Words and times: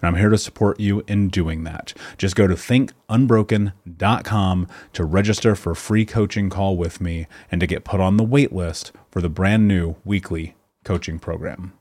and 0.00 0.08
I'm 0.08 0.16
here 0.16 0.30
to 0.30 0.38
support 0.38 0.80
you 0.80 1.04
in 1.06 1.28
doing 1.28 1.64
that. 1.64 1.92
Just 2.16 2.36
go 2.36 2.46
to 2.46 2.54
thinkunbroken.com 2.54 4.68
to 4.92 5.04
register 5.04 5.54
for 5.54 5.72
a 5.72 5.76
free 5.76 6.04
coaching 6.04 6.50
call 6.50 6.76
with 6.76 7.00
me 7.00 7.26
and 7.50 7.60
to 7.60 7.66
get 7.66 7.84
put 7.84 8.00
on 8.00 8.16
the 8.16 8.24
wait 8.24 8.52
list 8.52 8.92
for 9.10 9.20
the 9.20 9.28
brand 9.28 9.68
new 9.68 9.96
weekly 10.04 10.54
coaching 10.84 11.18
program. 11.18 11.72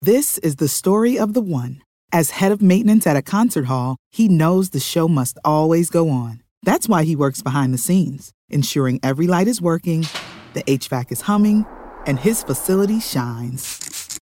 This 0.00 0.38
is 0.38 0.56
the 0.56 0.68
story 0.68 1.18
of 1.18 1.34
the 1.34 1.40
one. 1.40 1.82
As 2.12 2.30
head 2.30 2.52
of 2.52 2.60
maintenance 2.60 3.06
at 3.06 3.16
a 3.16 3.22
concert 3.22 3.66
hall, 3.66 3.96
he 4.10 4.28
knows 4.28 4.70
the 4.70 4.80
show 4.80 5.08
must 5.08 5.38
always 5.44 5.90
go 5.90 6.10
on. 6.10 6.42
That's 6.62 6.88
why 6.88 7.04
he 7.04 7.16
works 7.16 7.42
behind 7.42 7.72
the 7.72 7.78
scenes, 7.78 8.32
ensuring 8.48 9.00
every 9.02 9.26
light 9.26 9.48
is 9.48 9.60
working, 9.60 10.06
the 10.54 10.62
HVAC 10.64 11.12
is 11.12 11.22
humming, 11.22 11.66
and 12.06 12.18
his 12.18 12.42
facility 12.42 13.00
shines. 13.00 14.01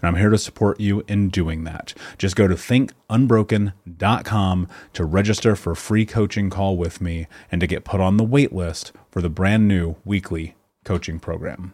and 0.00 0.08
I'm 0.08 0.16
here 0.16 0.30
to 0.30 0.38
support 0.38 0.80
you 0.80 1.04
in 1.08 1.28
doing 1.28 1.64
that. 1.64 1.92
Just 2.18 2.36
go 2.36 2.48
to 2.48 2.54
thinkunbroken.com 2.54 4.68
to 4.92 5.04
register 5.04 5.56
for 5.56 5.72
a 5.72 5.76
free 5.76 6.06
coaching 6.06 6.50
call 6.50 6.76
with 6.76 7.00
me 7.00 7.26
and 7.50 7.60
to 7.60 7.66
get 7.66 7.84
put 7.84 8.00
on 8.00 8.16
the 8.16 8.24
wait 8.24 8.52
list 8.52 8.92
for 9.10 9.20
the 9.20 9.30
brand 9.30 9.68
new 9.68 9.96
weekly 10.04 10.54
coaching 10.84 11.18
program. 11.18 11.72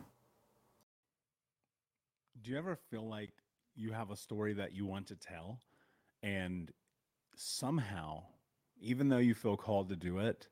Do 2.43 2.51
you 2.51 2.59
ever 2.59 2.77
feel 2.91 3.09
like 3.09 3.31
you 3.75 3.93
have 3.93 4.11
a 4.11 4.17
story 4.17 4.55
that 4.55 4.73
you 4.73 4.87
want 4.87 5.07
to 5.09 5.17
tell 5.17 5.61
and 6.23 6.71
somehow 7.37 8.23
even 8.81 9.09
though 9.09 9.19
you 9.19 9.35
feel 9.35 9.57
called 9.57 9.89
to 9.89 9.97
do 9.97 10.19
it, 10.19 10.49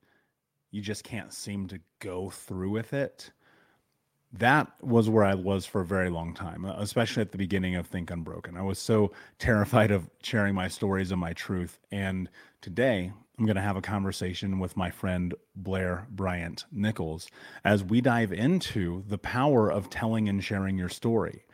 you 0.71 0.81
just 0.81 1.05
can't 1.05 1.33
seem 1.33 1.67
to 1.69 1.81
go 2.01 2.31
through 2.31 2.71
with 2.71 2.93
it? 2.93 3.31
That 4.33 4.73
was 4.81 5.11
where 5.11 5.25
I 5.25 5.35
was 5.35 5.67
for 5.67 5.83
a 5.83 5.87
very 5.87 6.09
long 6.09 6.35
time, 6.35 6.65
uh, 6.65 6.75
especially 6.79 7.21
at 7.21 7.33
the 7.33 7.39
beginning 7.39 7.77
of 7.77 7.87
Think 7.87 8.11
Unbroken. 8.11 8.57
I 8.57 8.63
was 8.63 8.79
so 8.79 9.13
terrified 9.39 9.91
of 9.91 10.09
sharing 10.23 10.55
my 10.55 10.69
stories 10.69 11.11
and 11.11 11.21
my 11.21 11.33
truth. 11.33 11.79
And 11.91 12.29
today, 12.61 13.13
I'm 13.39 13.47
going 13.47 13.57
to 13.57 13.63
have 13.63 13.77
a 13.77 13.83
conversation 13.83 14.59
with 14.59 14.77
my 14.77 14.91
friend 14.91 15.35
Blair 15.57 16.07
Bryant 16.11 16.65
Nichols 16.71 17.29
as 17.65 17.83
we 17.83 18.01
dive 18.01 18.33
into 18.33 19.05
the 19.09 19.19
power 19.19 19.71
of 19.71 19.91
telling 19.91 20.29
and 20.29 20.43
sharing 20.43 20.79
your 20.79 20.89
story. 20.89 21.45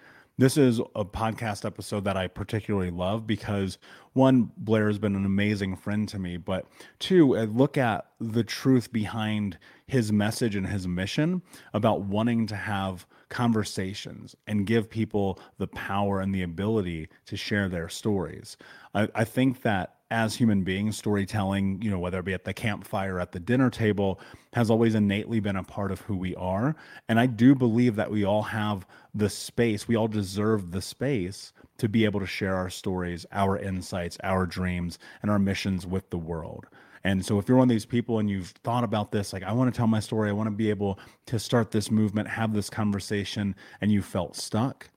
This 0.40 0.56
is 0.56 0.78
a 0.94 1.04
podcast 1.04 1.64
episode 1.64 2.04
that 2.04 2.16
I 2.16 2.28
particularly 2.28 2.92
love 2.92 3.26
because 3.26 3.76
one, 4.12 4.52
Blair 4.56 4.86
has 4.86 4.96
been 4.96 5.16
an 5.16 5.26
amazing 5.26 5.74
friend 5.74 6.08
to 6.10 6.18
me, 6.20 6.36
but 6.36 6.64
two, 7.00 7.36
I 7.36 7.42
look 7.46 7.76
at 7.76 8.06
the 8.20 8.44
truth 8.44 8.92
behind 8.92 9.58
his 9.88 10.12
message 10.12 10.54
and 10.54 10.64
his 10.64 10.86
mission 10.86 11.42
about 11.74 12.02
wanting 12.02 12.46
to 12.46 12.54
have 12.54 13.04
conversations 13.30 14.36
and 14.46 14.64
give 14.64 14.88
people 14.88 15.40
the 15.58 15.66
power 15.66 16.20
and 16.20 16.32
the 16.32 16.42
ability 16.42 17.08
to 17.26 17.36
share 17.36 17.68
their 17.68 17.88
stories. 17.88 18.56
I, 18.94 19.08
I 19.16 19.24
think 19.24 19.62
that 19.62 19.96
as 20.10 20.34
human 20.34 20.62
beings, 20.62 20.96
storytelling, 20.96 21.82
you 21.82 21.90
know, 21.90 21.98
whether 21.98 22.20
it 22.20 22.24
be 22.24 22.32
at 22.32 22.44
the 22.44 22.54
campfire, 22.54 23.20
at 23.20 23.32
the 23.32 23.40
dinner 23.40 23.68
table, 23.68 24.20
has 24.54 24.70
always 24.70 24.94
innately 24.94 25.38
been 25.40 25.56
a 25.56 25.62
part 25.62 25.92
of 25.92 26.00
who 26.00 26.16
we 26.16 26.34
are. 26.36 26.74
And 27.08 27.20
I 27.20 27.26
do 27.26 27.54
believe 27.54 27.96
that 27.96 28.10
we 28.10 28.24
all 28.24 28.42
have 28.42 28.86
the 29.18 29.28
space, 29.28 29.88
we 29.88 29.96
all 29.96 30.08
deserve 30.08 30.70
the 30.70 30.82
space 30.82 31.52
to 31.78 31.88
be 31.88 32.04
able 32.04 32.20
to 32.20 32.26
share 32.26 32.56
our 32.56 32.70
stories, 32.70 33.26
our 33.32 33.58
insights, 33.58 34.18
our 34.24 34.46
dreams, 34.46 34.98
and 35.22 35.30
our 35.30 35.38
missions 35.38 35.86
with 35.86 36.10
the 36.10 36.18
world. 36.18 36.66
And 37.04 37.24
so, 37.24 37.38
if 37.38 37.48
you're 37.48 37.56
one 37.56 37.68
of 37.68 37.74
these 37.74 37.86
people 37.86 38.18
and 38.18 38.28
you've 38.28 38.48
thought 38.64 38.84
about 38.84 39.12
this, 39.12 39.32
like, 39.32 39.44
I 39.44 39.52
want 39.52 39.72
to 39.72 39.76
tell 39.76 39.86
my 39.86 40.00
story, 40.00 40.28
I 40.28 40.32
want 40.32 40.48
to 40.48 40.54
be 40.54 40.68
able 40.68 40.98
to 41.26 41.38
start 41.38 41.70
this 41.70 41.90
movement, 41.90 42.28
have 42.28 42.52
this 42.52 42.68
conversation, 42.68 43.54
and 43.80 43.92
you 43.92 44.02
felt 44.02 44.36
stuck, 44.36 44.90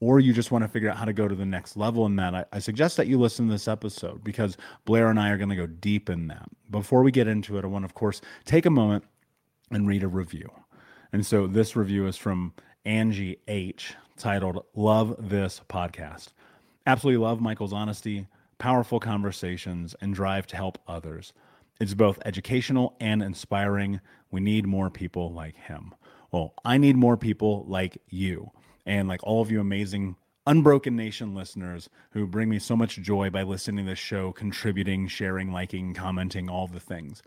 or 0.00 0.20
you 0.20 0.32
just 0.32 0.52
want 0.52 0.62
to 0.62 0.68
figure 0.68 0.88
out 0.88 0.96
how 0.96 1.04
to 1.04 1.12
go 1.12 1.26
to 1.26 1.34
the 1.34 1.44
next 1.44 1.76
level 1.76 2.06
in 2.06 2.16
that, 2.16 2.34
I, 2.34 2.44
I 2.52 2.58
suggest 2.60 2.96
that 2.96 3.08
you 3.08 3.18
listen 3.18 3.46
to 3.46 3.52
this 3.52 3.66
episode 3.66 4.22
because 4.22 4.56
Blair 4.84 5.08
and 5.08 5.18
I 5.18 5.30
are 5.30 5.36
going 5.36 5.48
to 5.48 5.56
go 5.56 5.66
deep 5.66 6.08
in 6.08 6.28
that. 6.28 6.48
Before 6.70 7.02
we 7.02 7.10
get 7.10 7.26
into 7.26 7.58
it, 7.58 7.64
I 7.64 7.68
want 7.68 7.82
to, 7.82 7.86
of 7.86 7.94
course, 7.94 8.20
take 8.44 8.64
a 8.64 8.70
moment 8.70 9.04
and 9.70 9.88
read 9.88 10.04
a 10.04 10.08
review. 10.08 10.50
And 11.12 11.26
so 11.26 11.46
this 11.46 11.74
review 11.74 12.06
is 12.06 12.16
from 12.16 12.52
Angie 12.84 13.38
H, 13.46 13.94
titled 14.16 14.64
Love 14.74 15.14
This 15.18 15.60
Podcast. 15.68 16.28
Absolutely 16.86 17.22
love 17.22 17.40
Michael's 17.40 17.72
honesty, 17.72 18.26
powerful 18.58 19.00
conversations, 19.00 19.94
and 20.00 20.14
drive 20.14 20.46
to 20.48 20.56
help 20.56 20.78
others. 20.86 21.32
It's 21.80 21.94
both 21.94 22.18
educational 22.24 22.96
and 23.00 23.22
inspiring. 23.22 24.00
We 24.30 24.40
need 24.40 24.66
more 24.66 24.90
people 24.90 25.32
like 25.32 25.56
him. 25.56 25.94
Well, 26.30 26.54
I 26.64 26.78
need 26.78 26.96
more 26.96 27.16
people 27.16 27.64
like 27.68 27.98
you 28.08 28.50
and 28.84 29.08
like 29.08 29.22
all 29.22 29.42
of 29.42 29.50
you 29.50 29.60
amazing 29.60 30.16
Unbroken 30.46 30.96
Nation 30.96 31.34
listeners 31.34 31.90
who 32.12 32.26
bring 32.26 32.48
me 32.48 32.58
so 32.58 32.74
much 32.74 32.96
joy 32.96 33.28
by 33.28 33.42
listening 33.42 33.84
to 33.84 33.90
this 33.90 33.98
show, 33.98 34.32
contributing, 34.32 35.06
sharing, 35.06 35.52
liking, 35.52 35.92
commenting, 35.92 36.48
all 36.48 36.66
the 36.66 36.80
things. 36.80 37.22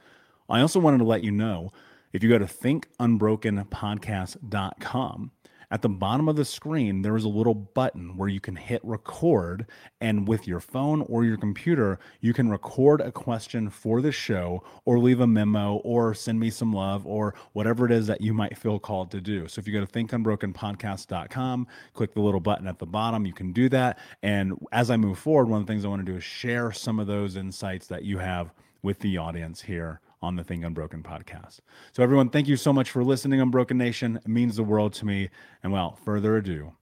I 0.50 0.62
also 0.62 0.80
wanted 0.80 0.98
to 0.98 1.04
let 1.04 1.24
you 1.24 1.32
know 1.32 1.72
if 2.14 2.24
you 2.24 2.30
go 2.30 2.40
to 2.40 2.46
thinkunbrokenpodcast.com, 2.46 5.32
at 5.72 5.82
the 5.82 5.90
bottom 5.90 6.28
of 6.28 6.36
the 6.36 6.44
screen, 6.44 7.02
there 7.02 7.16
is 7.16 7.24
a 7.24 7.30
little 7.30 7.56
button 7.56 8.18
where 8.18 8.28
you 8.28 8.42
can 8.42 8.58
hit 8.58 8.82
record. 8.84 9.66
And 10.02 10.28
with 10.28 10.46
your 10.46 10.60
phone 10.60 11.02
or 11.04 11.24
your 11.24 11.38
computer, 11.38 11.98
you 12.20 12.34
can 12.34 12.50
record 12.50 13.00
a 13.00 13.12
question 13.12 13.70
for 13.70 14.02
the 14.02 14.12
show 14.12 14.64
or 14.84 15.00
leave 15.00 15.22
a 15.22 15.28
memo 15.28 15.76
or 15.78 16.14
send 16.14 16.40
me 16.40 16.50
some 16.50 16.74
love 16.74 17.08
or 17.08 17.36
whatever 17.54 17.86
it 17.86 17.92
is 17.92 18.06
that 18.08 18.20
you 18.20 18.34
might 18.34 18.58
feel 18.58 18.80
called 18.80 19.12
to 19.12 19.22
do. 19.22 19.48
So 19.48 19.60
if 19.60 19.68
you 19.68 19.74
go 19.74 19.84
to 19.84 19.88
thinkunbrokenpodcast.com, 19.88 21.68
click 21.94 22.14
the 22.14 22.22
little 22.22 22.42
button 22.42 22.68
at 22.68 22.78
the 22.78 22.86
bottom, 22.86 23.26
you 23.26 23.34
can 23.34 23.54
do 23.54 23.70
that. 23.70 23.98
And 24.24 24.60
as 24.74 24.92
I 24.92 24.98
move 24.98 25.20
forward, 25.20 25.48
one 25.48 25.62
of 25.62 25.68
the 25.68 25.72
things 25.72 25.86
I 25.86 25.88
want 25.88 26.06
to 26.06 26.12
do 26.12 26.18
is 26.18 26.24
share 26.24 26.74
some 26.74 27.00
of 27.00 27.08
those 27.08 27.38
insights 27.38 27.88
that 27.88 28.04
you 28.04 28.18
have 28.18 28.54
with 28.84 29.00
the 29.00 29.18
audience 29.18 29.62
here 29.62 30.02
on 30.22 30.36
the 30.36 30.44
Think 30.44 30.64
Unbroken 30.64 31.04
podcast. 31.04 31.60
So, 31.94 32.04
everyone, 32.04 32.30
thank 32.30 32.48
you 32.48 32.58
so 32.58 32.72
much 32.72 32.92
for 32.92 33.04
listening, 33.04 33.42
Unbroken 33.42 33.78
Nation. 33.78 34.18
It 34.18 34.28
means 34.28 34.56
the 34.56 34.64
world 34.64 34.94
to 34.94 35.06
me. 35.06 35.30
And 35.64 35.72
without 35.72 36.00
further 36.00 36.38
ado, 36.38 36.74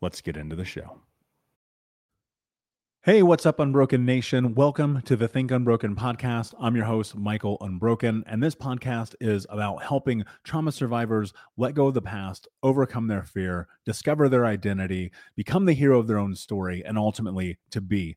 let's 0.00 0.20
get 0.20 0.36
into 0.36 0.56
the 0.56 0.64
show. 0.64 1.00
Hey, 3.04 3.24
what's 3.24 3.46
up, 3.46 3.58
Unbroken 3.58 4.04
Nation? 4.04 4.54
Welcome 4.54 5.02
to 5.02 5.16
the 5.16 5.26
Think 5.26 5.50
Unbroken 5.50 5.96
podcast. 5.96 6.54
I'm 6.60 6.76
your 6.76 6.84
host, 6.84 7.16
Michael 7.16 7.58
Unbroken, 7.60 8.22
and 8.28 8.40
this 8.40 8.54
podcast 8.54 9.16
is 9.20 9.44
about 9.50 9.82
helping 9.82 10.24
trauma 10.44 10.70
survivors 10.70 11.32
let 11.56 11.74
go 11.74 11.88
of 11.88 11.94
the 11.94 12.00
past, 12.00 12.46
overcome 12.62 13.08
their 13.08 13.24
fear, 13.24 13.66
discover 13.84 14.28
their 14.28 14.46
identity, 14.46 15.10
become 15.34 15.64
the 15.66 15.72
hero 15.72 15.98
of 15.98 16.06
their 16.06 16.18
own 16.18 16.36
story, 16.36 16.84
and 16.86 16.96
ultimately 16.96 17.58
to 17.70 17.80
be 17.80 18.16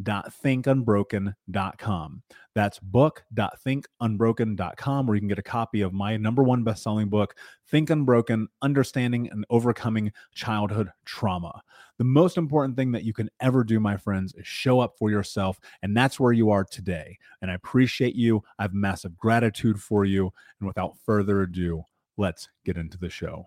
book.thinkunbroken.com. 0.00 2.22
That's 2.54 2.78
book.thinkunbroken.com, 2.78 5.06
where 5.06 5.14
you 5.14 5.20
can 5.20 5.28
get 5.28 5.38
a 5.38 5.42
copy 5.42 5.82
of 5.82 5.92
my 5.92 6.16
number 6.16 6.42
one 6.42 6.64
best-selling 6.64 7.08
book, 7.08 7.36
Think 7.68 7.90
Unbroken: 7.90 8.48
Understanding 8.62 9.30
and 9.30 9.44
Overcoming 9.50 10.12
Childhood 10.34 10.90
Trauma. 11.04 11.62
The 11.98 12.04
most 12.04 12.38
important 12.38 12.76
thing 12.76 12.92
that 12.92 13.04
you 13.04 13.12
can 13.12 13.30
ever 13.40 13.62
do, 13.62 13.78
my 13.78 13.96
friends, 13.96 14.34
is 14.34 14.46
show 14.46 14.80
up 14.80 14.94
for 14.98 15.10
yourself, 15.10 15.60
and 15.82 15.96
that's 15.96 16.18
where 16.18 16.32
you 16.32 16.50
are 16.50 16.64
today. 16.64 17.18
And 17.42 17.50
I 17.50 17.54
appreciate 17.54 18.14
you. 18.14 18.42
I 18.58 18.62
have 18.62 18.74
massive 18.74 19.16
gratitude 19.16 19.80
for 19.80 20.04
you. 20.04 20.32
And 20.58 20.66
without 20.66 20.96
further 21.04 21.42
ado, 21.42 21.84
let's 22.16 22.48
get 22.64 22.76
into 22.76 22.98
the 22.98 23.10
show. 23.10 23.46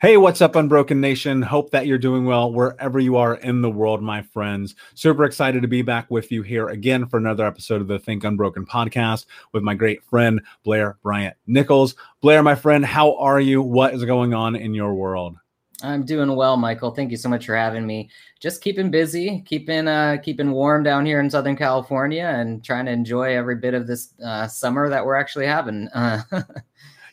Hey, 0.00 0.16
what's 0.16 0.40
up, 0.40 0.56
Unbroken 0.56 0.98
Nation? 0.98 1.42
Hope 1.42 1.72
that 1.72 1.86
you're 1.86 1.98
doing 1.98 2.24
well 2.24 2.50
wherever 2.50 2.98
you 2.98 3.18
are 3.18 3.34
in 3.34 3.60
the 3.60 3.68
world, 3.68 4.00
my 4.00 4.22
friends. 4.22 4.74
Super 4.94 5.24
excited 5.24 5.60
to 5.60 5.68
be 5.68 5.82
back 5.82 6.10
with 6.10 6.32
you 6.32 6.40
here 6.40 6.68
again 6.68 7.04
for 7.04 7.18
another 7.18 7.44
episode 7.44 7.82
of 7.82 7.86
the 7.86 7.98
Think 7.98 8.24
Unbroken 8.24 8.64
podcast 8.64 9.26
with 9.52 9.62
my 9.62 9.74
great 9.74 10.02
friend, 10.02 10.40
Blair 10.64 10.96
Bryant 11.02 11.36
Nichols. 11.46 11.96
Blair, 12.22 12.42
my 12.42 12.54
friend, 12.54 12.82
how 12.82 13.14
are 13.18 13.40
you? 13.40 13.60
What 13.60 13.92
is 13.92 14.02
going 14.06 14.32
on 14.32 14.56
in 14.56 14.72
your 14.72 14.94
world? 14.94 15.36
I'm 15.82 16.06
doing 16.06 16.34
well, 16.34 16.56
Michael. 16.56 16.92
Thank 16.92 17.10
you 17.10 17.18
so 17.18 17.28
much 17.28 17.44
for 17.44 17.54
having 17.54 17.86
me. 17.86 18.08
Just 18.40 18.62
keeping 18.62 18.90
busy, 18.90 19.42
keeping 19.46 19.86
uh, 19.86 20.16
keeping 20.22 20.52
warm 20.52 20.82
down 20.82 21.04
here 21.04 21.20
in 21.20 21.28
Southern 21.28 21.58
California, 21.58 22.24
and 22.24 22.64
trying 22.64 22.86
to 22.86 22.92
enjoy 22.92 23.36
every 23.36 23.56
bit 23.56 23.74
of 23.74 23.86
this 23.86 24.14
uh, 24.24 24.46
summer 24.46 24.88
that 24.88 25.04
we're 25.04 25.16
actually 25.16 25.46
having. 25.46 25.88
Uh, 25.88 26.22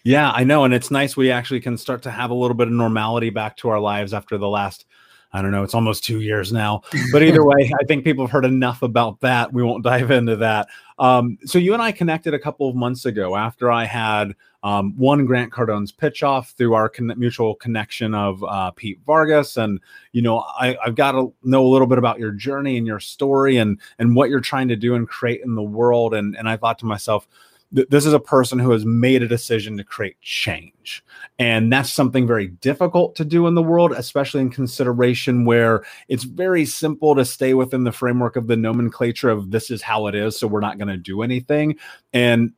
Yeah, 0.08 0.32
I 0.32 0.46
know. 0.46 0.64
And 0.64 0.74
it's 0.74 0.90
nice 0.90 1.18
we 1.18 1.32
actually 1.32 1.60
can 1.60 1.78
start 1.78 2.02
to 2.04 2.12
have 2.12 2.30
a 2.30 2.34
little 2.34 2.56
bit 2.56 2.68
of 2.68 2.74
normality 2.74 3.30
back 3.30 3.58
to 3.58 3.68
our 3.68 3.80
lives 3.82 4.14
after 4.14 4.38
the 4.38 4.48
last, 4.48 4.86
I 5.34 5.42
don't 5.42 5.52
know, 5.52 5.64
it's 5.64 5.74
almost 5.74 6.06
two 6.06 6.22
years 6.22 6.54
now. 6.54 6.84
But 7.12 7.24
either 7.24 7.44
way, 7.46 7.70
I 7.78 7.84
think 7.88 8.06
people 8.06 8.24
have 8.24 8.32
heard 8.32 8.46
enough 8.46 8.84
about 8.84 9.20
that. 9.20 9.52
We 9.52 9.64
won't 9.64 9.84
dive 9.84 10.10
into 10.10 10.38
that. 10.38 10.70
Um, 10.98 11.38
so 11.44 11.60
you 11.60 11.74
and 11.74 11.82
I 11.82 11.92
connected 11.92 12.34
a 12.34 12.40
couple 12.40 12.70
of 12.70 12.76
months 12.78 13.04
ago 13.04 13.36
after 13.36 13.70
I 13.70 13.84
had 13.84 14.34
um, 14.64 14.96
won 14.96 15.26
Grant 15.26 15.52
Cardone's 15.52 15.92
pitch 15.92 16.24
off 16.24 16.52
through 16.52 16.74
our 16.74 16.88
con- 16.88 17.14
mutual 17.18 17.56
connection 17.56 18.14
of 18.14 18.42
uh, 18.46 18.72
Pete 18.72 19.02
Vargas. 19.06 19.58
And, 19.58 19.82
you 20.14 20.22
know, 20.22 20.40
I, 20.58 20.78
I've 20.86 20.96
got 20.96 21.12
to 21.12 21.34
know 21.44 21.66
a 21.66 21.68
little 21.68 21.86
bit 21.86 21.98
about 21.98 22.18
your 22.18 22.32
journey 22.32 22.78
and 22.78 22.88
your 22.88 23.02
story 23.02 23.58
and, 23.58 23.78
and 24.00 24.16
what 24.16 24.30
you're 24.30 24.40
trying 24.40 24.70
to 24.70 24.78
do 24.78 24.96
and 24.96 25.06
create 25.06 25.42
in 25.44 25.56
the 25.56 25.62
world. 25.62 26.14
And, 26.14 26.34
and 26.38 26.48
I 26.48 26.56
thought 26.56 26.80
to 26.80 26.86
myself, 26.86 27.28
this 27.72 28.06
is 28.06 28.14
a 28.14 28.20
person 28.20 28.60
who 28.60 28.72
has 28.72 28.86
made 28.86 29.22
a 29.22 29.28
decision 29.28 29.78
to 29.78 29.84
create 29.84 30.20
change. 30.22 31.04
And 31.38 31.72
that's 31.72 31.92
something 31.92 32.26
very 32.26 32.48
difficult 32.48 33.16
to 33.16 33.26
do 33.26 33.46
in 33.48 33.56
the 33.56 33.62
world, 33.62 33.92
especially 33.92 34.42
in 34.42 34.50
consideration 34.50 35.44
where 35.44 35.84
it's 36.08 36.24
very 36.24 36.66
simple 36.66 37.14
to 37.16 37.26
stay 37.26 37.54
within 37.54 37.84
the 37.84 37.92
framework 37.92 38.36
of 38.38 38.48
the 38.48 38.56
nomenclature 38.56 39.30
of 39.30 39.52
this 39.52 39.70
is 39.70 39.82
how 39.82 40.08
it 40.08 40.16
is. 40.16 40.38
So 40.38 40.48
we're 40.48 40.62
not 40.62 40.78
going 40.78 40.88
to 40.88 40.98
do 40.98 41.22
anything. 41.22 41.78
And 42.14 42.54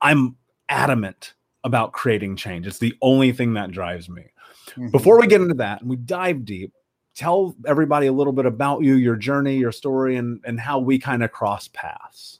I'm 0.00 0.36
adamant 0.68 1.34
about 1.64 1.92
creating 1.92 2.36
change. 2.36 2.66
It's 2.66 2.78
the 2.78 2.94
only 3.02 3.32
thing 3.32 3.54
that 3.54 3.70
drives 3.70 4.08
me. 4.08 4.26
Mm-hmm. 4.70 4.88
Before 4.88 5.18
we 5.18 5.26
get 5.26 5.40
into 5.40 5.54
that 5.54 5.80
and 5.80 5.90
we 5.90 5.96
dive 5.96 6.44
deep, 6.44 6.72
tell 7.14 7.54
everybody 7.66 8.06
a 8.06 8.12
little 8.12 8.32
bit 8.32 8.46
about 8.46 8.82
you, 8.82 8.94
your 8.94 9.16
journey, 9.16 9.56
your 9.56 9.72
story, 9.72 10.16
and, 10.16 10.40
and 10.44 10.60
how 10.60 10.78
we 10.78 10.98
kind 10.98 11.22
of 11.22 11.32
cross 11.32 11.68
paths. 11.68 12.39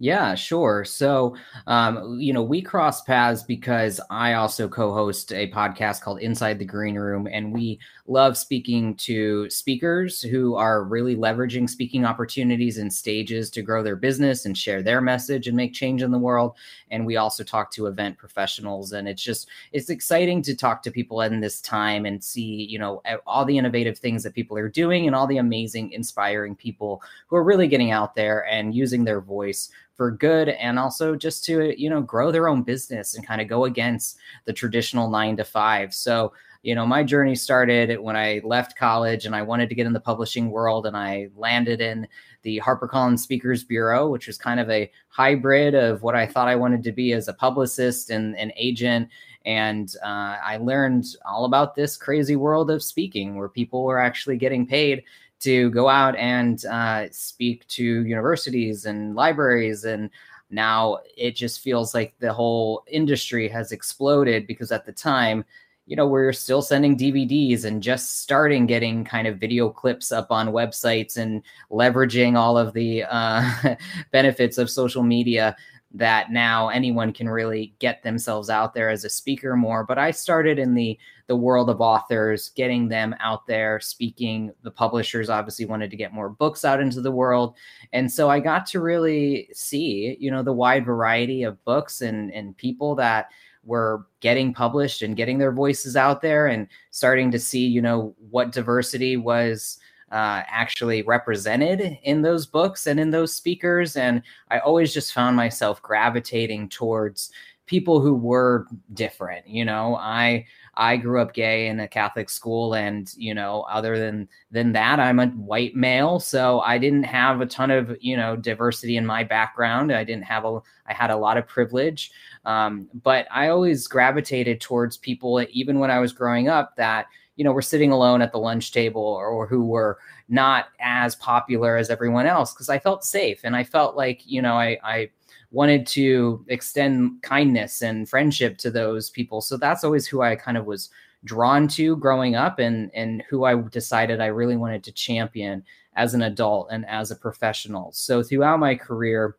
Yeah, 0.00 0.36
sure. 0.36 0.84
So, 0.84 1.34
um, 1.66 2.20
you 2.20 2.32
know, 2.32 2.42
we 2.42 2.62
cross 2.62 3.02
paths 3.02 3.42
because 3.42 4.00
I 4.10 4.34
also 4.34 4.68
co 4.68 4.92
host 4.94 5.32
a 5.32 5.50
podcast 5.50 6.02
called 6.02 6.20
Inside 6.20 6.60
the 6.60 6.64
Green 6.64 6.94
Room, 6.94 7.26
and 7.30 7.52
we 7.52 7.80
love 8.06 8.36
speaking 8.38 8.94
to 8.94 9.50
speakers 9.50 10.22
who 10.22 10.54
are 10.54 10.84
really 10.84 11.16
leveraging 11.16 11.68
speaking 11.68 12.04
opportunities 12.04 12.78
and 12.78 12.92
stages 12.92 13.50
to 13.50 13.60
grow 13.60 13.82
their 13.82 13.96
business 13.96 14.46
and 14.46 14.56
share 14.56 14.82
their 14.84 15.00
message 15.00 15.48
and 15.48 15.56
make 15.56 15.74
change 15.74 16.00
in 16.00 16.12
the 16.12 16.18
world. 16.18 16.54
And 16.92 17.04
we 17.04 17.16
also 17.16 17.42
talk 17.42 17.72
to 17.72 17.86
event 17.86 18.18
professionals, 18.18 18.92
and 18.92 19.08
it's 19.08 19.22
just, 19.22 19.48
it's 19.72 19.90
exciting 19.90 20.42
to 20.42 20.54
talk 20.54 20.80
to 20.84 20.92
people 20.92 21.22
in 21.22 21.40
this 21.40 21.60
time 21.60 22.06
and 22.06 22.22
see, 22.22 22.64
you 22.70 22.78
know, 22.78 23.02
all 23.26 23.44
the 23.44 23.58
innovative 23.58 23.98
things 23.98 24.22
that 24.22 24.34
people 24.34 24.56
are 24.58 24.68
doing 24.68 25.06
and 25.08 25.16
all 25.16 25.26
the 25.26 25.38
amazing, 25.38 25.90
inspiring 25.90 26.54
people 26.54 27.02
who 27.26 27.34
are 27.36 27.42
really 27.44 27.66
getting 27.66 27.90
out 27.90 28.14
there 28.14 28.46
and 28.46 28.74
using 28.76 29.04
their 29.04 29.20
voice 29.20 29.70
for 29.98 30.12
good 30.12 30.48
and 30.48 30.78
also 30.78 31.16
just 31.16 31.44
to 31.44 31.74
you 31.76 31.90
know 31.90 32.00
grow 32.00 32.30
their 32.30 32.48
own 32.48 32.62
business 32.62 33.14
and 33.14 33.26
kind 33.26 33.42
of 33.42 33.48
go 33.48 33.64
against 33.64 34.16
the 34.46 34.52
traditional 34.52 35.10
9 35.10 35.36
to 35.36 35.44
5 35.44 35.92
so 35.92 36.32
you 36.62 36.74
know 36.74 36.86
my 36.86 37.02
journey 37.02 37.34
started 37.34 37.98
when 37.98 38.16
i 38.16 38.40
left 38.44 38.78
college 38.78 39.26
and 39.26 39.34
i 39.34 39.42
wanted 39.42 39.68
to 39.68 39.74
get 39.74 39.86
in 39.86 39.92
the 39.92 40.00
publishing 40.00 40.50
world 40.50 40.86
and 40.86 40.96
i 40.96 41.28
landed 41.34 41.80
in 41.80 42.06
the 42.42 42.62
harpercollins 42.64 43.18
speakers 43.18 43.64
bureau 43.64 44.08
which 44.08 44.28
was 44.28 44.38
kind 44.38 44.60
of 44.60 44.70
a 44.70 44.90
hybrid 45.08 45.74
of 45.74 46.02
what 46.02 46.14
i 46.14 46.24
thought 46.24 46.46
i 46.46 46.54
wanted 46.54 46.82
to 46.84 46.92
be 46.92 47.12
as 47.12 47.26
a 47.28 47.34
publicist 47.34 48.10
and 48.10 48.36
an 48.38 48.52
agent. 48.56 49.08
And 49.46 49.92
uh, 50.04 50.36
i 50.44 50.58
learned 50.60 51.06
all 51.26 51.44
about 51.44 51.74
this 51.74 51.96
crazy 51.96 52.36
world 52.36 52.70
of 52.70 52.84
speaking 52.84 53.34
where 53.34 53.48
people 53.48 53.82
were 53.82 53.98
actually 53.98 54.36
getting 54.36 54.64
paid 54.64 55.02
to 55.40 55.70
go 55.70 55.88
out 55.88 56.16
and 56.16 56.64
uh, 56.66 57.06
speak 57.10 57.66
to 57.68 57.84
universities 57.84 58.86
and 58.86 59.14
libraries 59.14 59.84
and 59.84 60.10
now 60.50 60.98
it 61.16 61.36
just 61.36 61.60
feels 61.60 61.94
like 61.94 62.14
the 62.18 62.32
whole 62.32 62.84
industry 62.86 63.48
has 63.48 63.72
exploded 63.72 64.46
because 64.46 64.72
at 64.72 64.86
the 64.86 64.92
time 64.92 65.44
you 65.86 65.94
know 65.94 66.06
we're 66.06 66.32
still 66.32 66.62
sending 66.62 66.96
dvds 66.96 67.64
and 67.64 67.82
just 67.82 68.20
starting 68.20 68.66
getting 68.66 69.04
kind 69.04 69.26
of 69.26 69.38
video 69.38 69.68
clips 69.68 70.10
up 70.10 70.30
on 70.30 70.48
websites 70.48 71.16
and 71.16 71.42
leveraging 71.70 72.36
all 72.36 72.56
of 72.56 72.72
the 72.72 73.04
uh, 73.08 73.74
benefits 74.10 74.58
of 74.58 74.70
social 74.70 75.02
media 75.02 75.54
that 75.92 76.30
now 76.30 76.68
anyone 76.68 77.12
can 77.12 77.28
really 77.28 77.74
get 77.78 78.02
themselves 78.02 78.50
out 78.50 78.74
there 78.74 78.90
as 78.90 79.04
a 79.04 79.10
speaker 79.10 79.56
more. 79.56 79.84
But 79.84 79.98
i 79.98 80.10
started 80.10 80.58
in 80.58 80.74
the 80.74 80.98
the 81.28 81.36
world 81.36 81.70
of 81.70 81.80
authors, 81.80 82.48
getting 82.56 82.88
them 82.88 83.14
out 83.20 83.46
there 83.46 83.78
speaking. 83.78 84.50
The 84.62 84.70
publishers 84.70 85.30
obviously 85.30 85.66
wanted 85.66 85.90
to 85.90 85.96
get 85.96 86.12
more 86.12 86.30
books 86.30 86.64
out 86.64 86.80
into 86.80 87.00
the 87.00 87.12
world. 87.12 87.54
And 87.92 88.10
so 88.10 88.28
I 88.28 88.40
got 88.40 88.66
to 88.68 88.80
really 88.80 89.48
see, 89.52 90.16
you 90.18 90.30
know, 90.30 90.42
the 90.42 90.52
wide 90.52 90.84
variety 90.84 91.42
of 91.42 91.62
books 91.64 92.00
and, 92.00 92.32
and 92.32 92.56
people 92.56 92.94
that 92.96 93.28
were 93.62 94.06
getting 94.20 94.54
published 94.54 95.02
and 95.02 95.16
getting 95.16 95.36
their 95.36 95.52
voices 95.52 95.96
out 95.96 96.22
there 96.22 96.46
and 96.46 96.66
starting 96.90 97.30
to 97.30 97.38
see, 97.38 97.66
you 97.66 97.82
know, 97.82 98.16
what 98.30 98.50
diversity 98.50 99.18
was 99.18 99.78
uh, 100.10 100.42
actually 100.48 101.02
represented 101.02 101.98
in 102.02 102.22
those 102.22 102.46
books 102.46 102.86
and 102.86 102.98
in 102.98 103.10
those 103.10 103.34
speakers. 103.34 103.96
And 103.96 104.22
I 104.50 104.60
always 104.60 104.94
just 104.94 105.12
found 105.12 105.36
myself 105.36 105.82
gravitating 105.82 106.70
towards 106.70 107.30
people 107.66 108.00
who 108.00 108.14
were 108.14 108.66
different. 108.94 109.46
You 109.46 109.66
know, 109.66 109.96
I 109.96 110.46
I 110.78 110.96
grew 110.96 111.20
up 111.20 111.34
gay 111.34 111.66
in 111.66 111.80
a 111.80 111.88
Catholic 111.88 112.30
school, 112.30 112.74
and 112.74 113.12
you 113.16 113.34
know, 113.34 113.62
other 113.62 113.98
than 113.98 114.28
than 114.52 114.72
that, 114.72 115.00
I'm 115.00 115.18
a 115.18 115.26
white 115.26 115.74
male, 115.74 116.20
so 116.20 116.60
I 116.60 116.78
didn't 116.78 117.02
have 117.02 117.40
a 117.40 117.46
ton 117.46 117.72
of 117.72 117.96
you 118.00 118.16
know 118.16 118.36
diversity 118.36 118.96
in 118.96 119.04
my 119.04 119.24
background. 119.24 119.92
I 119.92 120.04
didn't 120.04 120.24
have 120.24 120.44
a 120.44 120.60
I 120.86 120.94
had 120.94 121.10
a 121.10 121.16
lot 121.16 121.36
of 121.36 121.48
privilege, 121.48 122.12
um, 122.44 122.88
but 123.02 123.26
I 123.32 123.48
always 123.48 123.88
gravitated 123.88 124.60
towards 124.60 124.96
people, 124.96 125.44
even 125.50 125.80
when 125.80 125.90
I 125.90 125.98
was 125.98 126.12
growing 126.12 126.48
up, 126.48 126.76
that 126.76 127.06
you 127.34 127.42
know 127.42 127.52
were 127.52 127.60
sitting 127.60 127.90
alone 127.90 128.22
at 128.22 128.30
the 128.30 128.38
lunch 128.38 128.70
table 128.70 129.02
or, 129.02 129.26
or 129.26 129.48
who 129.48 129.64
were 129.64 129.98
not 130.28 130.66
as 130.78 131.16
popular 131.16 131.76
as 131.76 131.90
everyone 131.90 132.26
else 132.26 132.52
because 132.54 132.68
I 132.68 132.78
felt 132.78 133.04
safe 133.04 133.40
and 133.42 133.56
I 133.56 133.64
felt 133.64 133.96
like 133.96 134.22
you 134.26 134.42
know 134.42 134.54
I 134.54 134.78
I 134.84 135.10
wanted 135.50 135.86
to 135.86 136.44
extend 136.48 137.22
kindness 137.22 137.82
and 137.82 138.08
friendship 138.08 138.58
to 138.58 138.70
those 138.70 139.10
people. 139.10 139.40
So 139.40 139.56
that's 139.56 139.84
always 139.84 140.06
who 140.06 140.20
I 140.20 140.36
kind 140.36 140.56
of 140.56 140.66
was 140.66 140.90
drawn 141.24 141.66
to 141.66 141.96
growing 141.96 142.36
up 142.36 142.58
and 142.58 142.90
and 142.94 143.24
who 143.28 143.44
I 143.44 143.60
decided 143.70 144.20
I 144.20 144.26
really 144.26 144.56
wanted 144.56 144.84
to 144.84 144.92
champion 144.92 145.64
as 145.94 146.14
an 146.14 146.22
adult 146.22 146.68
and 146.70 146.86
as 146.86 147.10
a 147.10 147.16
professional. 147.16 147.90
So 147.92 148.22
throughout 148.22 148.60
my 148.60 148.76
career, 148.76 149.36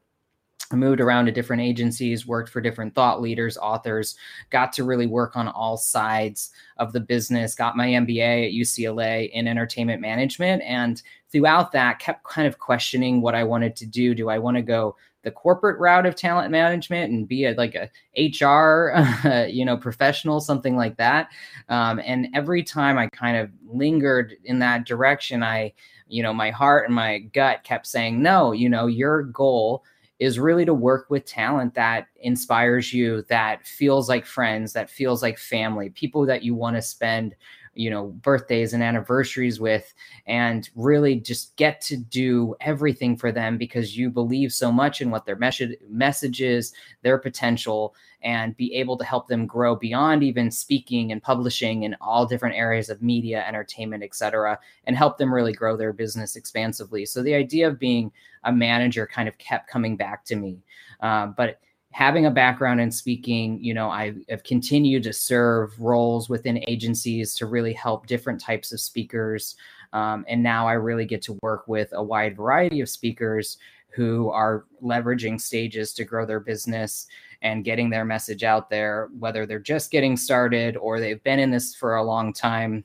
I 0.71 0.75
moved 0.75 0.99
around 0.99 1.25
to 1.25 1.31
different 1.31 1.63
agencies, 1.63 2.27
worked 2.27 2.49
for 2.49 2.61
different 2.61 2.93
thought 2.93 3.21
leaders, 3.21 3.57
authors, 3.57 4.15
got 4.51 4.71
to 4.73 4.83
really 4.83 5.07
work 5.07 5.35
on 5.35 5.47
all 5.47 5.77
sides 5.77 6.51
of 6.77 6.93
the 6.93 6.99
business, 6.99 7.55
got 7.55 7.77
my 7.77 7.87
MBA 7.87 8.47
at 8.47 8.53
UCLA 8.53 9.31
in 9.31 9.47
entertainment 9.47 9.99
management. 9.99 10.61
And 10.63 11.01
throughout 11.31 11.71
that, 11.71 11.97
kept 11.97 12.23
kind 12.23 12.47
of 12.47 12.59
questioning 12.59 13.21
what 13.21 13.33
I 13.33 13.43
wanted 13.43 13.75
to 13.77 13.87
do. 13.87 14.13
Do 14.13 14.29
I 14.29 14.37
want 14.37 14.57
to 14.57 14.61
go 14.61 14.95
the 15.23 15.31
corporate 15.31 15.79
route 15.79 16.05
of 16.05 16.15
talent 16.15 16.51
management 16.51 17.11
and 17.11 17.27
be 17.27 17.45
a, 17.45 17.53
like 17.53 17.75
a 17.75 17.89
HR, 18.17 18.93
uh, 18.95 19.45
you 19.49 19.65
know, 19.65 19.77
professional, 19.77 20.39
something 20.39 20.75
like 20.75 20.97
that. 20.97 21.29
Um, 21.67 21.99
and 22.03 22.27
every 22.33 22.63
time 22.63 22.97
I 22.97 23.07
kind 23.07 23.37
of 23.37 23.49
lingered 23.67 24.35
in 24.45 24.59
that 24.59 24.85
direction, 24.85 25.43
I, 25.43 25.73
you 26.07 26.23
know, 26.23 26.33
my 26.33 26.51
heart 26.51 26.85
and 26.85 26.95
my 26.95 27.19
gut 27.19 27.63
kept 27.63 27.87
saying, 27.87 28.21
no, 28.21 28.51
you 28.51 28.69
know, 28.69 28.87
your 28.87 29.23
goal 29.23 29.83
is 30.19 30.37
really 30.37 30.65
to 30.65 30.73
work 30.73 31.09
with 31.09 31.23
talent 31.25 31.73
that 31.73 32.07
inspires 32.17 32.93
you, 32.93 33.23
that 33.29 33.65
feels 33.65 34.09
like 34.09 34.25
friends, 34.25 34.73
that 34.73 34.89
feels 34.89 35.21
like 35.21 35.37
family, 35.37 35.89
people 35.91 36.25
that 36.25 36.43
you 36.43 36.53
want 36.53 36.75
to 36.75 36.81
spend 36.81 37.35
you 37.79 37.89
know 37.89 38.07
birthdays 38.07 38.73
and 38.73 38.83
anniversaries 38.83 39.57
with 39.57 39.93
and 40.27 40.69
really 40.75 41.15
just 41.15 41.55
get 41.55 41.79
to 41.79 41.95
do 41.95 42.53
everything 42.59 43.15
for 43.15 43.31
them 43.31 43.57
because 43.57 43.97
you 43.97 44.09
believe 44.09 44.51
so 44.51 44.69
much 44.69 44.99
in 44.99 45.09
what 45.09 45.25
their 45.25 45.37
message 45.37 45.77
messages 45.89 46.73
their 47.03 47.17
potential 47.17 47.95
and 48.21 48.57
be 48.57 48.75
able 48.75 48.97
to 48.97 49.05
help 49.05 49.29
them 49.29 49.45
grow 49.45 49.77
beyond 49.77 50.23
even 50.23 50.51
speaking 50.51 51.13
and 51.13 51.23
publishing 51.23 51.83
in 51.83 51.95
all 52.01 52.25
different 52.25 52.55
areas 52.55 52.89
of 52.89 53.01
media 53.01 53.45
entertainment 53.47 54.03
etc 54.03 54.59
and 54.83 54.97
help 54.97 55.17
them 55.17 55.33
really 55.33 55.53
grow 55.53 55.77
their 55.77 55.93
business 55.93 56.35
expansively. 56.35 57.05
So 57.05 57.23
the 57.23 57.35
idea 57.35 57.67
of 57.67 57.79
being 57.79 58.11
a 58.43 58.51
manager 58.51 59.07
kind 59.07 59.29
of 59.29 59.37
kept 59.37 59.69
coming 59.69 59.95
back 59.95 60.25
to 60.25 60.35
me. 60.35 60.63
Uh, 60.99 61.27
but 61.27 61.59
having 61.91 62.25
a 62.25 62.31
background 62.31 62.79
in 62.79 62.91
speaking, 62.91 63.61
you 63.63 63.73
know, 63.73 63.89
I 63.89 64.13
have 64.29 64.43
continued 64.43 65.03
to 65.03 65.13
serve 65.13 65.79
roles 65.79 66.29
within 66.29 66.63
agencies 66.67 67.35
to 67.35 67.45
really 67.45 67.73
help 67.73 68.05
different 68.05 68.39
types 68.39 68.71
of 68.71 68.79
speakers. 68.79 69.55
Um, 69.91 70.23
and 70.27 70.43
now 70.43 70.67
I 70.67 70.73
really 70.73 71.05
get 71.05 71.21
to 71.23 71.39
work 71.41 71.67
with 71.67 71.89
a 71.93 72.03
wide 72.03 72.37
variety 72.37 72.81
of 72.81 72.89
speakers 72.89 73.57
who 73.89 74.29
are 74.29 74.65
leveraging 74.83 75.41
stages 75.41 75.93
to 75.93 76.03
grow 76.03 76.25
their 76.25 76.39
business 76.39 77.07
and 77.41 77.65
getting 77.65 77.89
their 77.89 78.05
message 78.05 78.43
out 78.43 78.69
there, 78.69 79.09
whether 79.17 79.45
they're 79.45 79.59
just 79.59 79.89
getting 79.89 80.15
started 80.15 80.77
or 80.77 80.99
they've 80.99 81.23
been 81.23 81.39
in 81.39 81.49
this 81.49 81.73
for 81.73 81.95
a 81.95 82.03
long 82.03 82.31
time. 82.31 82.83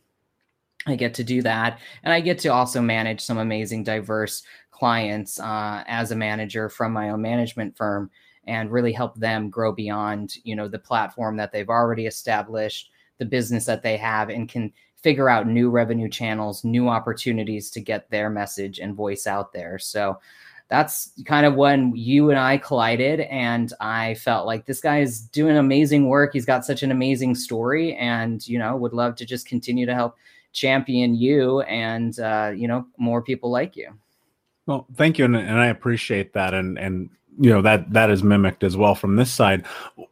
I 0.86 0.96
get 0.96 1.14
to 1.14 1.24
do 1.24 1.42
that. 1.42 1.78
And 2.02 2.12
I 2.12 2.20
get 2.20 2.38
to 2.40 2.48
also 2.48 2.80
manage 2.80 3.20
some 3.20 3.38
amazing, 3.38 3.84
diverse 3.84 4.42
clients 4.70 5.38
uh, 5.40 5.84
as 5.86 6.10
a 6.10 6.16
manager 6.16 6.68
from 6.68 6.92
my 6.92 7.10
own 7.10 7.22
management 7.22 7.76
firm 7.76 8.10
and 8.46 8.70
really 8.70 8.92
help 8.92 9.14
them 9.16 9.50
grow 9.50 9.72
beyond 9.72 10.36
you 10.44 10.56
know 10.56 10.68
the 10.68 10.78
platform 10.78 11.36
that 11.36 11.52
they've 11.52 11.68
already 11.68 12.06
established 12.06 12.90
the 13.18 13.24
business 13.24 13.64
that 13.64 13.82
they 13.82 13.96
have 13.96 14.30
and 14.30 14.48
can 14.48 14.72
figure 14.96 15.28
out 15.28 15.46
new 15.46 15.70
revenue 15.70 16.08
channels 16.08 16.64
new 16.64 16.88
opportunities 16.88 17.70
to 17.70 17.80
get 17.80 18.10
their 18.10 18.30
message 18.30 18.78
and 18.78 18.94
voice 18.94 19.26
out 19.26 19.52
there 19.52 19.78
so 19.78 20.18
that's 20.68 21.12
kind 21.26 21.46
of 21.46 21.54
when 21.54 21.94
you 21.94 22.30
and 22.30 22.38
I 22.38 22.56
collided, 22.56 23.20
and 23.20 23.72
I 23.80 24.14
felt 24.14 24.46
like 24.46 24.66
this 24.66 24.80
guy 24.80 25.00
is 25.00 25.20
doing 25.20 25.56
amazing 25.56 26.08
work. 26.08 26.32
He's 26.32 26.46
got 26.46 26.64
such 26.64 26.82
an 26.82 26.90
amazing 26.90 27.34
story, 27.34 27.94
and 27.96 28.46
you 28.48 28.58
know, 28.58 28.74
would 28.76 28.92
love 28.92 29.14
to 29.16 29.26
just 29.26 29.46
continue 29.46 29.86
to 29.86 29.94
help 29.94 30.16
champion 30.52 31.14
you 31.14 31.60
and 31.62 32.18
uh, 32.18 32.52
you 32.54 32.66
know 32.66 32.86
more 32.96 33.20
people 33.22 33.50
like 33.50 33.76
you. 33.76 33.90
Well, 34.66 34.86
thank 34.96 35.18
you, 35.18 35.26
and, 35.26 35.36
and 35.36 35.58
I 35.58 35.66
appreciate 35.66 36.32
that, 36.32 36.54
and 36.54 36.78
and 36.78 37.10
you 37.40 37.50
know 37.50 37.62
that 37.62 37.92
that 37.92 38.10
is 38.10 38.22
mimicked 38.22 38.62
as 38.62 38.76
well 38.76 38.94
from 38.94 39.16
this 39.16 39.30
side. 39.30 39.66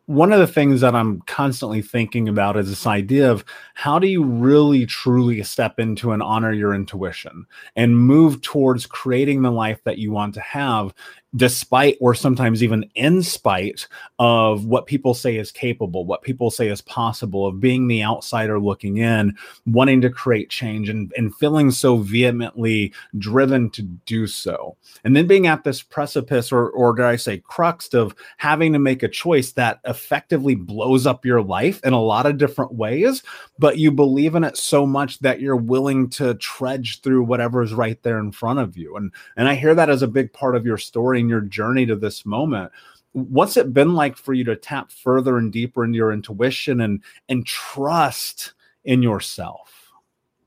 One 0.07 0.33
of 0.33 0.41
the 0.41 0.47
things 0.47 0.81
that 0.81 0.95
i'm 0.95 1.21
constantly 1.23 1.81
thinking 1.81 2.29
about 2.29 2.57
is 2.57 2.69
this 2.69 2.87
idea 2.87 3.31
of 3.31 3.45
how 3.75 3.99
do 3.99 4.07
you 4.07 4.25
really 4.25 4.85
truly 4.87 5.43
step 5.43 5.79
into 5.79 6.13
and 6.13 6.23
honor 6.23 6.53
your 6.53 6.75
intuition 6.75 7.47
and 7.77 7.99
move 7.99 8.41
towards 8.43 8.87
creating 8.87 9.43
the 9.43 9.53
life 9.53 9.81
that 9.85 9.99
you 9.99 10.11
want 10.11 10.35
to 10.35 10.41
have 10.41 10.93
despite 11.35 11.97
or 12.01 12.15
sometimes 12.15 12.63
even 12.63 12.89
in 12.95 13.23
spite 13.23 13.87
of 14.19 14.67
what 14.67 14.87
people 14.87 15.15
say 15.15 15.37
is 15.37 15.51
capable, 15.51 16.05
what 16.05 16.23
people 16.23 16.51
say 16.51 16.69
is 16.69 16.83
possible, 16.83 17.47
of 17.47 17.61
being 17.61 17.87
the 17.87 18.03
outsider 18.03 18.61
looking 18.61 18.99
in, 18.99 19.37
wanting 19.67 20.01
to 20.03 20.11
create 20.11 20.51
change 20.51 20.89
and, 20.89 21.13
and 21.17 21.35
feeling 21.37 21.71
so 21.71 21.97
vehemently 21.97 22.93
driven 23.17 23.71
to 23.71 23.83
do 23.83 24.27
so. 24.27 24.77
And 25.05 25.17
then 25.17 25.27
being 25.27 25.47
at 25.47 25.65
this 25.65 25.81
precipice 25.81 26.53
or, 26.53 26.69
or 26.69 26.95
did 26.95 27.07
I 27.07 27.17
say 27.17 27.39
crux 27.39 27.95
of 27.95 28.15
having 28.37 28.73
to 28.75 28.79
make 28.79 29.03
a 29.03 29.09
choice 29.09 29.53
that 29.53 29.81
effectively 29.85 30.55
blows 30.55 31.07
up 31.07 31.25
your 31.25 31.43
life 31.43 31.81
in 31.83 31.95
a 31.95 32.03
lot 32.03 32.27
of 32.27 32.37
different 32.37 32.75
ways, 32.75 33.23
but 33.59 33.79
you 33.79 33.91
believe 33.91 34.35
in 34.35 34.45
it 34.45 34.57
so 34.59 34.87
much 34.87 35.19
that 35.21 35.41
you're 35.41 35.57
willing 35.57 36.11
to 36.11 36.35
trudge 36.35 37.01
through 37.01 37.23
whatever 37.23 37.63
is 37.63 37.73
right 37.73 38.03
there 38.03 38.19
in 38.19 38.33
front 38.33 38.59
of 38.59 38.77
you. 38.77 38.97
And, 38.97 39.13
and 39.37 39.49
I 39.49 39.55
hear 39.55 39.75
that 39.75 39.89
as 39.89 40.03
a 40.03 40.09
big 40.09 40.33
part 40.33 40.57
of 40.57 40.67
your 40.67 40.79
story 40.79 41.22
your 41.29 41.41
journey 41.41 41.87
to 41.87 41.97
this 41.97 42.25
moment 42.27 42.71
what's 43.13 43.57
it 43.57 43.75
been 43.75 43.95
like 43.95 44.17
for 44.17 44.33
you 44.33 44.45
to 44.45 44.57
tap 44.57 44.91
further 44.91 45.37
and 45.37 45.53
deeper 45.53 45.85
into 45.85 45.97
your 45.97 46.13
intuition 46.13 46.81
and 46.81 47.03
and 47.29 47.47
trust 47.47 48.53
in 48.85 49.03
yourself 49.03 49.91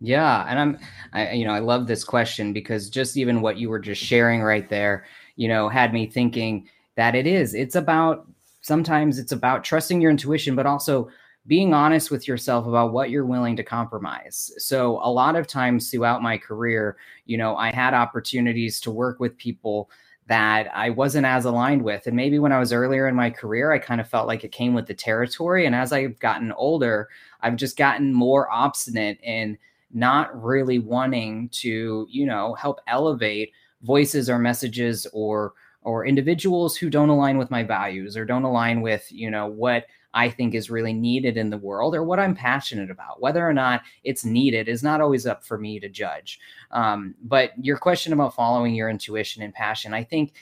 yeah 0.01 0.45
and 0.49 0.59
i'm 0.59 0.79
i 1.13 1.31
you 1.31 1.45
know 1.45 1.53
i 1.53 1.59
love 1.59 1.87
this 1.87 2.03
question 2.03 2.53
because 2.53 2.89
just 2.89 3.17
even 3.17 3.41
what 3.41 3.57
you 3.57 3.69
were 3.69 3.79
just 3.79 4.01
sharing 4.01 4.41
right 4.41 4.69
there 4.69 5.05
you 5.35 5.47
know 5.47 5.69
had 5.69 5.93
me 5.93 6.05
thinking 6.05 6.67
that 6.95 7.15
it 7.15 7.27
is 7.27 7.53
it's 7.53 7.75
about 7.75 8.27
sometimes 8.61 9.19
it's 9.19 9.31
about 9.31 9.63
trusting 9.63 10.01
your 10.01 10.11
intuition 10.11 10.55
but 10.55 10.65
also 10.65 11.07
being 11.47 11.73
honest 11.73 12.09
with 12.09 12.27
yourself 12.27 12.65
about 12.65 12.91
what 12.91 13.09
you're 13.09 13.25
willing 13.25 13.55
to 13.55 13.63
compromise. 13.63 14.51
So, 14.57 14.99
a 15.03 15.11
lot 15.11 15.35
of 15.35 15.47
times 15.47 15.89
throughout 15.91 16.23
my 16.23 16.37
career, 16.37 16.97
you 17.25 17.37
know, 17.37 17.55
I 17.55 17.71
had 17.71 17.93
opportunities 17.93 18.79
to 18.81 18.91
work 18.91 19.19
with 19.19 19.37
people 19.37 19.89
that 20.27 20.67
I 20.73 20.89
wasn't 20.89 21.25
as 21.25 21.45
aligned 21.45 21.83
with. 21.83 22.07
And 22.07 22.15
maybe 22.15 22.39
when 22.39 22.51
I 22.51 22.59
was 22.59 22.73
earlier 22.73 23.07
in 23.07 23.15
my 23.15 23.29
career, 23.29 23.71
I 23.71 23.79
kind 23.79 24.01
of 24.01 24.09
felt 24.09 24.27
like 24.27 24.43
it 24.43 24.51
came 24.51 24.73
with 24.73 24.87
the 24.87 24.93
territory. 24.93 25.65
And 25.65 25.75
as 25.75 25.93
I've 25.93 26.19
gotten 26.19 26.51
older, 26.53 27.09
I've 27.41 27.55
just 27.55 27.77
gotten 27.77 28.13
more 28.13 28.49
obstinate 28.51 29.19
in 29.21 29.57
not 29.93 30.43
really 30.43 30.79
wanting 30.79 31.49
to, 31.49 32.07
you 32.09 32.25
know, 32.25 32.55
help 32.55 32.81
elevate 32.87 33.51
voices 33.83 34.29
or 34.29 34.39
messages 34.39 35.07
or 35.13 35.53
or 35.83 36.03
individuals 36.03 36.75
who 36.75 36.89
don't 36.89 37.09
align 37.09 37.37
with 37.37 37.51
my 37.51 37.61
values 37.61 38.17
or 38.17 38.25
don't 38.25 38.43
align 38.43 38.81
with, 38.81 39.07
you 39.11 39.29
know, 39.29 39.45
what 39.45 39.85
I 40.15 40.29
think 40.29 40.55
is 40.55 40.69
really 40.71 40.93
needed 40.93 41.37
in 41.37 41.49
the 41.49 41.57
world 41.57 41.93
or 41.93 42.03
what 42.03 42.19
I'm 42.19 42.33
passionate 42.33 42.89
about. 42.89 43.21
Whether 43.21 43.47
or 43.47 43.53
not 43.53 43.81
it's 44.03 44.25
needed 44.25 44.69
is 44.69 44.81
not 44.81 45.01
always 45.01 45.27
up 45.27 45.43
for 45.43 45.57
me 45.57 45.79
to 45.81 45.89
judge. 45.89 46.39
Um, 46.71 47.13
but 47.21 47.51
your 47.61 47.77
question 47.77 48.13
about 48.13 48.33
following 48.33 48.73
your 48.73 48.89
intuition 48.89 49.43
and 49.43 49.53
passion, 49.53 49.93
I 49.93 50.05
think 50.05 50.33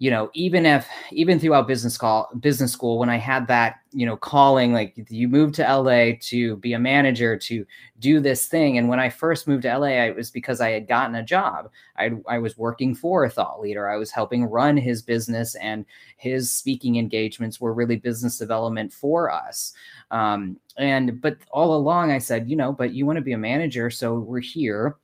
you 0.00 0.10
know 0.10 0.30
even 0.32 0.64
if 0.64 0.88
even 1.12 1.38
throughout 1.38 1.68
business 1.68 1.98
call 1.98 2.30
business 2.40 2.72
school 2.72 2.98
when 2.98 3.10
i 3.10 3.18
had 3.18 3.46
that 3.46 3.80
you 3.92 4.06
know 4.06 4.16
calling 4.16 4.72
like 4.72 4.94
you 5.10 5.28
moved 5.28 5.54
to 5.54 5.62
la 5.62 6.12
to 6.20 6.56
be 6.56 6.72
a 6.72 6.78
manager 6.78 7.36
to 7.36 7.66
do 7.98 8.18
this 8.18 8.46
thing. 8.46 8.78
And 8.78 8.88
when 8.88 8.98
i 8.98 9.10
first 9.10 9.46
moved 9.46 9.64
to 9.64 9.78
la 9.78 9.88
it 9.88 10.16
was 10.16 10.30
because 10.30 10.62
i 10.62 10.70
had 10.70 10.88
gotten 10.88 11.16
a 11.16 11.22
job. 11.22 11.70
I, 11.98 12.12
I 12.26 12.38
was 12.38 12.56
working 12.56 12.94
for 12.94 13.24
a 13.24 13.30
thought 13.30 13.60
leader. 13.60 13.90
I 13.90 13.96
was 13.96 14.10
helping 14.10 14.44
run 14.44 14.78
his 14.78 15.02
business 15.02 15.54
and 15.56 15.84
his 16.16 16.50
speaking 16.50 16.96
engagements 16.96 17.60
were 17.60 17.74
really 17.74 17.96
business 17.96 18.38
development 18.38 18.94
for 18.94 19.30
us. 19.30 19.74
Um, 20.10 20.56
and 20.78 21.20
but 21.20 21.36
all 21.50 21.76
along 21.76 22.10
i 22.10 22.18
said 22.18 22.48
you 22.48 22.56
know 22.56 22.72
but 22.72 22.94
you 22.94 23.04
want 23.04 23.16
to 23.16 23.22
be 23.22 23.32
a 23.32 23.38
manager 23.38 23.90
so 23.90 24.18
we're 24.18 24.40
here 24.40 24.96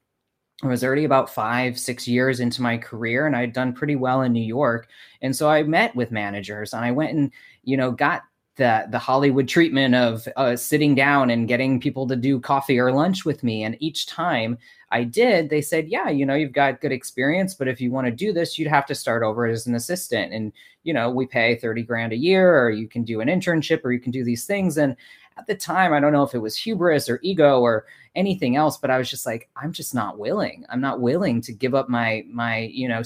I 0.63 0.69
was 0.69 0.83
already 0.83 1.05
about 1.05 1.29
five, 1.29 1.79
six 1.79 2.09
years 2.09 2.41
into 2.41 2.63
my 2.63 2.79
career 2.79 3.27
and 3.27 3.37
I'd 3.37 3.53
done 3.53 3.75
pretty 3.75 3.97
well 3.97 4.23
in 4.23 4.33
New 4.33 4.41
York. 4.45 4.89
And 5.21 5.37
so 5.37 5.51
I 5.51 5.63
met 5.63 5.95
with 5.95 6.11
managers 6.11 6.73
and 6.73 6.85
I 6.85 6.93
went 6.93 7.13
and, 7.13 7.31
you 7.63 7.77
know, 7.77 7.91
got 7.91 8.23
the, 8.57 8.87
the 8.91 8.99
Hollywood 8.99 9.49
treatment 9.49 9.95
of 9.95 10.27
uh, 10.37 10.57
sitting 10.57 10.95
down 10.95 11.29
and 11.29 11.47
getting 11.47 11.79
people 11.79 12.07
to 12.07 12.17
do 12.17 12.41
coffee 12.41 12.79
or 12.79 12.91
lunch 12.91 13.27
with 13.27 13.43
me. 13.45 13.65
And 13.65 13.77
each 13.81 14.07
time 14.07 14.57
I 14.91 15.05
did, 15.05 15.51
they 15.51 15.61
said, 15.61 15.89
yeah, 15.89 16.09
you 16.09 16.25
know, 16.25 16.35
you've 16.35 16.53
got 16.53 16.81
good 16.81 16.93
experience, 16.93 17.55
but 17.55 17.69
if 17.69 17.79
you 17.81 17.91
want 17.91 18.07
to 18.07 18.11
do 18.11 18.33
this, 18.33 18.59
you'd 18.59 18.69
have 18.69 18.87
to 18.87 18.95
start 18.95 19.23
over 19.23 19.47
as 19.47 19.67
an 19.67 19.75
assistant. 19.75 20.33
And, 20.33 20.55
you 20.85 20.95
know, 20.95 21.11
we 21.11 21.27
pay 21.27 21.57
30 21.57 21.83
grand 21.83 22.15
a 22.15 22.17
year, 22.17 22.59
or 22.59 22.71
you 22.71 22.89
can 22.89 23.03
do 23.03 23.21
an 23.21 23.29
internship, 23.29 23.85
or 23.85 23.93
you 23.93 24.01
can 24.01 24.13
do 24.13 24.25
these 24.25 24.47
things. 24.47 24.79
And 24.79 24.97
at 25.37 25.47
the 25.47 25.55
time, 25.55 25.93
I 25.93 26.01
don't 26.01 26.13
know 26.13 26.23
if 26.23 26.35
it 26.35 26.39
was 26.39 26.57
hubris 26.57 27.09
or 27.09 27.21
ego 27.23 27.61
or 27.61 27.87
anything 28.15 28.57
else, 28.57 28.79
but 28.79 28.91
I 28.91 28.99
was 28.99 29.11
just 29.11 29.27
like, 29.27 29.49
I'm 29.57 29.73
just 29.73 29.95
not 29.95 30.19
willing. 30.19 30.65
I'm 30.71 30.81
not 30.81 31.01
willing 31.01 31.41
to 31.43 31.53
give 31.53 31.75
up 31.75 31.89
my 31.89 32.25
my 32.31 32.61
you 32.73 32.89
know 32.89 33.03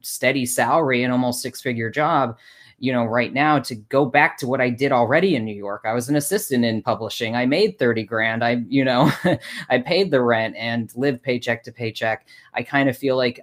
steady 0.00 0.46
salary 0.46 1.04
and 1.04 1.12
almost 1.12 1.42
six 1.42 1.60
figure 1.60 1.90
job 1.90 2.36
you 2.80 2.92
know 2.92 3.04
right 3.04 3.32
now 3.32 3.58
to 3.58 3.74
go 3.74 4.04
back 4.04 4.36
to 4.36 4.46
what 4.46 4.60
i 4.60 4.68
did 4.68 4.92
already 4.92 5.36
in 5.36 5.44
new 5.44 5.54
york. 5.54 5.82
I 5.84 5.92
was 5.92 6.08
an 6.08 6.16
assistant 6.16 6.64
in 6.64 6.82
publishing. 6.82 7.36
I 7.36 7.46
made 7.46 7.78
30 7.78 8.04
grand. 8.04 8.44
I 8.44 8.62
you 8.68 8.84
know 8.84 9.10
i 9.70 9.78
paid 9.78 10.10
the 10.10 10.22
rent 10.22 10.56
and 10.56 10.90
lived 10.96 11.22
paycheck 11.22 11.62
to 11.64 11.72
paycheck. 11.72 12.26
I 12.54 12.62
kind 12.62 12.88
of 12.88 12.96
feel 12.96 13.16
like 13.16 13.40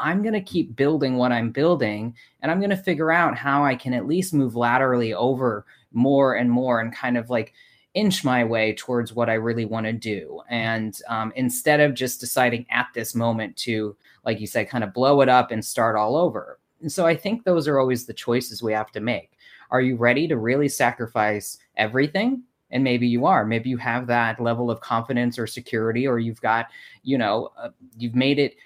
i'm 0.00 0.22
going 0.22 0.34
to 0.34 0.40
keep 0.40 0.74
building 0.74 1.16
what 1.16 1.30
i'm 1.30 1.50
building 1.50 2.14
and 2.40 2.50
i'm 2.50 2.58
going 2.58 2.70
to 2.70 2.76
figure 2.76 3.12
out 3.12 3.36
how 3.36 3.64
i 3.64 3.76
can 3.76 3.94
at 3.94 4.08
least 4.08 4.34
move 4.34 4.56
laterally 4.56 5.14
over 5.14 5.64
more 5.94 6.34
and 6.34 6.50
more 6.50 6.80
and 6.80 6.94
kind 6.94 7.16
of 7.16 7.30
like 7.30 7.54
inch 7.94 8.24
my 8.24 8.44
way 8.44 8.74
towards 8.74 9.12
what 9.12 9.30
I 9.30 9.34
really 9.34 9.64
want 9.64 9.86
to 9.86 9.92
do. 9.92 10.40
And 10.48 10.98
um, 11.08 11.32
instead 11.36 11.80
of 11.80 11.94
just 11.94 12.20
deciding 12.20 12.66
at 12.70 12.88
this 12.94 13.14
moment 13.14 13.56
to, 13.58 13.96
like 14.24 14.40
you 14.40 14.46
said, 14.46 14.68
kind 14.68 14.84
of 14.84 14.92
blow 14.92 15.20
it 15.20 15.28
up 15.28 15.50
and 15.50 15.64
start 15.64 15.96
all 15.96 16.16
over. 16.16 16.58
And 16.80 16.90
so 16.90 17.06
I 17.06 17.16
think 17.16 17.44
those 17.44 17.68
are 17.68 17.78
always 17.78 18.04
the 18.04 18.12
choices 18.12 18.62
we 18.62 18.72
have 18.72 18.90
to 18.92 19.00
make. 19.00 19.38
Are 19.70 19.80
you 19.80 19.96
ready 19.96 20.28
to 20.28 20.36
really 20.36 20.68
sacrifice 20.68 21.58
everything? 21.76 22.42
And 22.70 22.82
maybe 22.82 23.06
you 23.06 23.26
are. 23.26 23.44
Maybe 23.46 23.70
you 23.70 23.76
have 23.78 24.08
that 24.08 24.40
level 24.40 24.70
of 24.70 24.80
confidence 24.80 25.38
or 25.38 25.46
security, 25.46 26.06
or 26.06 26.18
you've 26.18 26.40
got, 26.40 26.66
you 27.02 27.16
know, 27.16 27.52
uh, 27.56 27.70
you've 27.96 28.16
made 28.16 28.38
it 28.38 28.56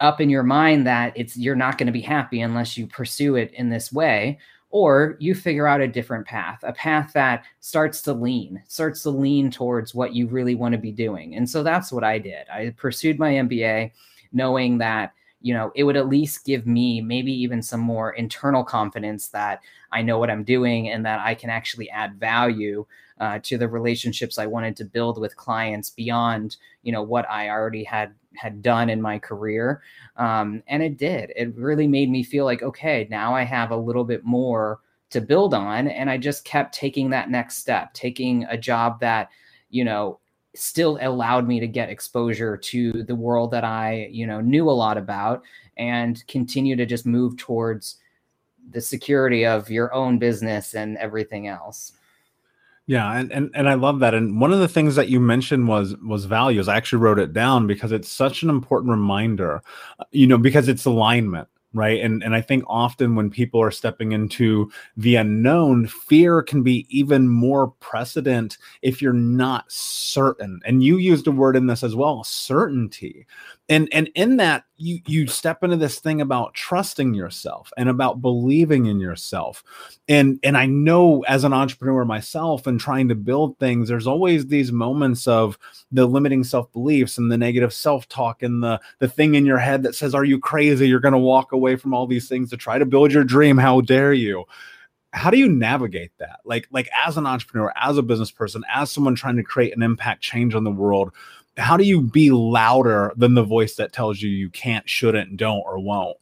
up 0.00 0.20
in 0.20 0.28
your 0.28 0.42
mind 0.42 0.86
that 0.86 1.12
it's 1.16 1.36
you're 1.36 1.54
not 1.54 1.78
going 1.78 1.86
to 1.86 1.92
be 1.92 2.02
happy 2.02 2.40
unless 2.40 2.76
you 2.76 2.86
pursue 2.86 3.36
it 3.36 3.52
in 3.54 3.70
this 3.70 3.92
way 3.92 4.38
or 4.76 5.16
you 5.20 5.34
figure 5.34 5.66
out 5.66 5.80
a 5.80 5.88
different 5.88 6.26
path, 6.26 6.58
a 6.62 6.70
path 6.70 7.10
that 7.14 7.44
starts 7.60 8.02
to 8.02 8.12
lean, 8.12 8.62
starts 8.68 9.02
to 9.02 9.08
lean 9.08 9.50
towards 9.50 9.94
what 9.94 10.14
you 10.14 10.26
really 10.26 10.54
want 10.54 10.72
to 10.72 10.78
be 10.78 10.92
doing. 10.92 11.34
And 11.34 11.48
so 11.48 11.62
that's 11.62 11.90
what 11.90 12.04
I 12.04 12.18
did. 12.18 12.46
I 12.52 12.74
pursued 12.76 13.18
my 13.18 13.32
MBA 13.32 13.92
knowing 14.34 14.76
that 14.76 15.14
you 15.40 15.54
know 15.54 15.72
it 15.74 15.84
would 15.84 15.96
at 15.96 16.10
least 16.10 16.44
give 16.44 16.66
me 16.66 17.00
maybe 17.00 17.32
even 17.32 17.62
some 17.62 17.80
more 17.80 18.12
internal 18.12 18.64
confidence 18.64 19.28
that 19.28 19.60
i 19.92 20.00
know 20.00 20.18
what 20.18 20.30
i'm 20.30 20.42
doing 20.42 20.88
and 20.88 21.04
that 21.04 21.20
i 21.20 21.34
can 21.34 21.50
actually 21.50 21.90
add 21.90 22.18
value 22.18 22.86
uh, 23.20 23.38
to 23.42 23.58
the 23.58 23.68
relationships 23.68 24.38
i 24.38 24.46
wanted 24.46 24.74
to 24.74 24.84
build 24.84 25.20
with 25.20 25.36
clients 25.36 25.90
beyond 25.90 26.56
you 26.82 26.90
know 26.90 27.02
what 27.02 27.28
i 27.30 27.50
already 27.50 27.84
had 27.84 28.14
had 28.36 28.62
done 28.62 28.88
in 28.90 29.00
my 29.00 29.18
career. 29.18 29.82
Um, 30.16 30.62
and 30.66 30.82
it 30.82 30.96
did. 30.96 31.32
It 31.36 31.54
really 31.56 31.86
made 31.86 32.10
me 32.10 32.22
feel 32.22 32.44
like, 32.44 32.62
okay, 32.62 33.06
now 33.10 33.34
I 33.34 33.42
have 33.42 33.70
a 33.70 33.76
little 33.76 34.04
bit 34.04 34.24
more 34.24 34.80
to 35.10 35.20
build 35.20 35.54
on. 35.54 35.88
And 35.88 36.10
I 36.10 36.18
just 36.18 36.44
kept 36.44 36.74
taking 36.74 37.10
that 37.10 37.30
next 37.30 37.58
step, 37.58 37.92
taking 37.94 38.44
a 38.44 38.58
job 38.58 39.00
that, 39.00 39.30
you 39.70 39.84
know, 39.84 40.20
still 40.54 40.98
allowed 41.02 41.46
me 41.46 41.60
to 41.60 41.66
get 41.66 41.90
exposure 41.90 42.56
to 42.56 43.04
the 43.04 43.14
world 43.14 43.50
that 43.50 43.64
I, 43.64 44.08
you 44.10 44.26
know, 44.26 44.40
knew 44.40 44.68
a 44.68 44.72
lot 44.72 44.96
about 44.96 45.42
and 45.76 46.26
continue 46.28 46.76
to 46.76 46.86
just 46.86 47.06
move 47.06 47.36
towards 47.36 47.96
the 48.70 48.80
security 48.80 49.46
of 49.46 49.70
your 49.70 49.92
own 49.92 50.18
business 50.18 50.74
and 50.74 50.96
everything 50.96 51.46
else. 51.46 51.92
Yeah, 52.88 53.12
and, 53.18 53.32
and 53.32 53.50
and 53.54 53.68
I 53.68 53.74
love 53.74 53.98
that. 54.00 54.14
And 54.14 54.40
one 54.40 54.52
of 54.52 54.60
the 54.60 54.68
things 54.68 54.94
that 54.94 55.08
you 55.08 55.18
mentioned 55.18 55.66
was 55.66 55.96
was 55.98 56.24
values. 56.24 56.68
I 56.68 56.76
actually 56.76 57.00
wrote 57.02 57.18
it 57.18 57.32
down 57.32 57.66
because 57.66 57.90
it's 57.90 58.08
such 58.08 58.42
an 58.44 58.50
important 58.50 58.90
reminder. 58.92 59.60
You 60.12 60.26
know, 60.28 60.38
because 60.38 60.68
it's 60.68 60.84
alignment 60.84 61.48
right 61.74 62.00
and 62.00 62.22
and 62.22 62.32
i 62.36 62.40
think 62.40 62.62
often 62.68 63.16
when 63.16 63.28
people 63.28 63.60
are 63.60 63.72
stepping 63.72 64.12
into 64.12 64.70
the 64.96 65.16
unknown 65.16 65.84
fear 65.88 66.40
can 66.40 66.62
be 66.62 66.86
even 66.96 67.28
more 67.28 67.72
precedent 67.80 68.56
if 68.82 69.02
you're 69.02 69.12
not 69.12 69.64
certain 69.70 70.60
and 70.64 70.84
you 70.84 70.96
used 70.96 71.26
a 71.26 71.30
word 71.32 71.56
in 71.56 71.66
this 71.66 71.82
as 71.82 71.96
well 71.96 72.22
certainty 72.22 73.26
and 73.68 73.88
and 73.92 74.08
in 74.14 74.36
that 74.36 74.64
you 74.76 75.00
you 75.06 75.26
step 75.26 75.64
into 75.64 75.76
this 75.76 75.98
thing 75.98 76.20
about 76.20 76.54
trusting 76.54 77.14
yourself 77.14 77.72
and 77.76 77.88
about 77.88 78.22
believing 78.22 78.86
in 78.86 79.00
yourself. 79.00 79.64
And 80.08 80.38
and 80.42 80.56
i 80.56 80.66
know 80.66 81.24
as 81.24 81.44
an 81.44 81.52
entrepreneur 81.52 82.04
myself 82.04 82.66
and 82.66 82.78
trying 82.78 83.08
to 83.08 83.14
build 83.14 83.58
things 83.58 83.88
there's 83.88 84.06
always 84.06 84.46
these 84.46 84.70
moments 84.70 85.26
of 85.26 85.58
the 85.90 86.06
limiting 86.06 86.44
self 86.44 86.72
beliefs 86.72 87.18
and 87.18 87.30
the 87.30 87.38
negative 87.38 87.72
self 87.72 88.08
talk 88.08 88.42
and 88.42 88.62
the 88.62 88.80
the 89.00 89.08
thing 89.08 89.34
in 89.34 89.46
your 89.46 89.58
head 89.58 89.82
that 89.82 89.94
says 89.94 90.14
are 90.14 90.24
you 90.24 90.38
crazy? 90.38 90.88
You're 90.88 91.00
going 91.00 91.12
to 91.12 91.18
walk 91.18 91.52
away 91.52 91.76
from 91.76 91.92
all 91.92 92.06
these 92.06 92.28
things 92.28 92.50
to 92.50 92.56
try 92.56 92.78
to 92.78 92.86
build 92.86 93.12
your 93.12 93.24
dream. 93.24 93.58
How 93.58 93.80
dare 93.80 94.12
you? 94.12 94.44
How 95.12 95.30
do 95.30 95.38
you 95.38 95.48
navigate 95.48 96.12
that? 96.18 96.40
Like 96.44 96.68
like 96.70 96.88
as 97.04 97.16
an 97.16 97.26
entrepreneur 97.26 97.72
as 97.74 97.98
a 97.98 98.02
business 98.02 98.30
person 98.30 98.62
as 98.72 98.90
someone 98.92 99.14
trying 99.16 99.36
to 99.36 99.42
create 99.42 99.76
an 99.76 99.82
impact 99.82 100.22
change 100.22 100.54
on 100.54 100.62
the 100.62 100.70
world 100.70 101.12
how 101.56 101.76
do 101.76 101.84
you 101.84 102.02
be 102.02 102.30
louder 102.30 103.12
than 103.16 103.34
the 103.34 103.42
voice 103.42 103.76
that 103.76 103.92
tells 103.92 104.20
you 104.20 104.30
you 104.30 104.50
can't, 104.50 104.88
shouldn't, 104.88 105.36
don't, 105.36 105.62
or 105.64 105.78
won't? 105.78 106.18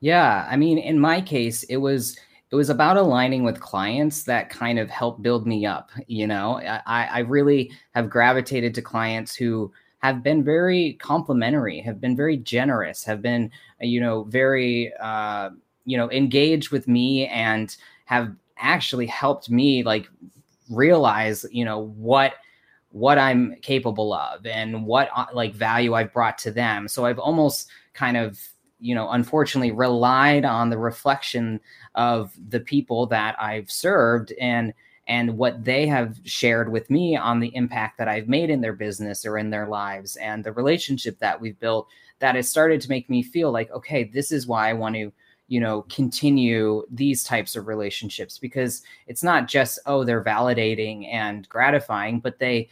Yeah, 0.00 0.46
I 0.50 0.56
mean, 0.56 0.78
in 0.78 0.98
my 0.98 1.20
case, 1.20 1.62
it 1.64 1.76
was 1.76 2.16
it 2.50 2.56
was 2.56 2.70
about 2.70 2.96
aligning 2.96 3.44
with 3.44 3.60
clients 3.60 4.24
that 4.24 4.50
kind 4.50 4.78
of 4.78 4.90
helped 4.90 5.22
build 5.22 5.46
me 5.46 5.66
up. 5.66 5.90
You 6.08 6.26
know, 6.26 6.60
I, 6.86 7.04
I 7.04 7.18
really 7.20 7.70
have 7.94 8.10
gravitated 8.10 8.74
to 8.74 8.82
clients 8.82 9.36
who 9.36 9.72
have 10.00 10.22
been 10.22 10.42
very 10.42 10.94
complimentary, 10.94 11.80
have 11.80 12.00
been 12.00 12.16
very 12.16 12.36
generous, 12.36 13.04
have 13.04 13.22
been, 13.22 13.50
you 13.80 14.00
know, 14.00 14.24
very, 14.24 14.92
uh, 15.00 15.50
you 15.84 15.96
know, 15.96 16.10
engaged 16.10 16.70
with 16.70 16.88
me 16.88 17.26
and 17.28 17.76
have 18.06 18.34
actually 18.58 19.06
helped 19.06 19.48
me 19.48 19.84
like 19.84 20.08
realize, 20.70 21.46
you 21.52 21.64
know, 21.64 21.86
what 21.96 22.34
what 22.90 23.18
I'm 23.18 23.56
capable 23.62 24.12
of 24.12 24.44
and 24.46 24.84
what 24.84 25.08
uh, 25.14 25.26
like 25.32 25.54
value 25.54 25.94
I've 25.94 26.12
brought 26.12 26.38
to 26.38 26.50
them. 26.50 26.88
So 26.88 27.04
I've 27.04 27.18
almost 27.18 27.68
kind 27.94 28.16
of, 28.16 28.40
you 28.80 28.94
know, 28.94 29.10
unfortunately 29.10 29.70
relied 29.70 30.44
on 30.44 30.70
the 30.70 30.78
reflection 30.78 31.60
of 31.94 32.32
the 32.48 32.60
people 32.60 33.06
that 33.06 33.40
I've 33.40 33.70
served 33.70 34.32
and 34.40 34.72
and 35.06 35.36
what 35.36 35.64
they 35.64 35.86
have 35.86 36.20
shared 36.24 36.70
with 36.70 36.88
me 36.88 37.16
on 37.16 37.40
the 37.40 37.54
impact 37.56 37.98
that 37.98 38.06
I've 38.06 38.28
made 38.28 38.48
in 38.48 38.60
their 38.60 38.72
business 38.72 39.26
or 39.26 39.38
in 39.38 39.50
their 39.50 39.66
lives 39.66 40.16
and 40.16 40.44
the 40.44 40.52
relationship 40.52 41.18
that 41.18 41.40
we've 41.40 41.58
built 41.58 41.88
that 42.20 42.36
has 42.36 42.48
started 42.48 42.80
to 42.82 42.88
make 42.88 43.10
me 43.10 43.22
feel 43.22 43.50
like 43.52 43.70
okay, 43.70 44.04
this 44.04 44.32
is 44.32 44.46
why 44.46 44.68
I 44.68 44.72
want 44.72 44.96
to 44.96 45.12
you 45.50 45.60
know 45.60 45.82
continue 45.90 46.82
these 46.90 47.24
types 47.24 47.56
of 47.56 47.66
relationships 47.66 48.38
because 48.38 48.82
it's 49.08 49.22
not 49.22 49.48
just 49.48 49.80
oh 49.84 50.04
they're 50.04 50.24
validating 50.24 51.12
and 51.12 51.46
gratifying 51.48 52.20
but 52.20 52.38
they 52.38 52.68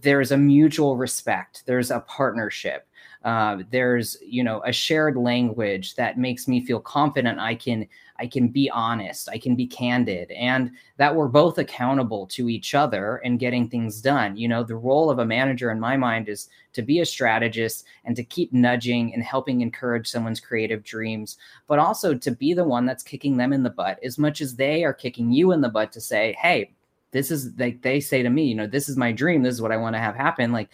there's 0.00 0.30
a 0.30 0.36
mutual 0.36 0.96
respect 0.96 1.64
there's 1.66 1.90
a 1.90 2.00
partnership 2.00 2.86
uh, 3.24 3.58
there's 3.70 4.16
you 4.22 4.42
know 4.42 4.62
a 4.64 4.72
shared 4.72 5.16
language 5.16 5.94
that 5.94 6.18
makes 6.18 6.48
me 6.48 6.64
feel 6.64 6.80
confident 6.80 7.38
i 7.38 7.54
can 7.54 7.86
i 8.18 8.26
can 8.26 8.48
be 8.48 8.70
honest 8.70 9.28
i 9.28 9.36
can 9.36 9.54
be 9.54 9.66
candid 9.66 10.30
and 10.30 10.70
that 10.96 11.14
we're 11.14 11.28
both 11.28 11.58
accountable 11.58 12.26
to 12.26 12.48
each 12.48 12.74
other 12.74 13.16
and 13.24 13.38
getting 13.38 13.68
things 13.68 14.00
done. 14.02 14.36
You 14.36 14.48
know 14.48 14.62
the 14.62 14.76
role 14.76 15.10
of 15.10 15.18
a 15.18 15.24
manager 15.24 15.70
in 15.70 15.80
my 15.80 15.96
mind 15.96 16.28
is 16.28 16.48
to 16.74 16.82
be 16.82 17.00
a 17.00 17.06
strategist 17.06 17.84
and 18.04 18.14
to 18.16 18.22
keep 18.24 18.52
nudging 18.52 19.14
and 19.14 19.22
helping 19.22 19.60
encourage 19.60 20.06
someone's 20.06 20.40
creative 20.40 20.82
dreams 20.82 21.38
but 21.66 21.78
also 21.78 22.14
to 22.14 22.30
be 22.30 22.52
the 22.52 22.64
one 22.64 22.84
that's 22.84 23.02
kicking 23.02 23.36
them 23.36 23.52
in 23.52 23.62
the 23.62 23.70
butt. 23.70 23.98
As 24.02 24.18
much 24.18 24.40
as 24.40 24.56
they 24.56 24.84
are 24.84 24.92
kicking 24.92 25.32
you 25.32 25.52
in 25.52 25.60
the 25.60 25.68
butt 25.68 25.92
to 25.92 26.00
say 26.00 26.36
hey 26.40 26.72
this 27.12 27.30
is 27.30 27.50
like 27.58 27.82
they 27.82 28.00
say 28.00 28.22
to 28.22 28.30
me 28.30 28.44
you 28.44 28.54
know 28.54 28.66
this 28.66 28.88
is 28.88 28.96
my 28.96 29.12
dream. 29.12 29.42
This 29.42 29.54
is 29.54 29.62
what 29.62 29.72
i 29.72 29.76
want 29.76 29.94
to 29.94 30.00
have 30.00 30.14
happen 30.14 30.52
like 30.52 30.70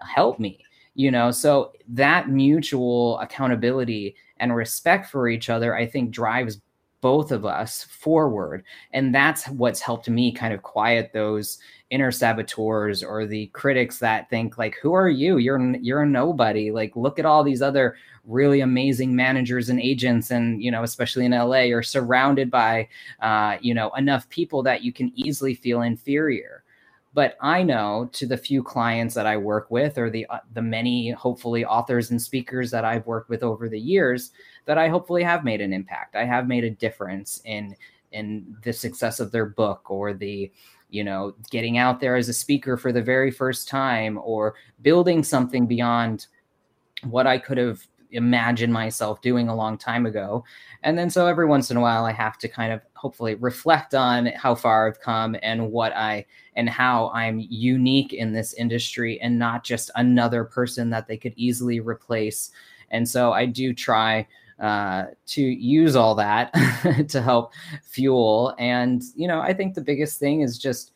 help 0.00 0.38
me 0.38 0.64
you 0.94 1.10
know? 1.10 1.30
So 1.30 1.72
that 1.88 2.28
mutual 2.28 3.18
accountability 3.20 4.16
and 4.38 4.54
respect 4.54 5.10
for 5.10 5.28
each 5.28 5.50
other, 5.50 5.74
I 5.74 5.86
think 5.86 6.10
drives 6.10 6.60
both 7.00 7.32
of 7.32 7.46
us 7.46 7.84
forward. 7.84 8.62
And 8.92 9.14
that's 9.14 9.48
what's 9.48 9.80
helped 9.80 10.08
me 10.08 10.32
kind 10.32 10.52
of 10.52 10.62
quiet 10.62 11.12
those 11.12 11.58
inner 11.90 12.12
saboteurs 12.12 13.02
or 13.02 13.26
the 13.26 13.46
critics 13.48 13.98
that 13.98 14.28
think 14.30 14.58
like 14.58 14.76
who 14.80 14.92
are 14.92 15.08
you? 15.08 15.38
You're 15.38 15.76
you're 15.76 16.02
a 16.02 16.06
nobody. 16.06 16.70
Like 16.70 16.94
look 16.96 17.18
at 17.18 17.24
all 17.24 17.42
these 17.42 17.62
other 17.62 17.96
really 18.24 18.60
amazing 18.60 19.16
managers 19.16 19.70
and 19.70 19.80
agents 19.80 20.30
and 20.30 20.62
you 20.62 20.70
know 20.70 20.82
especially 20.82 21.24
in 21.24 21.32
la 21.32 21.58
you're 21.60 21.82
surrounded 21.82 22.50
by 22.50 22.86
uh, 23.20 23.56
you 23.60 23.72
know 23.74 23.90
enough 23.96 24.28
people 24.28 24.62
that 24.62 24.82
you 24.82 24.92
can 24.92 25.10
easily 25.14 25.54
feel 25.54 25.82
inferior 25.82 26.62
but 27.12 27.36
i 27.40 27.62
know 27.62 28.08
to 28.12 28.26
the 28.26 28.36
few 28.36 28.62
clients 28.62 29.14
that 29.14 29.26
i 29.26 29.36
work 29.36 29.70
with 29.70 29.98
or 29.98 30.10
the 30.10 30.26
uh, 30.26 30.38
the 30.54 30.62
many 30.62 31.10
hopefully 31.10 31.64
authors 31.64 32.10
and 32.10 32.20
speakers 32.20 32.70
that 32.70 32.84
i've 32.84 33.06
worked 33.06 33.28
with 33.28 33.42
over 33.42 33.68
the 33.68 33.80
years 33.80 34.30
that 34.66 34.78
i 34.78 34.88
hopefully 34.88 35.22
have 35.22 35.44
made 35.44 35.60
an 35.60 35.72
impact. 35.72 36.14
I 36.14 36.24
have 36.24 36.46
made 36.46 36.64
a 36.64 36.70
difference 36.70 37.40
in 37.44 37.74
in 38.12 38.56
the 38.62 38.72
success 38.72 39.20
of 39.20 39.30
their 39.30 39.46
book 39.46 39.90
or 39.90 40.12
the 40.12 40.50
you 40.90 41.04
know, 41.04 41.34
getting 41.50 41.78
out 41.78 42.00
there 42.00 42.16
as 42.16 42.28
a 42.28 42.32
speaker 42.32 42.76
for 42.76 42.92
the 42.92 43.02
very 43.02 43.30
first 43.30 43.68
time 43.68 44.18
or 44.22 44.54
building 44.82 45.22
something 45.22 45.66
beyond 45.66 46.26
what 47.04 47.26
I 47.26 47.38
could 47.38 47.58
have 47.58 47.86
imagined 48.12 48.72
myself 48.72 49.20
doing 49.20 49.48
a 49.48 49.54
long 49.54 49.78
time 49.78 50.06
ago. 50.06 50.44
And 50.82 50.98
then 50.98 51.10
so 51.10 51.26
every 51.26 51.46
once 51.46 51.70
in 51.70 51.76
a 51.76 51.80
while 51.80 52.04
I 52.04 52.12
have 52.12 52.38
to 52.38 52.48
kind 52.48 52.72
of 52.72 52.80
hopefully 52.94 53.34
reflect 53.36 53.94
on 53.94 54.26
how 54.26 54.54
far 54.54 54.88
I've 54.88 55.00
come 55.00 55.36
and 55.42 55.70
what 55.70 55.94
I 55.94 56.26
and 56.54 56.68
how 56.68 57.10
I'm 57.10 57.44
unique 57.48 58.12
in 58.12 58.32
this 58.32 58.52
industry 58.54 59.20
and 59.20 59.38
not 59.38 59.64
just 59.64 59.90
another 59.94 60.44
person 60.44 60.90
that 60.90 61.06
they 61.06 61.16
could 61.16 61.34
easily 61.36 61.80
replace. 61.80 62.50
And 62.90 63.08
so 63.08 63.32
I 63.32 63.46
do 63.46 63.72
try 63.72 64.26
uh, 64.58 65.06
to 65.26 65.42
use 65.42 65.96
all 65.96 66.14
that 66.16 66.52
to 67.08 67.22
help 67.22 67.52
fuel. 67.82 68.54
And, 68.58 69.02
you 69.14 69.26
know, 69.26 69.40
I 69.40 69.54
think 69.54 69.74
the 69.74 69.80
biggest 69.80 70.18
thing 70.18 70.42
is 70.42 70.58
just 70.58 70.92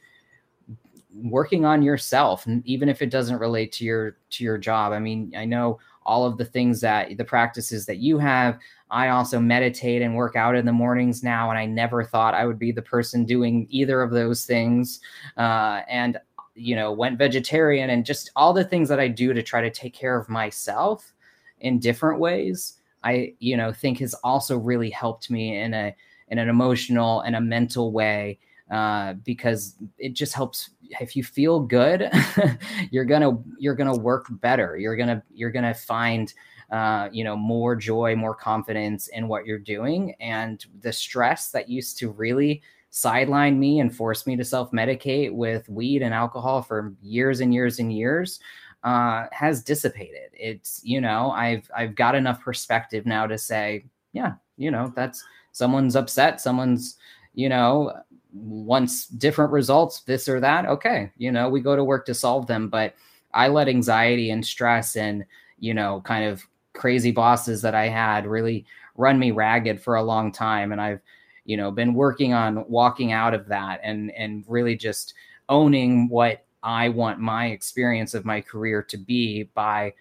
working 1.14 1.64
on 1.64 1.82
yourself 1.82 2.44
even 2.64 2.88
if 2.88 3.00
it 3.00 3.08
doesn't 3.08 3.38
relate 3.38 3.70
to 3.70 3.84
your 3.84 4.16
to 4.30 4.42
your 4.42 4.58
job 4.58 4.92
i 4.92 4.98
mean 4.98 5.32
i 5.36 5.44
know 5.44 5.78
all 6.04 6.24
of 6.24 6.36
the 6.36 6.44
things 6.44 6.80
that 6.80 7.16
the 7.16 7.24
practices 7.24 7.86
that 7.86 7.98
you 7.98 8.18
have. 8.18 8.58
I 8.90 9.08
also 9.08 9.40
meditate 9.40 10.02
and 10.02 10.14
work 10.14 10.36
out 10.36 10.54
in 10.54 10.66
the 10.66 10.72
mornings 10.72 11.22
now 11.22 11.50
and 11.50 11.58
i 11.58 11.66
never 11.66 12.04
thought 12.04 12.34
i 12.34 12.46
would 12.46 12.58
be 12.58 12.70
the 12.70 12.82
person 12.82 13.24
doing 13.24 13.66
either 13.70 14.02
of 14.02 14.10
those 14.10 14.44
things. 14.44 15.00
Uh, 15.36 15.80
and 15.88 16.18
you 16.54 16.76
know 16.76 16.92
went 16.92 17.18
vegetarian 17.18 17.90
and 17.90 18.06
just 18.06 18.30
all 18.36 18.52
the 18.52 18.64
things 18.64 18.88
that 18.88 19.00
i 19.00 19.08
do 19.08 19.32
to 19.32 19.42
try 19.42 19.60
to 19.60 19.70
take 19.70 19.92
care 19.92 20.16
of 20.16 20.28
myself 20.28 21.12
in 21.58 21.80
different 21.80 22.20
ways 22.20 22.78
I, 23.04 23.34
you 23.38 23.56
know, 23.56 23.72
think 23.72 23.98
has 23.98 24.14
also 24.24 24.58
really 24.58 24.90
helped 24.90 25.30
me 25.30 25.56
in 25.58 25.74
a 25.74 25.94
in 26.28 26.38
an 26.38 26.48
emotional 26.48 27.20
and 27.20 27.36
a 27.36 27.40
mental 27.40 27.92
way 27.92 28.38
uh, 28.74 29.12
because 29.24 29.76
it 29.98 30.14
just 30.14 30.34
helps. 30.34 30.70
If 31.00 31.14
you 31.14 31.22
feel 31.22 31.60
good, 31.60 32.10
you're 32.90 33.04
gonna 33.04 33.38
you're 33.56 33.76
gonna 33.76 33.96
work 33.96 34.26
better. 34.40 34.76
You're 34.76 34.96
gonna 34.96 35.22
you're 35.32 35.52
gonna 35.52 35.74
find 35.74 36.34
uh, 36.72 37.08
you 37.12 37.22
know 37.22 37.36
more 37.36 37.76
joy, 37.76 38.16
more 38.16 38.34
confidence 38.34 39.06
in 39.08 39.28
what 39.28 39.46
you're 39.46 39.60
doing, 39.60 40.16
and 40.18 40.66
the 40.80 40.92
stress 40.92 41.52
that 41.52 41.68
used 41.68 41.98
to 41.98 42.10
really 42.10 42.62
sideline 42.90 43.60
me 43.60 43.78
and 43.78 43.94
force 43.94 44.26
me 44.26 44.34
to 44.34 44.44
self 44.44 44.72
medicate 44.72 45.32
with 45.32 45.68
weed 45.68 46.02
and 46.02 46.12
alcohol 46.12 46.60
for 46.60 46.94
years 47.00 47.38
and 47.38 47.54
years 47.54 47.78
and 47.78 47.92
years 47.92 48.40
uh, 48.82 49.26
has 49.30 49.62
dissipated. 49.62 50.30
It's 50.32 50.80
you 50.82 51.00
know 51.00 51.30
I've 51.30 51.70
I've 51.76 51.94
got 51.94 52.16
enough 52.16 52.40
perspective 52.40 53.06
now 53.06 53.28
to 53.28 53.38
say 53.38 53.84
yeah 54.12 54.32
you 54.56 54.72
know 54.72 54.92
that's 54.96 55.24
someone's 55.52 55.94
upset 55.94 56.40
someone's 56.40 56.96
you 57.34 57.48
know 57.48 57.92
wants 58.34 59.06
different 59.06 59.52
results 59.52 60.00
this 60.02 60.28
or 60.28 60.40
that 60.40 60.66
okay 60.66 61.10
you 61.16 61.30
know 61.30 61.48
we 61.48 61.60
go 61.60 61.76
to 61.76 61.84
work 61.84 62.04
to 62.04 62.14
solve 62.14 62.46
them 62.46 62.68
but 62.68 62.94
I 63.32 63.48
let 63.48 63.68
anxiety 63.68 64.30
and 64.30 64.44
stress 64.44 64.96
and 64.96 65.24
you 65.58 65.72
know 65.72 66.00
kind 66.04 66.24
of 66.24 66.42
crazy 66.72 67.12
bosses 67.12 67.62
that 67.62 67.74
I 67.74 67.88
had 67.88 68.26
really 68.26 68.66
run 68.96 69.18
me 69.18 69.30
ragged 69.30 69.80
for 69.80 69.94
a 69.94 70.02
long 70.02 70.32
time 70.32 70.72
and 70.72 70.80
I've 70.80 71.00
you 71.44 71.56
know 71.56 71.70
been 71.70 71.94
working 71.94 72.32
on 72.32 72.68
walking 72.68 73.12
out 73.12 73.34
of 73.34 73.46
that 73.48 73.80
and 73.84 74.10
and 74.12 74.44
really 74.48 74.76
just 74.76 75.14
owning 75.48 76.08
what 76.08 76.44
I 76.64 76.88
want 76.88 77.20
my 77.20 77.48
experience 77.48 78.14
of 78.14 78.24
my 78.24 78.40
career 78.40 78.82
to 78.82 78.96
be 78.96 79.44
by 79.54 79.92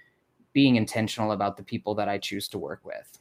being 0.53 0.75
intentional 0.75 1.33
about 1.33 1.57
the 1.57 1.63
people 1.63 1.93
that 1.95 2.07
I 2.07 2.17
choose 2.17 2.47
to 2.49 2.57
work 2.57 2.81
with. 2.83 3.19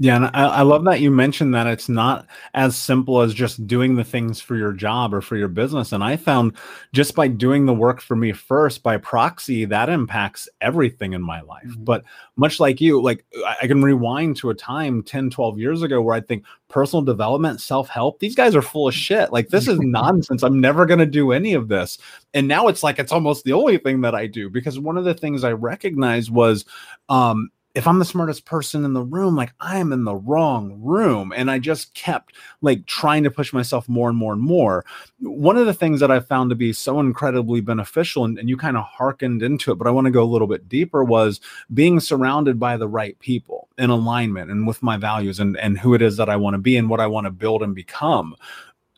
Yeah, 0.00 0.14
and 0.14 0.26
I, 0.26 0.44
I, 0.44 0.62
love 0.62 0.84
that 0.84 1.00
you 1.00 1.10
mentioned 1.10 1.52
that 1.54 1.66
it's 1.66 1.88
not 1.88 2.28
as 2.54 2.76
simple 2.76 3.20
as 3.20 3.34
just 3.34 3.66
doing 3.66 3.96
the 3.96 4.04
things 4.04 4.40
for 4.40 4.54
your 4.54 4.72
job 4.72 5.12
or 5.12 5.20
for 5.20 5.36
your 5.36 5.48
business. 5.48 5.90
And 5.90 6.04
I 6.04 6.16
found 6.16 6.56
just 6.92 7.16
by 7.16 7.26
doing 7.26 7.66
the 7.66 7.74
work 7.74 8.00
for 8.00 8.14
me 8.14 8.30
first, 8.30 8.84
by 8.84 8.96
proxy, 8.98 9.64
that 9.64 9.88
impacts 9.88 10.48
everything 10.60 11.14
in 11.14 11.22
my 11.22 11.40
life. 11.40 11.66
Mm-hmm. 11.66 11.82
But 11.82 12.04
much 12.36 12.60
like 12.60 12.80
you, 12.80 13.02
like 13.02 13.24
I 13.60 13.66
can 13.66 13.82
rewind 13.82 14.36
to 14.36 14.50
a 14.50 14.54
time 14.54 15.02
10, 15.02 15.30
12 15.30 15.58
years 15.58 15.82
ago 15.82 16.00
where 16.00 16.14
I 16.14 16.20
think 16.20 16.44
personal 16.68 17.02
development, 17.02 17.60
self 17.60 17.88
help, 17.88 18.20
these 18.20 18.36
guys 18.36 18.54
are 18.54 18.62
full 18.62 18.86
of 18.86 18.94
shit. 19.08 19.32
Like, 19.32 19.48
this 19.48 19.66
is 19.66 19.80
nonsense. 19.80 20.44
I'm 20.44 20.60
never 20.60 20.86
going 20.86 21.00
to 21.00 21.06
do 21.06 21.32
any 21.32 21.54
of 21.54 21.66
this. 21.66 21.98
And 22.34 22.46
now 22.46 22.68
it's 22.68 22.84
like 22.84 23.00
it's 23.00 23.10
almost 23.10 23.42
the 23.42 23.52
only 23.52 23.78
thing 23.78 24.02
that 24.02 24.14
I 24.14 24.28
do 24.28 24.48
because 24.48 24.78
one 24.78 24.96
of 24.96 25.02
the 25.02 25.14
things 25.14 25.42
I 25.42 25.52
recognized 25.52 26.30
was, 26.30 26.64
um, 27.08 27.50
if 27.74 27.86
I'm 27.86 27.98
the 27.98 28.04
smartest 28.04 28.44
person 28.44 28.84
in 28.84 28.92
the 28.92 29.02
room, 29.02 29.36
like 29.36 29.52
I 29.60 29.78
am 29.78 29.92
in 29.92 30.04
the 30.04 30.16
wrong 30.16 30.80
room. 30.82 31.32
And 31.36 31.50
I 31.50 31.58
just 31.58 31.94
kept 31.94 32.34
like 32.60 32.86
trying 32.86 33.22
to 33.24 33.30
push 33.30 33.52
myself 33.52 33.88
more 33.88 34.08
and 34.08 34.18
more 34.18 34.32
and 34.32 34.42
more. 34.42 34.84
One 35.20 35.56
of 35.56 35.66
the 35.66 35.74
things 35.74 36.00
that 36.00 36.10
I 36.10 36.20
found 36.20 36.50
to 36.50 36.56
be 36.56 36.72
so 36.72 36.98
incredibly 36.98 37.60
beneficial, 37.60 38.24
and, 38.24 38.38
and 38.38 38.48
you 38.48 38.56
kind 38.56 38.76
of 38.76 38.84
hearkened 38.84 39.42
into 39.42 39.70
it, 39.70 39.76
but 39.76 39.86
I 39.86 39.90
want 39.90 40.06
to 40.06 40.10
go 40.10 40.22
a 40.22 40.24
little 40.24 40.48
bit 40.48 40.68
deeper, 40.68 41.04
was 41.04 41.40
being 41.72 42.00
surrounded 42.00 42.58
by 42.58 42.76
the 42.76 42.88
right 42.88 43.18
people 43.20 43.68
in 43.76 43.90
alignment 43.90 44.50
and 44.50 44.66
with 44.66 44.82
my 44.82 44.96
values 44.96 45.38
and, 45.38 45.56
and 45.58 45.78
who 45.78 45.94
it 45.94 46.02
is 46.02 46.16
that 46.16 46.28
I 46.28 46.36
want 46.36 46.54
to 46.54 46.58
be 46.58 46.76
and 46.76 46.88
what 46.88 47.00
I 47.00 47.06
want 47.06 47.26
to 47.26 47.30
build 47.30 47.62
and 47.62 47.74
become 47.74 48.34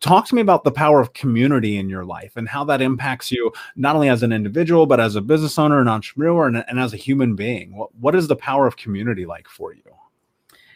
talk 0.00 0.26
to 0.26 0.34
me 0.34 0.40
about 0.40 0.64
the 0.64 0.70
power 0.70 1.00
of 1.00 1.12
community 1.12 1.76
in 1.76 1.88
your 1.88 2.04
life 2.04 2.32
and 2.36 2.48
how 2.48 2.64
that 2.64 2.82
impacts 2.82 3.30
you 3.30 3.52
not 3.76 3.94
only 3.94 4.08
as 4.08 4.22
an 4.22 4.32
individual 4.32 4.86
but 4.86 5.00
as 5.00 5.16
a 5.16 5.20
business 5.20 5.58
owner 5.58 5.80
an 5.80 5.88
entrepreneur 5.88 6.46
and, 6.46 6.64
and 6.68 6.80
as 6.80 6.92
a 6.92 6.98
human 6.98 7.34
being. 7.34 7.76
What, 7.76 7.94
what 7.94 8.14
is 8.14 8.28
the 8.28 8.36
power 8.36 8.66
of 8.66 8.76
community 8.76 9.26
like 9.26 9.48
for 9.48 9.74
you? 9.74 9.82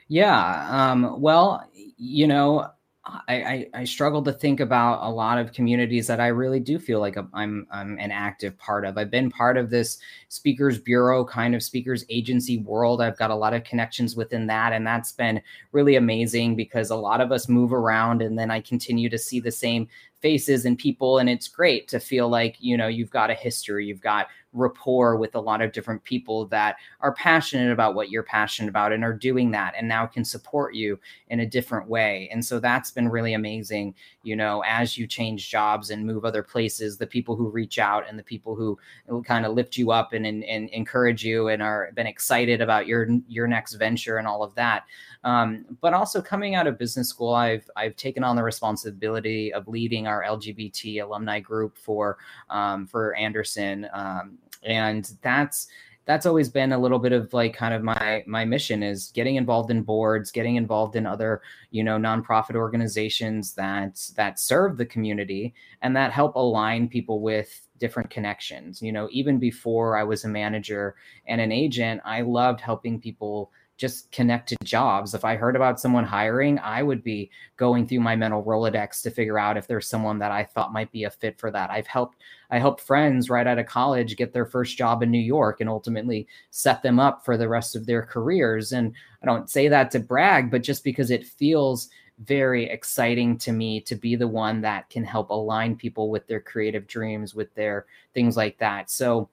Yeah 0.08 0.68
um, 0.70 1.20
well 1.20 1.68
you 1.72 2.26
know 2.26 2.68
I, 3.06 3.22
I, 3.28 3.66
I 3.74 3.84
struggle 3.84 4.22
to 4.22 4.32
think 4.32 4.60
about 4.60 5.06
a 5.06 5.10
lot 5.10 5.38
of 5.38 5.52
communities 5.52 6.06
that 6.06 6.20
I 6.20 6.28
really 6.28 6.60
do 6.60 6.78
feel 6.78 7.00
like 7.00 7.18
I'm 7.34 7.66
I'm 7.70 7.98
an 7.98 8.10
active 8.10 8.56
part 8.56 8.86
of. 8.86 8.96
I've 8.96 9.10
been 9.10 9.30
part 9.30 9.58
of 9.58 9.68
this 9.68 9.98
speakers 10.28 10.78
bureau 10.78 11.22
kind 11.24 11.54
of 11.54 11.62
speakers 11.62 12.06
agency 12.08 12.58
world. 12.58 13.02
I've 13.02 13.18
got 13.18 13.30
a 13.30 13.34
lot 13.34 13.52
of 13.52 13.62
connections 13.62 14.16
within 14.16 14.46
that, 14.46 14.72
and 14.72 14.86
that's 14.86 15.12
been 15.12 15.42
really 15.72 15.96
amazing 15.96 16.56
because 16.56 16.90
a 16.90 16.96
lot 16.96 17.20
of 17.20 17.30
us 17.30 17.46
move 17.46 17.74
around, 17.74 18.22
and 18.22 18.38
then 18.38 18.50
I 18.50 18.60
continue 18.60 19.10
to 19.10 19.18
see 19.18 19.38
the 19.38 19.52
same 19.52 19.86
faces 20.20 20.64
and 20.64 20.78
people, 20.78 21.18
and 21.18 21.28
it's 21.28 21.48
great 21.48 21.88
to 21.88 22.00
feel 22.00 22.30
like 22.30 22.56
you 22.58 22.76
know 22.76 22.88
you've 22.88 23.10
got 23.10 23.30
a 23.30 23.34
history, 23.34 23.86
you've 23.86 24.00
got 24.00 24.28
rapport 24.54 25.16
with 25.16 25.34
a 25.34 25.40
lot 25.40 25.60
of 25.60 25.72
different 25.72 26.02
people 26.04 26.46
that 26.46 26.76
are 27.00 27.12
passionate 27.14 27.72
about 27.72 27.94
what 27.94 28.10
you're 28.10 28.22
passionate 28.22 28.68
about 28.68 28.92
and 28.92 29.04
are 29.04 29.12
doing 29.12 29.50
that 29.50 29.74
and 29.76 29.86
now 29.86 30.06
can 30.06 30.24
support 30.24 30.74
you 30.74 30.98
in 31.28 31.40
a 31.40 31.46
different 31.46 31.88
way. 31.88 32.28
And 32.32 32.42
so 32.44 32.60
that's 32.60 32.90
been 32.90 33.08
really 33.08 33.34
amazing, 33.34 33.94
you 34.22 34.36
know, 34.36 34.62
as 34.66 34.96
you 34.96 35.06
change 35.06 35.50
jobs 35.50 35.90
and 35.90 36.06
move 36.06 36.24
other 36.24 36.42
places, 36.42 36.96
the 36.96 37.06
people 37.06 37.36
who 37.36 37.48
reach 37.50 37.78
out 37.78 38.08
and 38.08 38.18
the 38.18 38.22
people 38.22 38.54
who 38.54 38.78
kind 39.24 39.44
of 39.44 39.54
lift 39.54 39.76
you 39.76 39.90
up 39.90 40.12
and, 40.12 40.24
and, 40.26 40.44
and 40.44 40.70
encourage 40.70 41.24
you 41.24 41.48
and 41.48 41.62
are 41.62 41.90
been 41.94 42.06
excited 42.06 42.60
about 42.60 42.86
your 42.86 43.08
your 43.28 43.46
next 43.46 43.74
venture 43.74 44.18
and 44.18 44.26
all 44.26 44.42
of 44.42 44.54
that. 44.54 44.84
Um, 45.24 45.64
but 45.80 45.94
also 45.94 46.20
coming 46.20 46.54
out 46.54 46.66
of 46.66 46.78
business 46.78 47.08
school, 47.08 47.34
I've 47.34 47.68
I've 47.76 47.96
taken 47.96 48.22
on 48.22 48.36
the 48.36 48.42
responsibility 48.42 49.52
of 49.52 49.66
leading 49.66 50.06
our 50.06 50.22
LGBT 50.22 51.02
alumni 51.02 51.40
group 51.40 51.78
for 51.78 52.18
um, 52.50 52.86
for 52.86 53.14
Anderson, 53.14 53.88
um, 53.92 54.38
and 54.64 55.12
that's 55.22 55.68
that's 56.06 56.26
always 56.26 56.48
been 56.48 56.72
a 56.72 56.78
little 56.78 56.98
bit 56.98 57.12
of 57.12 57.32
like 57.32 57.54
kind 57.54 57.72
of 57.72 57.82
my 57.82 58.22
my 58.26 58.44
mission 58.44 58.82
is 58.82 59.10
getting 59.14 59.36
involved 59.36 59.70
in 59.70 59.82
boards 59.82 60.30
getting 60.30 60.56
involved 60.56 60.96
in 60.96 61.06
other 61.06 61.40
you 61.70 61.82
know 61.82 61.96
nonprofit 61.96 62.56
organizations 62.56 63.54
that 63.54 64.00
that 64.16 64.38
serve 64.38 64.76
the 64.76 64.86
community 64.86 65.54
and 65.82 65.96
that 65.96 66.12
help 66.12 66.34
align 66.36 66.88
people 66.88 67.20
with 67.20 67.66
different 67.78 68.08
connections. 68.08 68.80
You 68.82 68.92
know 68.92 69.08
even 69.10 69.38
before 69.38 69.96
i 69.96 70.04
was 70.04 70.24
a 70.24 70.28
manager 70.28 70.94
and 71.26 71.40
an 71.40 71.52
agent 71.52 72.00
i 72.04 72.20
loved 72.20 72.60
helping 72.60 73.00
people 73.00 73.50
just 73.76 74.10
connect 74.12 74.48
to 74.48 74.56
jobs. 74.64 75.14
If 75.14 75.24
I 75.24 75.36
heard 75.36 75.56
about 75.56 75.80
someone 75.80 76.04
hiring, 76.04 76.58
I 76.60 76.82
would 76.82 77.02
be 77.02 77.30
going 77.56 77.86
through 77.86 78.00
my 78.00 78.14
mental 78.14 78.44
Rolodex 78.44 79.02
to 79.02 79.10
figure 79.10 79.38
out 79.38 79.56
if 79.56 79.66
there's 79.66 79.88
someone 79.88 80.18
that 80.20 80.30
I 80.30 80.44
thought 80.44 80.72
might 80.72 80.92
be 80.92 81.04
a 81.04 81.10
fit 81.10 81.38
for 81.38 81.50
that. 81.50 81.70
I've 81.70 81.86
helped 81.86 82.18
I 82.50 82.58
helped 82.58 82.80
friends 82.80 83.30
right 83.30 83.46
out 83.46 83.58
of 83.58 83.66
college 83.66 84.16
get 84.16 84.32
their 84.32 84.46
first 84.46 84.78
job 84.78 85.02
in 85.02 85.10
New 85.10 85.18
York 85.18 85.60
and 85.60 85.68
ultimately 85.68 86.28
set 86.50 86.82
them 86.82 87.00
up 87.00 87.24
for 87.24 87.36
the 87.36 87.48
rest 87.48 87.74
of 87.74 87.86
their 87.86 88.02
careers. 88.02 88.72
And 88.72 88.92
I 89.22 89.26
don't 89.26 89.50
say 89.50 89.66
that 89.68 89.90
to 89.92 89.98
brag, 89.98 90.50
but 90.50 90.62
just 90.62 90.84
because 90.84 91.10
it 91.10 91.26
feels 91.26 91.88
very 92.20 92.70
exciting 92.70 93.36
to 93.38 93.50
me 93.50 93.80
to 93.80 93.96
be 93.96 94.14
the 94.14 94.28
one 94.28 94.60
that 94.60 94.88
can 94.88 95.04
help 95.04 95.30
align 95.30 95.74
people 95.74 96.10
with 96.10 96.26
their 96.28 96.40
creative 96.40 96.86
dreams, 96.86 97.34
with 97.34 97.52
their 97.54 97.86
things 98.12 98.36
like 98.36 98.58
that. 98.58 98.88
So 98.88 99.28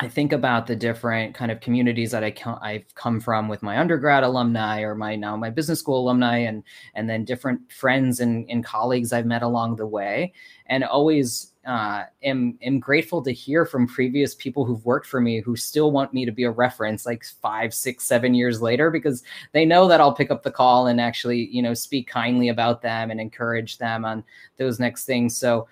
I 0.00 0.08
think 0.08 0.32
about 0.32 0.66
the 0.66 0.74
different 0.74 1.36
kind 1.36 1.52
of 1.52 1.60
communities 1.60 2.10
that 2.10 2.24
I 2.24 2.34
I've 2.60 2.92
come 2.96 3.20
from 3.20 3.48
with 3.48 3.62
my 3.62 3.78
undergrad 3.78 4.24
alumni 4.24 4.80
or 4.80 4.96
my 4.96 5.14
now 5.14 5.36
my 5.36 5.50
business 5.50 5.78
school 5.78 6.00
alumni 6.00 6.38
and 6.38 6.64
and 6.94 7.08
then 7.08 7.24
different 7.24 7.70
friends 7.70 8.18
and, 8.18 8.48
and 8.50 8.64
colleagues 8.64 9.12
I've 9.12 9.26
met 9.26 9.42
along 9.42 9.76
the 9.76 9.86
way. 9.86 10.32
And 10.66 10.82
always 10.82 11.52
uh, 11.64 12.04
am 12.24 12.58
am 12.60 12.80
grateful 12.80 13.22
to 13.22 13.30
hear 13.30 13.64
from 13.64 13.86
previous 13.86 14.34
people 14.34 14.64
who've 14.64 14.84
worked 14.84 15.06
for 15.06 15.20
me 15.20 15.40
who 15.40 15.54
still 15.54 15.92
want 15.92 16.12
me 16.12 16.24
to 16.24 16.32
be 16.32 16.42
a 16.42 16.50
reference 16.50 17.06
like 17.06 17.24
five 17.40 17.72
six 17.72 18.04
seven 18.04 18.34
years 18.34 18.60
later 18.60 18.90
because 18.90 19.22
they 19.52 19.64
know 19.64 19.86
that 19.86 20.00
I'll 20.00 20.14
pick 20.14 20.30
up 20.30 20.42
the 20.42 20.50
call 20.50 20.88
and 20.88 21.00
actually 21.00 21.48
you 21.52 21.62
know 21.62 21.72
speak 21.72 22.08
kindly 22.08 22.48
about 22.48 22.82
them 22.82 23.12
and 23.12 23.20
encourage 23.20 23.78
them 23.78 24.04
on 24.04 24.24
those 24.56 24.80
next 24.80 25.04
things. 25.04 25.36
So 25.36 25.68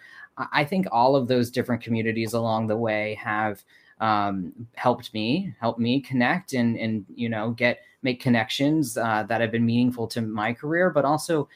I 0.53 0.65
think 0.65 0.87
all 0.93 1.17
of 1.17 1.29
those 1.29 1.51
different 1.51 1.83
communities 1.83 2.33
along 2.33 2.69
the 2.69 2.77
way 2.77 3.15
have 3.23 3.63
um, 4.03 4.53
helped 4.75 5.15
me 5.15 5.55
helped 5.61 5.79
me 5.79 6.01
connect 6.01 6.53
and 6.55 6.77
and 6.77 7.07
you 7.15 7.29
know 7.29 7.53
get 7.53 7.79
make 8.03 8.21
connections 8.21 8.99
uh, 8.99 9.23
that 9.23 9.41
have 9.41 9.53
been 9.53 9.65
meaningful 9.65 10.09
to 10.09 10.21
my 10.21 10.53
career 10.53 10.91
but 10.91 11.05
also 11.05 11.49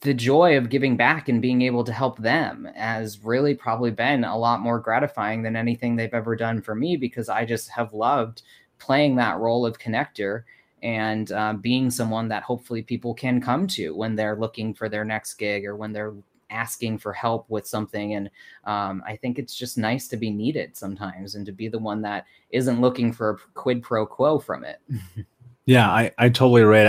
the 0.00 0.12
joy 0.12 0.58
of 0.58 0.68
giving 0.68 0.94
back 0.94 1.28
and 1.30 1.40
being 1.40 1.62
able 1.62 1.84
to 1.84 1.92
help 1.92 2.18
them 2.18 2.68
has 2.74 3.24
really 3.24 3.54
probably 3.54 3.90
been 3.90 4.24
a 4.24 4.36
lot 4.36 4.60
more 4.60 4.78
gratifying 4.78 5.42
than 5.42 5.56
anything 5.56 5.96
they've 5.96 6.12
ever 6.12 6.36
done 6.36 6.60
for 6.60 6.74
me 6.74 6.96
because 6.96 7.28
I 7.28 7.46
just 7.46 7.70
have 7.70 7.94
loved 7.94 8.42
playing 8.78 9.16
that 9.16 9.38
role 9.38 9.64
of 9.64 9.78
connector 9.78 10.42
and 10.82 11.30
uh, 11.30 11.54
being 11.54 11.88
someone 11.88 12.28
that 12.28 12.42
hopefully 12.42 12.82
people 12.82 13.14
can 13.14 13.40
come 13.40 13.68
to 13.68 13.94
when 13.94 14.16
they're 14.16 14.36
looking 14.36 14.74
for 14.74 14.88
their 14.88 15.04
next 15.04 15.34
gig 15.34 15.64
or 15.64 15.76
when 15.76 15.92
they're 15.92 16.12
asking 16.52 16.98
for 16.98 17.12
help 17.12 17.48
with 17.48 17.66
something. 17.66 18.14
And 18.14 18.30
um, 18.64 19.02
I 19.06 19.16
think 19.16 19.38
it's 19.38 19.54
just 19.54 19.78
nice 19.78 20.08
to 20.08 20.16
be 20.16 20.30
needed 20.30 20.76
sometimes 20.76 21.34
and 21.34 21.46
to 21.46 21.52
be 21.52 21.68
the 21.68 21.78
one 21.78 22.02
that 22.02 22.26
isn't 22.50 22.80
looking 22.80 23.12
for 23.12 23.30
a 23.30 23.36
quid 23.54 23.82
pro 23.82 24.06
quo 24.06 24.38
from 24.38 24.64
it. 24.64 24.80
Yeah, 25.64 25.88
I, 25.88 26.10
I 26.18 26.28
totally 26.28 26.62
right. 26.62 26.86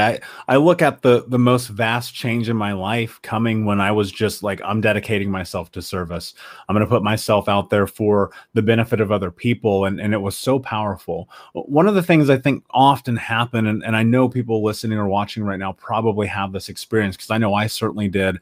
I, 0.48 0.54
I 0.54 0.58
look 0.58 0.82
at 0.82 1.04
the 1.04 1.26
the 1.28 1.38
most 1.38 1.68
vast 1.68 2.16
change 2.16 2.50
in 2.50 2.58
my 2.58 2.74
life 2.74 3.20
coming 3.22 3.66
when 3.66 3.80
I 3.80 3.92
was 3.92 4.12
just 4.12 4.42
like, 4.42 4.60
I'm 4.66 4.82
dedicating 4.82 5.30
myself 5.30 5.72
to 5.74 5.82
service. 5.82 6.34
I'm 6.68 6.74
gonna 6.74 6.88
put 6.88 7.04
myself 7.04 7.48
out 7.48 7.70
there 7.70 7.86
for 7.86 8.32
the 8.56 8.64
benefit 8.64 9.00
of 9.00 9.12
other 9.12 9.30
people. 9.30 9.86
And, 9.86 10.02
and 10.02 10.12
it 10.12 10.22
was 10.22 10.36
so 10.36 10.58
powerful. 10.58 11.30
One 11.54 11.88
of 11.88 11.94
the 11.94 12.02
things 12.02 12.32
I 12.32 12.38
think 12.38 12.64
often 12.72 13.16
happen, 13.16 13.68
and, 13.68 13.84
and 13.84 13.96
I 13.96 14.02
know 14.02 14.28
people 14.28 14.64
listening 14.64 14.98
or 14.98 15.08
watching 15.08 15.44
right 15.44 15.60
now 15.60 15.74
probably 15.74 16.26
have 16.28 16.52
this 16.52 16.68
experience 16.68 17.16
because 17.16 17.30
I 17.30 17.38
know 17.38 17.54
I 17.54 17.68
certainly 17.68 18.08
did, 18.08 18.40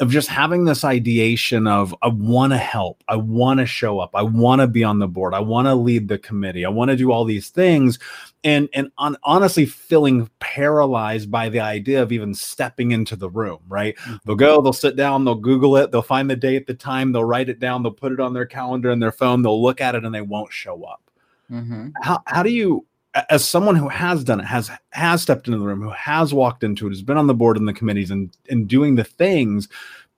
of 0.00 0.10
just 0.10 0.28
having 0.28 0.64
this 0.64 0.82
ideation 0.82 1.68
of 1.68 1.94
I 2.02 2.08
want 2.08 2.52
to 2.52 2.56
help, 2.56 3.04
I 3.06 3.14
want 3.16 3.60
to 3.60 3.66
show 3.66 4.00
up, 4.00 4.10
I 4.14 4.22
want 4.22 4.60
to 4.60 4.66
be 4.66 4.82
on 4.82 4.98
the 4.98 5.06
board, 5.06 5.34
I 5.34 5.40
want 5.40 5.66
to 5.66 5.74
lead 5.74 6.08
the 6.08 6.18
committee, 6.18 6.64
I 6.64 6.68
want 6.68 6.90
to 6.90 6.96
do 6.96 7.12
all 7.12 7.24
these 7.24 7.48
things, 7.50 8.00
and 8.42 8.68
and 8.72 8.90
on, 8.98 9.16
honestly 9.22 9.66
feeling 9.66 10.28
paralyzed 10.40 11.30
by 11.30 11.48
the 11.48 11.60
idea 11.60 12.02
of 12.02 12.10
even 12.10 12.34
stepping 12.34 12.90
into 12.90 13.14
the 13.14 13.30
room. 13.30 13.60
Right? 13.68 13.96
Mm-hmm. 13.98 14.16
They'll 14.24 14.36
go, 14.36 14.60
they'll 14.60 14.72
sit 14.72 14.96
down, 14.96 15.24
they'll 15.24 15.36
Google 15.36 15.76
it, 15.76 15.92
they'll 15.92 16.02
find 16.02 16.28
the 16.28 16.36
date, 16.36 16.66
the 16.66 16.74
time, 16.74 17.12
they'll 17.12 17.24
write 17.24 17.48
it 17.48 17.60
down, 17.60 17.82
they'll 17.84 17.92
put 17.92 18.12
it 18.12 18.20
on 18.20 18.34
their 18.34 18.46
calendar 18.46 18.90
and 18.90 19.00
their 19.00 19.12
phone, 19.12 19.42
they'll 19.42 19.62
look 19.62 19.80
at 19.80 19.94
it, 19.94 20.04
and 20.04 20.14
they 20.14 20.22
won't 20.22 20.52
show 20.52 20.82
up. 20.84 21.02
Mm-hmm. 21.50 21.90
How 22.02 22.20
how 22.26 22.42
do 22.42 22.50
you 22.50 22.84
as 23.30 23.44
someone 23.44 23.76
who 23.76 23.88
has 23.88 24.24
done 24.24 24.40
it, 24.40 24.46
has 24.46 24.70
has 24.90 25.22
stepped 25.22 25.46
into 25.46 25.58
the 25.58 25.64
room, 25.64 25.80
who 25.80 25.90
has 25.90 26.34
walked 26.34 26.64
into 26.64 26.86
it, 26.86 26.90
has 26.90 27.02
been 27.02 27.16
on 27.16 27.26
the 27.26 27.34
board 27.34 27.56
and 27.56 27.68
the 27.68 27.72
committees 27.72 28.10
and 28.10 28.36
and 28.50 28.68
doing 28.68 28.94
the 28.94 29.04
things, 29.04 29.68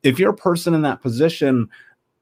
if 0.02 0.18
you're 0.18 0.30
a 0.30 0.36
person 0.36 0.74
in 0.74 0.82
that 0.82 1.02
position, 1.02 1.68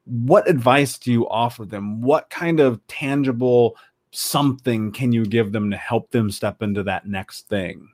what 0.04 0.48
advice 0.48 0.98
do 0.98 1.12
you 1.12 1.28
offer 1.28 1.64
them? 1.64 2.00
What 2.00 2.30
kind 2.30 2.60
of 2.60 2.84
tangible 2.88 3.76
something 4.10 4.92
can 4.92 5.12
you 5.12 5.24
give 5.26 5.52
them 5.52 5.70
to 5.70 5.76
help 5.76 6.10
them 6.10 6.30
step 6.30 6.62
into 6.62 6.82
that 6.84 7.06
next 7.06 7.48
thing? 7.48 7.88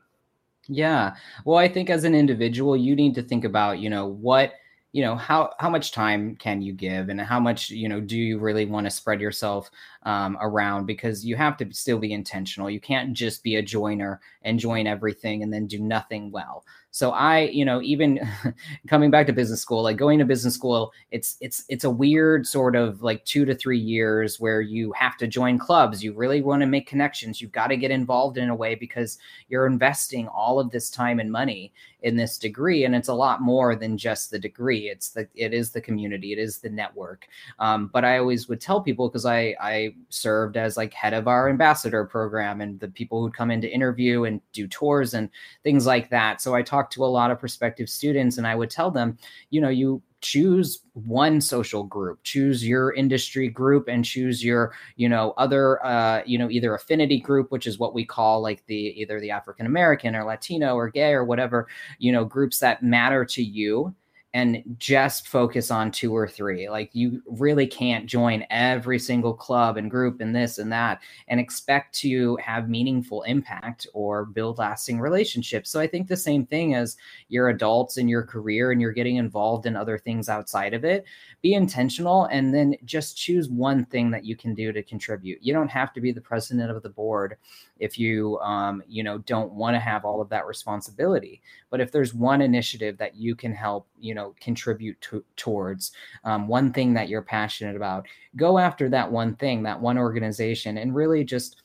Yeah. 0.68 1.14
Well, 1.44 1.58
I 1.58 1.68
think 1.68 1.90
as 1.90 2.04
an 2.04 2.14
individual, 2.14 2.76
you 2.76 2.94
need 2.94 3.14
to 3.16 3.22
think 3.22 3.44
about, 3.44 3.78
you 3.80 3.90
know, 3.90 4.06
what 4.06 4.52
you 4.92 5.02
know 5.02 5.14
how 5.14 5.52
how 5.58 5.70
much 5.70 5.92
time 5.92 6.34
can 6.36 6.60
you 6.60 6.72
give 6.72 7.10
and 7.10 7.20
how 7.20 7.38
much 7.38 7.70
you 7.70 7.88
know 7.88 8.00
do 8.00 8.18
you 8.18 8.38
really 8.38 8.66
want 8.66 8.86
to 8.86 8.90
spread 8.90 9.20
yourself 9.20 9.70
um, 10.04 10.38
around 10.40 10.86
because 10.86 11.24
you 11.24 11.36
have 11.36 11.56
to 11.58 11.72
still 11.72 11.98
be 11.98 12.12
intentional. 12.12 12.70
You 12.70 12.80
can't 12.80 13.12
just 13.12 13.42
be 13.42 13.56
a 13.56 13.62
joiner 13.62 14.20
and 14.42 14.58
join 14.58 14.86
everything 14.86 15.42
and 15.42 15.52
then 15.52 15.66
do 15.66 15.78
nothing 15.78 16.30
well. 16.30 16.64
So 16.92 17.12
i 17.12 17.40
you 17.40 17.64
know 17.64 17.80
even 17.82 18.18
coming 18.88 19.10
back 19.10 19.26
to 19.26 19.32
business 19.32 19.62
school 19.62 19.82
like 19.82 19.96
going 19.96 20.18
to 20.18 20.24
business 20.24 20.54
school 20.54 20.92
it's 21.12 21.36
it's 21.40 21.64
it's 21.68 21.84
a 21.84 21.90
weird 21.90 22.46
sort 22.46 22.74
of 22.74 23.02
like 23.02 23.24
2 23.24 23.44
to 23.44 23.54
3 23.54 23.78
years 23.78 24.40
where 24.40 24.60
you 24.60 24.92
have 24.92 25.16
to 25.18 25.26
join 25.26 25.58
clubs. 25.58 26.02
You 26.02 26.12
really 26.12 26.42
want 26.42 26.62
to 26.62 26.66
make 26.66 26.88
connections. 26.88 27.40
You've 27.40 27.52
got 27.52 27.68
to 27.68 27.76
get 27.76 27.90
involved 27.90 28.38
in 28.38 28.50
a 28.50 28.54
way 28.54 28.74
because 28.74 29.18
you're 29.48 29.66
investing 29.66 30.26
all 30.28 30.58
of 30.58 30.70
this 30.70 30.90
time 30.90 31.20
and 31.20 31.30
money 31.30 31.72
in 32.02 32.16
this 32.16 32.38
degree 32.38 32.84
and 32.84 32.94
it's 32.94 33.08
a 33.08 33.14
lot 33.14 33.40
more 33.40 33.76
than 33.76 33.96
just 33.96 34.30
the 34.30 34.38
degree. 34.38 34.88
It's 34.88 35.10
the 35.10 35.28
it 35.34 35.54
is 35.54 35.70
the 35.70 35.80
community. 35.80 36.32
It 36.32 36.38
is 36.38 36.58
the 36.58 36.70
network. 36.70 37.28
Um, 37.60 37.88
but 37.92 38.04
i 38.04 38.18
always 38.18 38.48
would 38.48 38.60
tell 38.60 38.80
people 38.80 39.08
because 39.08 39.26
i 39.26 39.54
i 39.60 39.89
served 40.08 40.56
as 40.56 40.76
like 40.76 40.92
head 40.94 41.14
of 41.14 41.28
our 41.28 41.48
ambassador 41.48 42.04
program 42.04 42.60
and 42.60 42.78
the 42.80 42.88
people 42.88 43.20
who'd 43.20 43.34
come 43.34 43.50
in 43.50 43.60
to 43.60 43.68
interview 43.68 44.24
and 44.24 44.40
do 44.52 44.66
tours 44.66 45.14
and 45.14 45.28
things 45.62 45.86
like 45.86 46.10
that. 46.10 46.40
So 46.40 46.54
i 46.54 46.62
talked 46.62 46.92
to 46.94 47.04
a 47.04 47.06
lot 47.06 47.30
of 47.30 47.38
prospective 47.38 47.88
students 47.88 48.38
and 48.38 48.46
i 48.46 48.54
would 48.54 48.70
tell 48.70 48.90
them 48.90 49.18
you 49.50 49.60
know 49.60 49.68
you 49.68 50.02
choose 50.20 50.82
one 50.92 51.40
social 51.40 51.82
group 51.82 52.22
choose 52.22 52.66
your 52.66 52.92
industry 52.92 53.48
group 53.48 53.88
and 53.88 54.04
choose 54.04 54.44
your 54.44 54.72
you 54.96 55.08
know 55.08 55.32
other 55.38 55.84
uh 55.84 56.22
you 56.26 56.36
know 56.36 56.50
either 56.50 56.74
affinity 56.74 57.18
group 57.18 57.50
which 57.50 57.66
is 57.66 57.78
what 57.78 57.94
we 57.94 58.04
call 58.04 58.42
like 58.42 58.64
the 58.66 59.00
either 59.00 59.18
the 59.18 59.30
african 59.30 59.64
american 59.64 60.14
or 60.14 60.24
latino 60.24 60.74
or 60.74 60.90
gay 60.90 61.12
or 61.12 61.24
whatever 61.24 61.66
you 61.98 62.12
know 62.12 62.24
groups 62.24 62.58
that 62.58 62.82
matter 62.82 63.24
to 63.24 63.42
you 63.42 63.94
and 64.32 64.62
just 64.78 65.26
focus 65.26 65.70
on 65.72 65.90
two 65.90 66.14
or 66.14 66.28
three. 66.28 66.68
Like 66.68 66.90
you 66.92 67.20
really 67.26 67.66
can't 67.66 68.06
join 68.06 68.44
every 68.50 68.98
single 68.98 69.34
club 69.34 69.76
and 69.76 69.90
group 69.90 70.20
and 70.20 70.34
this 70.34 70.58
and 70.58 70.72
that 70.72 71.02
and 71.26 71.40
expect 71.40 71.94
to 71.96 72.36
have 72.36 72.68
meaningful 72.68 73.22
impact 73.22 73.88
or 73.92 74.24
build 74.24 74.58
lasting 74.58 75.00
relationships. 75.00 75.70
So 75.70 75.80
I 75.80 75.88
think 75.88 76.06
the 76.06 76.16
same 76.16 76.46
thing 76.46 76.74
as 76.74 76.96
your 77.28 77.48
adults 77.48 77.96
in 77.96 78.08
your 78.08 78.22
career 78.22 78.70
and 78.70 78.80
you're 78.80 78.92
getting 78.92 79.16
involved 79.16 79.66
in 79.66 79.74
other 79.74 79.98
things 79.98 80.28
outside 80.28 80.74
of 80.74 80.84
it, 80.84 81.04
be 81.42 81.54
intentional 81.54 82.26
and 82.26 82.54
then 82.54 82.76
just 82.84 83.16
choose 83.16 83.48
one 83.48 83.84
thing 83.86 84.12
that 84.12 84.24
you 84.24 84.36
can 84.36 84.54
do 84.54 84.72
to 84.72 84.82
contribute. 84.82 85.42
You 85.42 85.52
don't 85.52 85.70
have 85.70 85.92
to 85.94 86.00
be 86.00 86.12
the 86.12 86.20
president 86.20 86.70
of 86.70 86.82
the 86.84 86.88
board 86.88 87.36
if 87.80 87.98
you 87.98 88.38
um, 88.40 88.82
you 88.86 89.02
know 89.02 89.18
don't 89.18 89.52
want 89.52 89.74
to 89.74 89.80
have 89.80 90.04
all 90.04 90.20
of 90.20 90.28
that 90.28 90.46
responsibility 90.46 91.42
but 91.70 91.80
if 91.80 91.90
there's 91.90 92.14
one 92.14 92.42
initiative 92.42 92.96
that 92.98 93.16
you 93.16 93.34
can 93.34 93.52
help 93.52 93.88
you 94.00 94.14
know 94.14 94.34
contribute 94.40 95.00
to, 95.00 95.24
towards 95.36 95.92
um, 96.24 96.48
one 96.48 96.72
thing 96.72 96.94
that 96.94 97.08
you're 97.08 97.22
passionate 97.22 97.76
about. 97.76 98.06
Go 98.36 98.58
after 98.58 98.88
that 98.90 99.10
one 99.10 99.34
thing 99.36 99.62
that 99.64 99.80
one 99.80 99.98
organization 99.98 100.78
and 100.78 100.94
really 100.94 101.24
just 101.24 101.62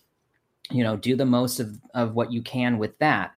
you 0.71 0.83
know 0.83 0.97
do 0.97 1.15
the 1.15 1.25
most 1.25 1.59
of, 1.59 1.79
of 1.93 2.15
what 2.15 2.31
you 2.31 2.41
can 2.41 2.77
with 2.77 2.97
that 2.99 3.34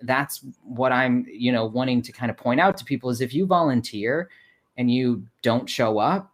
that's 0.01 0.43
what 0.63 0.91
I'm, 0.91 1.25
you 1.29 1.51
know, 1.51 1.65
wanting 1.65 2.01
to 2.03 2.11
kind 2.11 2.29
of 2.29 2.37
point 2.37 2.59
out 2.59 2.77
to 2.77 2.85
people 2.85 3.09
is 3.09 3.21
if 3.21 3.33
you 3.33 3.45
volunteer 3.45 4.29
and 4.77 4.91
you 4.91 5.25
don't 5.41 5.69
show 5.69 5.99
up, 5.99 6.31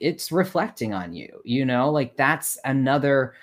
it's 0.00 0.32
reflecting 0.32 0.92
on 0.92 1.14
you, 1.14 1.40
you 1.44 1.64
know, 1.64 1.90
like 1.90 2.16
that's 2.16 2.58
another, 2.64 3.34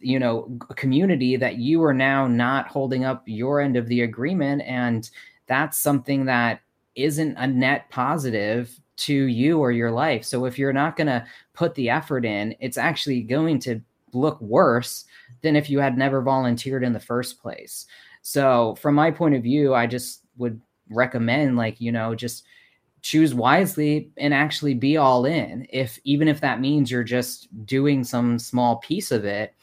you 0.00 0.18
know, 0.18 0.50
community 0.76 1.36
that 1.36 1.56
you 1.56 1.82
are 1.82 1.94
now 1.94 2.26
not 2.26 2.68
holding 2.68 3.04
up 3.04 3.22
your 3.26 3.60
end 3.60 3.76
of 3.76 3.88
the 3.88 4.02
agreement. 4.02 4.62
And 4.62 5.08
that's 5.46 5.78
something 5.78 6.26
that 6.26 6.60
isn't 6.94 7.36
a 7.36 7.46
net 7.46 7.88
positive 7.90 8.78
to 8.96 9.14
you 9.14 9.60
or 9.60 9.70
your 9.70 9.90
life. 9.90 10.24
So 10.24 10.44
if 10.44 10.58
you're 10.58 10.72
not 10.72 10.96
going 10.96 11.06
to 11.06 11.24
put 11.54 11.74
the 11.74 11.88
effort 11.88 12.24
in, 12.24 12.54
it's 12.60 12.76
actually 12.76 13.22
going 13.22 13.60
to 13.60 13.80
look 14.12 14.40
worse 14.40 15.04
than 15.42 15.56
if 15.56 15.70
you 15.70 15.78
had 15.78 15.96
never 15.96 16.20
volunteered 16.20 16.82
in 16.82 16.92
the 16.92 17.00
first 17.00 17.40
place. 17.40 17.86
So 18.22 18.76
from 18.76 18.94
my 18.94 19.10
point 19.10 19.34
of 19.34 19.42
view, 19.42 19.74
I 19.74 19.86
just 19.86 20.22
would 20.36 20.60
recommend 20.90 21.56
like, 21.56 21.80
you 21.80 21.92
know, 21.92 22.14
just 22.14 22.44
choose 23.02 23.34
wisely 23.34 24.10
and 24.16 24.34
actually 24.34 24.74
be 24.74 24.96
all 24.96 25.24
in. 25.24 25.66
If 25.70 25.98
even 26.04 26.28
if 26.28 26.40
that 26.40 26.60
means 26.60 26.90
you're 26.90 27.04
just 27.04 27.48
doing 27.66 28.04
some 28.04 28.38
small 28.38 28.76
piece 28.76 29.10
of 29.10 29.24
it, 29.24 29.54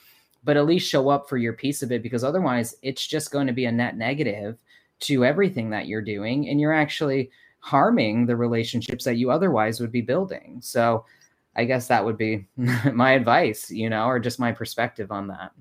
but 0.43 0.57
at 0.57 0.65
least 0.65 0.89
show 0.89 1.09
up 1.09 1.27
for 1.27 1.37
your 1.37 1.53
piece 1.53 1.81
of 1.81 1.91
it 1.91 2.03
because 2.03 2.23
otherwise 2.23 2.75
it's 2.81 3.05
just 3.05 3.31
going 3.31 3.47
to 3.47 3.53
be 3.53 3.65
a 3.65 3.71
net 3.71 3.97
negative 3.97 4.57
to 5.01 5.25
everything 5.25 5.69
that 5.71 5.87
you're 5.87 6.01
doing 6.01 6.49
and 6.49 6.61
you're 6.61 6.73
actually 6.73 7.29
harming 7.59 8.25
the 8.25 8.35
relationships 8.35 9.03
that 9.03 9.17
you 9.17 9.31
otherwise 9.31 9.79
would 9.79 9.91
be 9.91 10.01
building. 10.01 10.59
So 10.61 11.03
I 11.55 11.65
guess 11.65 11.87
that 11.87 12.05
would 12.05 12.17
be 12.17 12.47
my 12.93 13.13
advice, 13.13 13.71
you 13.71 13.89
know, 13.89 14.05
or 14.05 14.19
just 14.19 14.39
my 14.39 14.51
perspective 14.51 15.11
on 15.11 15.27
that. 15.27 15.51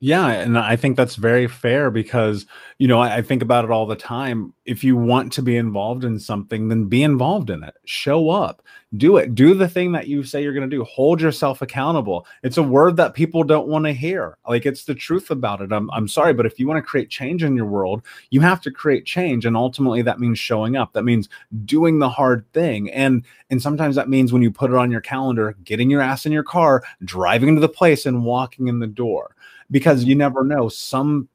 Yeah, 0.00 0.28
and 0.28 0.56
I 0.56 0.76
think 0.76 0.96
that's 0.96 1.16
very 1.16 1.48
fair 1.48 1.90
because, 1.90 2.46
you 2.78 2.86
know, 2.86 3.00
I, 3.00 3.16
I, 3.16 3.22
think 3.22 3.42
about 3.42 3.64
it 3.64 3.72
all 3.72 3.84
the 3.84 3.96
time. 3.96 4.54
If 4.64 4.84
you 4.84 4.96
want 4.96 5.32
to 5.32 5.42
be 5.42 5.56
involved 5.56 6.04
in 6.04 6.20
something, 6.20 6.68
then 6.68 6.84
be 6.84 7.02
involved 7.02 7.50
in 7.50 7.64
it. 7.64 7.74
Show 7.84 8.30
up, 8.30 8.62
do 8.96 9.16
it, 9.16 9.34
do 9.34 9.54
the 9.54 9.68
thing 9.68 9.90
that 9.92 10.06
you 10.06 10.22
say 10.22 10.40
you're 10.40 10.52
going 10.52 10.70
to 10.70 10.76
do. 10.76 10.84
Hold 10.84 11.20
yourself 11.20 11.62
accountable. 11.62 12.28
It's 12.44 12.58
a 12.58 12.62
word 12.62 12.96
that 12.98 13.14
people 13.14 13.42
don't 13.42 13.66
want 13.66 13.86
to 13.86 13.92
hear. 13.92 14.38
Like 14.48 14.66
it's 14.66 14.84
the 14.84 14.94
truth 14.94 15.32
about 15.32 15.62
it. 15.62 15.72
I'm, 15.72 15.90
I'm 15.90 16.06
sorry, 16.06 16.32
but 16.32 16.46
if 16.46 16.60
you 16.60 16.68
want 16.68 16.78
to 16.78 16.88
create 16.88 17.10
change 17.10 17.42
in 17.42 17.56
your 17.56 17.66
world, 17.66 18.02
you 18.30 18.40
have 18.40 18.60
to 18.60 18.70
create 18.70 19.04
change. 19.04 19.44
And 19.44 19.56
ultimately, 19.56 20.02
that 20.02 20.20
means 20.20 20.38
showing 20.38 20.76
up. 20.76 20.92
That 20.92 21.02
means 21.02 21.28
doing 21.64 21.98
the 21.98 22.08
hard 22.08 22.44
thing. 22.52 22.88
And, 22.92 23.24
and 23.50 23.60
sometimes 23.60 23.96
that 23.96 24.08
means 24.08 24.32
when 24.32 24.42
you 24.42 24.52
put 24.52 24.70
it 24.70 24.76
on 24.76 24.92
your 24.92 25.00
calendar, 25.00 25.56
getting 25.64 25.90
your 25.90 26.02
ass 26.02 26.24
in 26.24 26.30
your 26.30 26.44
car, 26.44 26.84
driving 27.02 27.56
to 27.56 27.60
the 27.60 27.68
place, 27.68 28.06
and 28.06 28.24
walking 28.24 28.68
in 28.68 28.78
the 28.78 28.86
door 28.86 29.34
because 29.70 30.04
you 30.04 30.14
never 30.14 30.44
know 30.44 30.68
some 30.68 31.28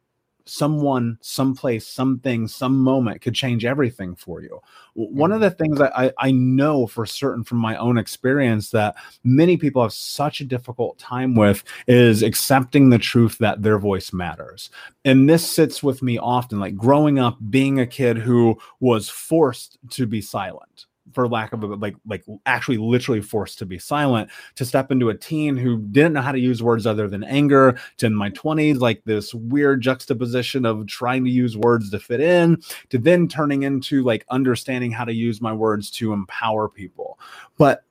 someone 0.46 1.18
someplace 1.22 1.88
something 1.88 2.48
some 2.48 2.78
moment 2.78 3.22
could 3.22 3.34
change 3.34 3.64
everything 3.64 4.16
for 4.16 4.42
you. 4.42 4.60
One 4.94 5.32
of 5.32 5.36
mm-hmm. 5.36 5.44
the 5.44 5.52
things 5.52 5.80
that 5.80 5.98
I, 5.98 6.12
I 6.18 6.32
know 6.32 6.88
for 6.88 7.06
certain 7.06 7.44
from 7.44 7.60
my 7.60 7.76
own 7.78 7.98
experience 7.98 8.72
that 8.72 8.96
many 9.24 9.58
people 9.58 9.82
have 9.82 9.94
such 9.94 10.42
a 10.42 10.46
difficult 10.46 10.98
time 10.98 11.36
with 11.36 11.64
is 11.88 12.24
accepting 12.24 12.90
the 12.90 12.98
truth 12.98 13.38
that 13.40 13.62
their 13.62 13.80
voice 13.80 14.12
matters. 14.12 14.70
And 15.06 15.30
this 15.30 15.50
sits 15.50 15.82
with 15.82 16.02
me 16.02 16.18
often 16.18 16.60
like 16.60 16.76
growing 16.76 17.20
up 17.20 17.38
being 17.50 17.80
a 17.80 17.88
kid 17.88 18.18
who 18.18 18.58
was 18.80 19.10
forced 19.10 19.78
to 19.92 20.06
be 20.06 20.22
silent 20.22 20.88
for 21.14 21.28
lack 21.28 21.52
of 21.54 21.64
a 21.64 21.68
like 21.68 21.96
like 22.06 22.24
actually 22.46 22.78
literally 22.78 23.22
forced 23.22 23.60
to 23.60 23.66
be 23.66 23.78
silent 23.78 24.30
to 24.56 24.66
step 24.66 24.92
into 24.92 25.10
a 25.10 25.18
teen 25.18 25.58
who 25.58 25.78
didn't 25.78 26.14
know 26.14 26.22
how 26.22 26.32
to 26.32 26.40
use 26.40 26.64
words 26.64 26.86
other 26.86 27.08
than 27.08 27.24
anger 27.24 27.78
to 27.98 28.06
in 28.14 28.16
my 28.16 28.30
20s 28.30 28.80
like 28.80 29.02
this 29.06 29.34
weird 29.34 29.82
juxtaposition 29.82 30.66
of 30.66 30.86
trying 30.88 31.24
to 31.24 31.30
use 31.30 31.58
words 31.58 31.90
to 31.90 32.00
fit 32.00 32.22
in 32.22 32.62
to 32.90 32.98
then 32.98 33.28
turning 33.28 33.64
into 33.64 34.04
like 34.04 34.26
understanding 34.30 34.92
how 34.92 35.04
to 35.04 35.14
use 35.14 35.42
my 35.42 35.52
words 35.52 35.90
to 35.90 36.14
empower 36.14 36.70
people. 36.70 37.20
But 37.58 37.84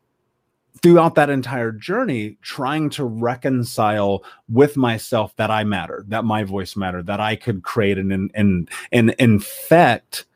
throughout 0.83 1.15
that 1.17 1.31
entire 1.31 1.73
journey 1.73 2.39
trying 2.43 2.91
to 2.91 3.05
reconcile 3.05 4.25
with 4.49 4.77
myself 4.77 5.35
that 5.37 5.51
I 5.51 5.65
mattered, 5.65 6.11
that 6.11 6.25
my 6.25 6.45
voice 6.45 6.77
mattered, 6.77 7.07
that 7.07 7.21
I 7.21 7.37
could 7.37 7.63
create 7.63 7.99
and 7.99 8.13
and 8.13 8.31
and, 8.35 8.71
and 8.93 9.11
infect 9.19 10.27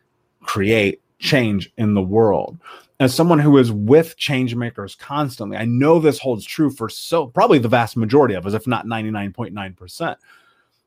create 0.40 1.01
change 1.18 1.72
in 1.76 1.94
the 1.94 2.02
world. 2.02 2.59
As 2.98 3.14
someone 3.14 3.38
who 3.38 3.59
is 3.59 3.70
with 3.72 4.16
change 4.16 4.55
makers 4.55 4.94
constantly, 4.94 5.57
I 5.57 5.66
know 5.66 5.98
this 5.98 6.18
holds 6.18 6.44
true 6.44 6.70
for 6.70 6.88
so 6.88 7.26
probably 7.26 7.59
the 7.59 7.68
vast 7.68 7.96
majority 7.96 8.35
of 8.35 8.46
us, 8.46 8.55
if 8.55 8.66
not 8.66 8.87
99.9%. 8.87 10.16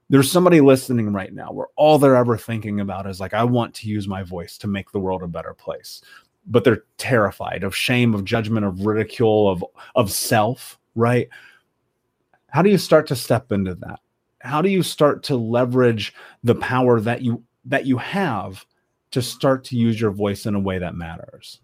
There's 0.10 0.32
somebody 0.32 0.60
listening 0.60 1.14
right 1.14 1.32
now 1.32 1.52
where 1.52 1.68
all 1.76 2.00
they're 2.00 2.16
ever 2.16 2.36
thinking 2.36 2.80
about 2.80 3.06
is 3.06 3.20
like, 3.20 3.36
I 3.36 3.44
want 3.44 3.76
to 3.76 3.88
use 3.88 4.08
my 4.08 4.24
voice 4.24 4.58
to 4.60 4.68
make 4.68 4.92
the 4.92 5.00
world 5.00 5.22
a 5.22 5.28
better 5.28 5.54
place. 5.54 6.02
But 6.48 6.64
they're 6.64 6.84
terrified 6.98 7.64
of 7.64 7.76
shame, 7.76 8.16
of 8.16 8.26
judgment, 8.26 8.66
of 8.66 8.88
ridicule, 8.88 9.48
of, 9.50 9.64
of 9.94 10.12
self, 10.12 10.80
right? 10.96 11.30
How 12.48 12.64
do 12.64 12.72
you 12.72 12.80
start 12.80 13.06
to 13.08 13.16
step 13.16 13.52
into 13.52 13.76
that? 13.76 14.00
How 14.40 14.64
do 14.64 14.70
you 14.70 14.82
start 14.82 15.22
to 15.24 15.36
leverage 15.36 16.14
the 16.44 16.56
power 16.56 17.00
that 17.02 17.22
you 17.22 17.44
that 17.66 17.86
you 17.86 17.98
have 17.98 18.66
to 19.12 19.22
start 19.22 19.64
to 19.66 19.76
use 19.76 20.00
your 20.00 20.12
voice 20.12 20.46
in 20.46 20.56
a 20.56 20.60
way 20.60 20.78
that 20.80 20.96
matters? 20.96 21.62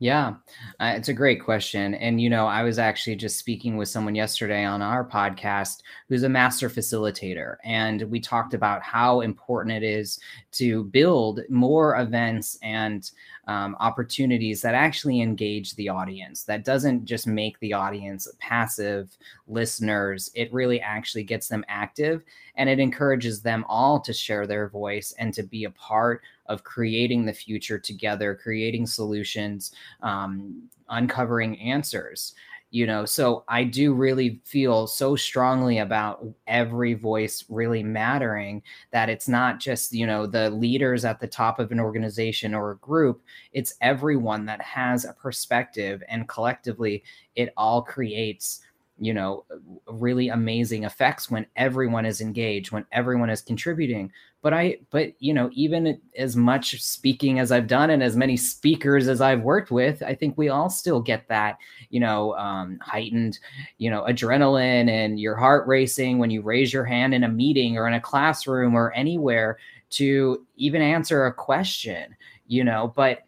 Yeah, 0.00 0.34
uh, 0.78 0.92
it's 0.94 1.08
a 1.08 1.12
great 1.12 1.42
question. 1.42 1.94
And, 1.94 2.20
you 2.20 2.30
know, 2.30 2.46
I 2.46 2.62
was 2.62 2.78
actually 2.78 3.16
just 3.16 3.36
speaking 3.36 3.76
with 3.76 3.88
someone 3.88 4.14
yesterday 4.14 4.64
on 4.64 4.80
our 4.80 5.04
podcast 5.04 5.82
who's 6.08 6.22
a 6.22 6.28
master 6.28 6.70
facilitator. 6.70 7.56
And 7.64 8.02
we 8.02 8.20
talked 8.20 8.54
about 8.54 8.80
how 8.80 9.22
important 9.22 9.74
it 9.74 9.82
is 9.82 10.20
to 10.52 10.84
build 10.84 11.40
more 11.48 11.98
events 11.98 12.60
and 12.62 13.10
um, 13.48 13.76
opportunities 13.80 14.62
that 14.62 14.74
actually 14.74 15.20
engage 15.20 15.74
the 15.74 15.88
audience, 15.88 16.44
that 16.44 16.64
doesn't 16.64 17.04
just 17.04 17.26
make 17.26 17.58
the 17.58 17.72
audience 17.72 18.28
passive 18.38 19.16
listeners. 19.48 20.30
It 20.34 20.52
really 20.52 20.80
actually 20.80 21.24
gets 21.24 21.48
them 21.48 21.64
active 21.66 22.22
and 22.54 22.68
it 22.68 22.78
encourages 22.78 23.42
them 23.42 23.64
all 23.68 23.98
to 24.00 24.12
share 24.12 24.46
their 24.46 24.68
voice 24.68 25.12
and 25.18 25.34
to 25.34 25.42
be 25.42 25.64
a 25.64 25.70
part 25.70 26.22
of 26.48 26.64
creating 26.64 27.24
the 27.24 27.32
future 27.32 27.78
together, 27.78 28.34
creating 28.34 28.86
solutions, 28.86 29.72
um, 30.02 30.62
uncovering 30.88 31.58
answers 31.60 32.34
you 32.70 32.86
know? 32.86 33.04
So 33.04 33.44
i 33.48 33.64
do 33.64 33.94
really 33.94 34.40
feel 34.44 34.86
so 34.86 35.16
strongly 35.16 35.78
about 35.78 36.26
every 36.46 36.94
voice 36.94 37.44
really 37.48 37.82
mattering 37.82 38.62
that 38.90 39.08
it's 39.08 39.28
not 39.28 39.60
just 39.60 39.92
you 39.92 40.06
know 40.06 40.26
the 40.26 40.50
leaders 40.50 41.04
at 41.04 41.20
the 41.20 41.26
top 41.26 41.58
of 41.58 41.72
an 41.72 41.80
organization 41.80 42.54
or 42.54 42.72
a 42.72 42.76
group. 42.78 43.22
It's 43.52 43.74
everyone 43.80 44.46
that 44.46 44.60
has 44.62 45.04
a 45.04 45.12
perspective 45.14 46.02
and 46.08 46.28
collectively 46.28 47.02
it 47.36 47.52
all 47.56 47.82
creates 47.82 48.60
you 48.98 49.14
know 49.14 49.44
really 49.86 50.28
amazing 50.28 50.84
effects 50.84 51.30
when 51.30 51.46
everyone 51.56 52.04
is 52.04 52.20
engaged 52.20 52.72
when 52.72 52.84
everyone 52.92 53.30
is 53.30 53.40
contributing. 53.42 54.10
But 54.40 54.54
i 54.54 54.78
but 54.90 55.14
you 55.18 55.34
know 55.34 55.50
even 55.52 56.00
as 56.16 56.36
much 56.36 56.80
speaking 56.80 57.40
as 57.40 57.50
i've 57.50 57.66
done 57.66 57.90
and 57.90 58.04
as 58.04 58.14
many 58.14 58.36
speakers 58.36 59.08
as 59.08 59.20
i've 59.20 59.42
worked 59.42 59.72
with 59.72 60.00
i 60.04 60.14
think 60.14 60.38
we 60.38 60.48
all 60.48 60.70
still 60.70 61.00
get 61.00 61.26
that 61.26 61.58
you 61.90 61.98
know 61.98 62.34
um, 62.36 62.78
heightened 62.80 63.40
you 63.78 63.90
know 63.90 64.04
adrenaline 64.04 64.88
and 64.88 65.18
your 65.18 65.34
heart 65.34 65.66
racing 65.66 66.18
when 66.18 66.30
you 66.30 66.40
raise 66.40 66.72
your 66.72 66.84
hand 66.84 67.14
in 67.14 67.24
a 67.24 67.28
meeting 67.28 67.76
or 67.76 67.88
in 67.88 67.94
a 67.94 68.00
classroom 68.00 68.76
or 68.76 68.92
anywhere 68.92 69.58
to 69.90 70.46
even 70.56 70.82
answer 70.82 71.26
a 71.26 71.34
question 71.34 72.14
you 72.48 72.64
know. 72.64 72.92
But 72.96 73.20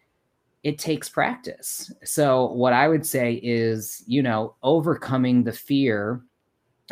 it 0.63 0.77
takes 0.77 1.09
practice. 1.09 1.91
So, 2.03 2.51
what 2.51 2.73
I 2.73 2.87
would 2.87 3.05
say 3.05 3.39
is, 3.43 4.03
you 4.05 4.21
know, 4.21 4.55
overcoming 4.61 5.43
the 5.43 5.53
fear 5.53 6.21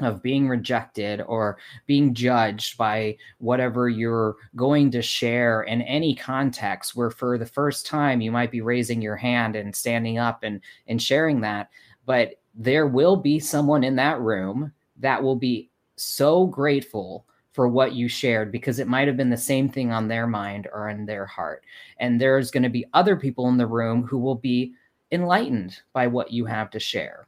of 0.02 0.24
being 0.24 0.48
rejected 0.48 1.22
or 1.22 1.58
being 1.86 2.14
judged 2.14 2.78
by 2.78 3.18
whatever 3.40 3.90
you're 3.90 4.36
going 4.56 4.92
to 4.92 5.02
share 5.02 5.64
in 5.64 5.82
any 5.82 6.16
context 6.16 6.96
where 6.96 7.12
for 7.12 7.38
the 7.38 7.46
first 7.46 7.86
time 7.86 8.22
you 8.22 8.32
might 8.32 8.52
be 8.52 8.62
raising 8.62 9.02
your 9.02 9.16
hand 9.16 9.56
and 9.56 9.76
standing 9.76 10.18
up 10.18 10.44
and 10.44 10.62
and 10.88 11.02
sharing 11.02 11.42
that 11.42 11.70
but 12.06 12.36
there 12.56 12.88
will 12.88 13.16
be 13.16 13.40
someone 13.40 13.84
in 13.84 13.96
that 13.96 14.20
room 14.22 14.72
that 14.98 15.22
will 15.22 15.36
be 15.36 15.70
so 15.96 16.46
grateful 16.46 17.26
for 17.60 17.68
what 17.68 17.92
you 17.92 18.08
shared 18.08 18.54
because 18.54 18.80
it 18.80 18.88
might 18.88 19.06
have 19.06 19.18
been 19.18 19.30
the 19.30 19.36
same 19.36 19.68
thing 19.68 19.92
on 19.92 20.08
their 20.08 20.26
mind 20.26 20.70
or 20.72 20.88
in 20.88 21.06
their 21.06 21.26
heart. 21.26 21.66
And 22.00 22.18
there's 22.18 22.52
going 22.52 22.64
to 22.64 22.70
be 22.70 22.86
other 22.94 23.18
people 23.18 23.50
in 23.50 23.58
the 23.58 23.68
room 23.68 24.02
who 24.04 24.18
will 24.18 24.36
be 24.36 24.72
enlightened 25.12 25.82
by 25.92 26.08
what 26.08 26.32
you 26.32 26.46
have 26.46 26.70
to 26.70 26.80
share. 26.80 27.28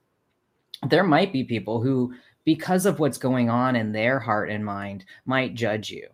There 0.88 1.04
might 1.04 1.34
be 1.34 1.44
people 1.44 1.82
who, 1.82 2.14
because 2.46 2.86
of 2.86 2.98
what's 2.98 3.18
going 3.18 3.50
on 3.50 3.76
in 3.76 3.92
their 3.92 4.22
heart 4.22 4.50
and 4.50 4.64
mind, 4.64 5.04
might 5.26 5.54
judge 5.54 5.92
you. 5.92 6.08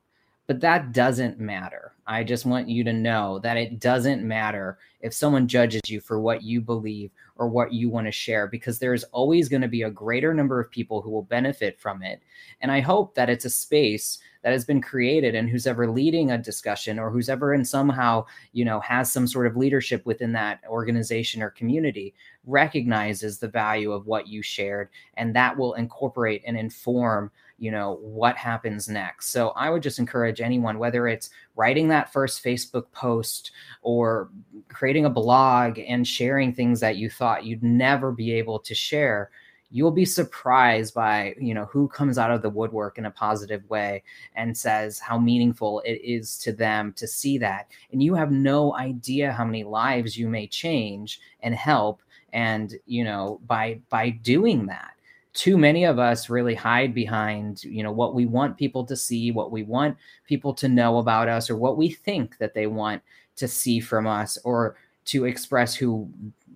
But 0.48 0.62
that 0.62 0.94
doesn't 0.94 1.40
matter. 1.40 1.94
I 2.08 2.24
just 2.24 2.48
want 2.48 2.68
you 2.68 2.84
to 2.86 2.94
know 2.94 3.38
that 3.44 3.56
it 3.56 3.80
doesn't 3.80 4.28
matter 4.28 4.80
if 5.02 5.14
someone 5.14 5.48
judges 5.48 5.82
you 5.88 6.02
for 6.02 6.20
what 6.20 6.42
you 6.42 6.62
believe 6.62 7.12
or 7.36 7.48
what 7.48 7.72
you 7.72 7.90
want 7.90 8.08
to 8.08 8.12
share, 8.12 8.48
because 8.48 8.80
there's 8.80 9.04
always 9.06 9.48
going 9.48 9.62
to 9.62 9.68
be 9.68 9.84
a 9.84 9.92
greater 9.92 10.34
number 10.34 10.60
of 10.60 10.72
people 10.72 11.02
who 11.02 11.12
will 11.12 11.24
benefit 11.24 11.80
from 11.80 12.02
it. 12.02 12.22
And 12.62 12.72
I 12.72 12.80
hope 12.80 13.14
that 13.16 13.30
it's 13.30 13.46
a 13.46 13.50
space 13.50 14.20
that 14.42 14.54
has 14.54 14.66
been 14.66 14.82
created 14.82 15.36
and 15.36 15.50
who's 15.50 15.68
ever 15.68 15.92
leading 15.92 16.32
a 16.32 16.38
discussion 16.38 16.98
or 16.98 17.12
who's 17.12 17.30
ever 17.30 17.54
in 17.54 17.66
somehow, 17.66 18.26
you 18.54 18.66
know, 18.66 18.80
has 18.80 19.12
some 19.12 19.28
sort 19.28 19.46
of 19.46 19.58
leadership 19.58 20.06
within 20.06 20.32
that 20.34 20.62
organization 20.68 21.42
or 21.42 21.50
community 21.50 22.14
recognizes 22.46 23.40
the 23.40 23.48
value 23.48 23.92
of 23.92 24.08
what 24.08 24.28
you 24.28 24.42
shared 24.42 24.90
and 25.16 25.36
that 25.36 25.58
will 25.58 25.74
incorporate 25.74 26.42
and 26.48 26.58
inform 26.58 27.30
you 27.58 27.72
know 27.72 28.00
what 28.02 28.38
happens 28.38 28.88
next. 28.88 29.30
So 29.30 29.50
i 29.50 29.70
would 29.70 29.84
just 29.84 30.00
encourage 30.00 30.42
anyone 30.42 30.80
whether 30.80 31.08
it's 31.08 31.30
writing 31.56 31.88
that 31.88 32.14
first 32.14 32.44
facebook 32.44 32.86
post 32.92 33.52
or 33.82 34.30
creating 34.70 35.06
a 35.06 35.10
blog 35.10 35.80
and 35.80 36.08
sharing 36.08 36.54
things 36.54 36.80
that 36.80 36.98
you 36.98 37.10
thought 37.10 37.46
you'd 37.46 37.64
never 37.64 38.12
be 38.12 38.32
able 38.32 38.60
to 38.60 38.76
share 38.76 39.32
you'll 39.70 39.92
be 39.92 40.06
surprised 40.06 40.94
by 40.94 41.36
you 41.40 41.54
know 41.54 41.66
who 41.66 41.88
comes 41.88 42.18
out 42.18 42.32
of 42.32 42.42
the 42.42 42.50
woodwork 42.50 42.98
in 42.98 43.06
a 43.06 43.12
positive 43.12 43.68
way 43.70 44.04
and 44.36 44.58
says 44.58 45.00
how 45.00 45.18
meaningful 45.18 45.82
it 45.86 46.00
is 46.04 46.38
to 46.38 46.54
them 46.54 46.94
to 46.94 47.08
see 47.08 47.38
that. 47.38 47.68
And 47.92 48.02
you 48.02 48.16
have 48.16 48.32
no 48.32 48.76
idea 48.76 49.32
how 49.32 49.46
many 49.46 49.64
lives 49.64 50.18
you 50.18 50.30
may 50.30 50.48
change 50.48 51.20
and 51.42 51.54
help 51.54 52.02
and 52.34 52.76
you 52.86 53.04
know 53.04 53.40
by 53.46 53.80
by 53.90 54.10
doing 54.10 54.66
that 54.68 54.97
too 55.38 55.58
many 55.58 55.84
of 55.86 56.00
us 56.00 56.30
really 56.30 56.56
hide 56.56 56.96
behind 56.96 57.64
you 57.64 57.84
know 57.84 57.92
what 57.92 58.16
we 58.16 58.26
want 58.26 58.58
people 58.58 58.84
to 58.84 58.96
see 58.96 59.32
what 59.32 59.52
we 59.52 59.62
want 59.62 59.96
people 60.26 60.52
to 60.52 60.68
know 60.68 60.98
about 60.98 61.30
us 61.30 61.48
or 61.48 61.56
what 61.56 61.78
we 61.78 61.92
think 61.92 62.38
that 62.40 62.56
they 62.56 62.66
want 62.66 63.04
to 63.36 63.48
see 63.48 63.80
from 63.80 64.08
us 64.08 64.40
or 64.44 64.76
to 65.06 65.26
express 65.26 65.76
who 65.76 66.10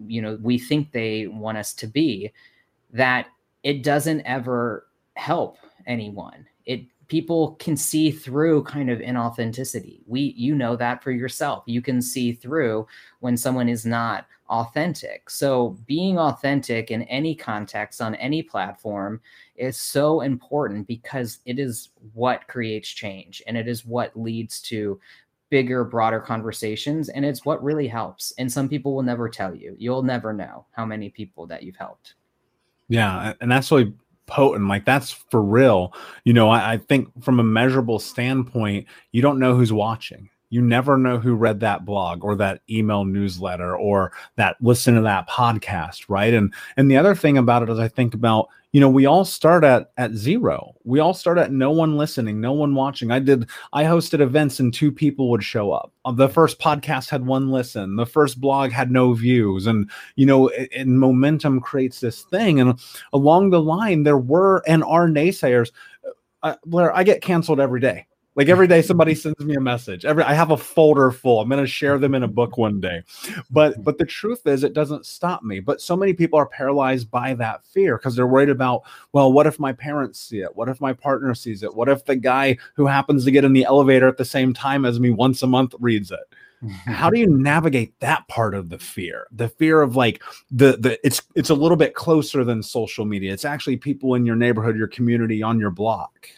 you 0.07 0.19
know 0.19 0.38
we 0.41 0.57
think 0.57 0.91
they 0.91 1.27
want 1.27 1.59
us 1.59 1.73
to 1.73 1.86
be 1.86 2.32
that 2.91 3.27
it 3.63 3.84
doesn't 3.84 4.21
ever 4.21 4.88
help 5.15 5.57
anyone. 5.86 6.45
It 6.65 6.86
people 7.07 7.51
can 7.59 7.75
see 7.75 8.09
through 8.09 8.63
kind 8.63 8.89
of 8.89 8.99
inauthenticity. 8.99 9.99
We 10.07 10.34
you 10.38 10.55
know 10.55 10.75
that 10.75 11.03
for 11.03 11.11
yourself. 11.11 11.63
You 11.67 11.82
can 11.82 12.01
see 12.01 12.34
through 12.34 12.88
when 13.19 13.38
someone 13.38 13.69
is 13.69 13.86
not 13.86 14.25
authentic. 14.52 15.30
So, 15.30 15.78
being 15.88 16.20
authentic 16.20 16.91
in 16.91 17.04
any 17.04 17.34
context 17.34 18.02
on 18.02 18.16
any 18.16 18.43
platform 18.43 19.22
is 19.56 19.78
so 19.78 20.22
important 20.22 20.88
because 20.88 21.39
it 21.45 21.58
is 21.58 21.89
what 22.14 22.47
creates 22.47 22.89
change 22.89 23.41
and 23.47 23.58
it 23.58 23.68
is 23.68 23.86
what 23.86 24.16
leads 24.20 24.62
to 24.64 24.99
bigger, 25.49 25.84
broader 25.84 26.20
conversations. 26.20 27.10
And 27.10 27.26
it's 27.26 27.45
what 27.45 27.64
really 27.64 27.88
helps. 27.88 28.34
And 28.38 28.52
some 28.52 28.70
people 28.70 28.95
will 28.95 29.04
never 29.04 29.30
tell 29.30 29.54
you, 29.54 29.76
you'll 29.78 30.04
never 30.04 30.34
know 30.34 30.66
how 30.72 30.86
many 30.86 31.10
people 31.10 31.45
that 31.47 31.64
you've 31.64 31.76
helped. 31.76 32.16
Yeah. 32.88 33.34
And 33.41 33.52
that's 33.52 33.72
really 33.72 33.93
potent. 34.26 34.68
Like 34.68 34.86
that's 34.86 35.12
for 35.12 35.41
real. 35.41 35.93
You 36.24 36.34
know, 36.34 36.49
I, 36.49 36.74
I 36.74 36.78
think 36.78 37.10
from 37.24 37.39
a 37.39 37.43
measurable 37.43 37.99
standpoint, 37.99 38.88
you 39.12 39.22
don't 39.22 39.39
know 39.39 39.56
who's 39.56 39.74
watching 39.74 40.30
you 40.52 40.62
never 40.62 40.97
know 40.97 41.18
who 41.18 41.34
read 41.34 41.62
that 41.62 41.86
blog 41.86 42.24
or 42.24 42.36
that 42.36 42.62
email 42.70 43.06
newsletter 43.06 43.76
or 43.76 44.12
that 44.36 44.58
listen 44.62 44.93
to 44.93 45.02
that 45.02 45.28
podcast 45.28 46.06
right? 46.08 46.34
And 46.34 46.54
and 46.78 46.91
the 46.91 46.97
other 46.97 47.16
thing 47.16 47.38
about 47.38 47.64
it 47.64 47.70
is 47.70 47.80
i 47.80 47.88
think 47.88 48.14
about 48.14 48.49
you 48.72 48.80
know 48.80 48.89
we 48.89 49.06
all 49.06 49.26
start 49.26 49.64
at 49.64 49.91
at 49.97 50.12
zero. 50.12 50.76
We 50.84 50.99
all 50.99 51.14
start 51.14 51.38
at 51.38 51.52
no 51.52 51.72
one 51.72 51.97
listening 51.97 52.39
no 52.39 52.54
one 52.54 52.76
watching. 52.76 53.12
I 53.12 53.20
did 53.20 53.49
i 53.74 53.84
hosted 53.84 54.20
events 54.20 54.60
and 54.60 54.74
two 54.74 54.91
people 54.91 55.30
would 55.32 55.43
show 55.43 55.72
up. 55.72 55.91
Uh, 56.06 56.12
the 56.12 56.30
first 56.30 56.60
podcast 56.60 57.10
had 57.10 57.26
one 57.26 57.49
listen. 57.49 57.95
The 57.95 58.06
first 58.06 58.39
blog 58.39 58.72
had 58.72 58.91
no 58.91 59.14
views. 59.14 59.68
And 59.68 59.89
you 60.16 60.26
know 60.26 60.49
and 60.49 60.99
momentum 60.99 61.62
creates 61.62 61.99
this 61.99 62.24
thing. 62.24 62.60
And 62.60 62.80
along 63.14 63.49
the 63.49 63.62
line 63.62 64.04
there 64.04 64.18
were 64.18 64.64
and 64.68 64.84
are 64.84 65.08
naysayers. 65.08 65.72
Uh, 66.43 66.56
blair 66.66 66.95
i 66.95 67.04
get 67.04 67.22
canceled 67.22 67.60
every 67.60 67.80
day 67.80 68.08
like 68.36 68.47
every 68.47 68.67
day 68.67 68.82
somebody 68.82 69.13
sends 69.13 69.39
me 69.39 69.55
a 69.55 69.61
message. 69.61 70.05
Every 70.05 70.23
I 70.23 70.34
have 70.34 70.51
a 70.51 70.57
folder 70.57 71.11
full. 71.11 71.41
I'm 71.41 71.49
going 71.49 71.61
to 71.61 71.67
share 71.67 71.97
them 71.97 72.15
in 72.15 72.23
a 72.23 72.27
book 72.27 72.57
one 72.57 72.79
day. 72.79 73.03
But 73.49 73.84
but 73.84 73.97
the 73.97 74.05
truth 74.05 74.47
is 74.47 74.63
it 74.63 74.73
doesn't 74.73 75.05
stop 75.05 75.43
me. 75.43 75.59
But 75.59 75.82
so 75.82 75.97
many 75.97 76.13
people 76.13 76.39
are 76.39 76.45
paralyzed 76.45 77.11
by 77.11 77.34
that 77.36 77.65
fear 77.65 77.97
because 77.97 78.15
they're 78.15 78.27
worried 78.27 78.49
about, 78.49 78.84
well, 79.11 79.32
what 79.34 79.47
if 79.47 79.59
my 79.59 79.73
parents 79.73 80.19
see 80.19 80.39
it? 80.39 80.55
What 80.55 80.69
if 80.69 80.79
my 80.79 80.93
partner 80.93 81.36
sees 81.36 81.63
it? 81.63 81.75
What 81.75 81.89
if 81.89 82.05
the 82.05 82.15
guy 82.15 82.57
who 82.75 82.88
happens 82.88 83.25
to 83.25 83.32
get 83.32 83.43
in 83.43 83.53
the 83.53 83.65
elevator 83.65 84.07
at 84.07 84.17
the 84.17 84.25
same 84.25 84.53
time 84.53 84.86
as 84.86 84.99
me 84.99 85.09
once 85.09 85.43
a 85.43 85.47
month 85.47 85.75
reads 85.79 86.11
it? 86.11 86.19
how 86.86 87.09
do 87.09 87.17
you 87.19 87.25
navigate 87.38 87.99
that 88.01 88.27
part 88.27 88.53
of 88.53 88.69
the 88.69 88.77
fear 88.77 89.25
the 89.32 89.49
fear 89.49 89.82
of 89.82 89.95
like 89.95 90.21
the 90.51 90.77
the 90.77 90.99
it's 91.03 91.23
it's 91.34 91.49
a 91.49 91.55
little 91.55 91.75
bit 91.75 91.95
closer 91.95 92.43
than 92.43 92.61
social 92.61 93.03
media 93.03 93.34
it's 93.34 93.45
actually 93.45 93.75
people 93.75 94.13
in 94.13 94.27
your 94.27 94.36
neighborhood 94.36 94.77
your 94.77 94.88
community 94.88 95.41
on 95.41 95.59
your 95.59 95.71
block 95.71 96.29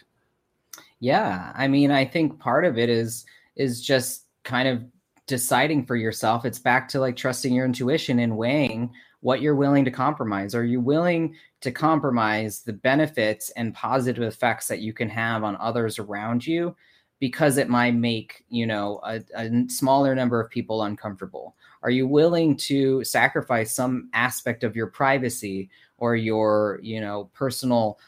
yeah, 1.04 1.52
I 1.54 1.68
mean, 1.68 1.90
I 1.90 2.06
think 2.06 2.40
part 2.40 2.64
of 2.64 2.78
it 2.78 2.88
is 2.88 3.26
is 3.56 3.82
just 3.82 4.24
kind 4.42 4.66
of 4.66 4.82
deciding 5.26 5.84
for 5.84 5.96
yourself. 5.96 6.46
It's 6.46 6.58
back 6.58 6.88
to 6.88 6.98
like 6.98 7.14
trusting 7.14 7.52
your 7.52 7.66
intuition 7.66 8.20
and 8.20 8.38
weighing 8.38 8.90
what 9.20 9.42
you're 9.42 9.54
willing 9.54 9.84
to 9.84 9.90
compromise. 9.90 10.54
Are 10.54 10.64
you 10.64 10.80
willing 10.80 11.34
to 11.60 11.70
compromise 11.70 12.62
the 12.62 12.72
benefits 12.72 13.50
and 13.50 13.74
positive 13.74 14.22
effects 14.22 14.66
that 14.68 14.80
you 14.80 14.94
can 14.94 15.10
have 15.10 15.44
on 15.44 15.58
others 15.60 15.98
around 15.98 16.46
you 16.46 16.74
because 17.20 17.58
it 17.58 17.68
might 17.68 17.94
make, 17.94 18.42
you 18.48 18.66
know, 18.66 18.98
a, 19.04 19.20
a 19.36 19.68
smaller 19.68 20.14
number 20.14 20.40
of 20.40 20.48
people 20.48 20.84
uncomfortable? 20.84 21.54
Are 21.82 21.90
you 21.90 22.08
willing 22.08 22.56
to 22.56 23.04
sacrifice 23.04 23.76
some 23.76 24.08
aspect 24.14 24.64
of 24.64 24.74
your 24.74 24.86
privacy 24.86 25.68
or 25.98 26.16
your, 26.16 26.80
you 26.82 27.02
know, 27.02 27.28
personal 27.34 27.98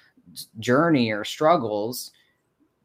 journey 0.58 1.10
or 1.10 1.24
struggles 1.24 2.12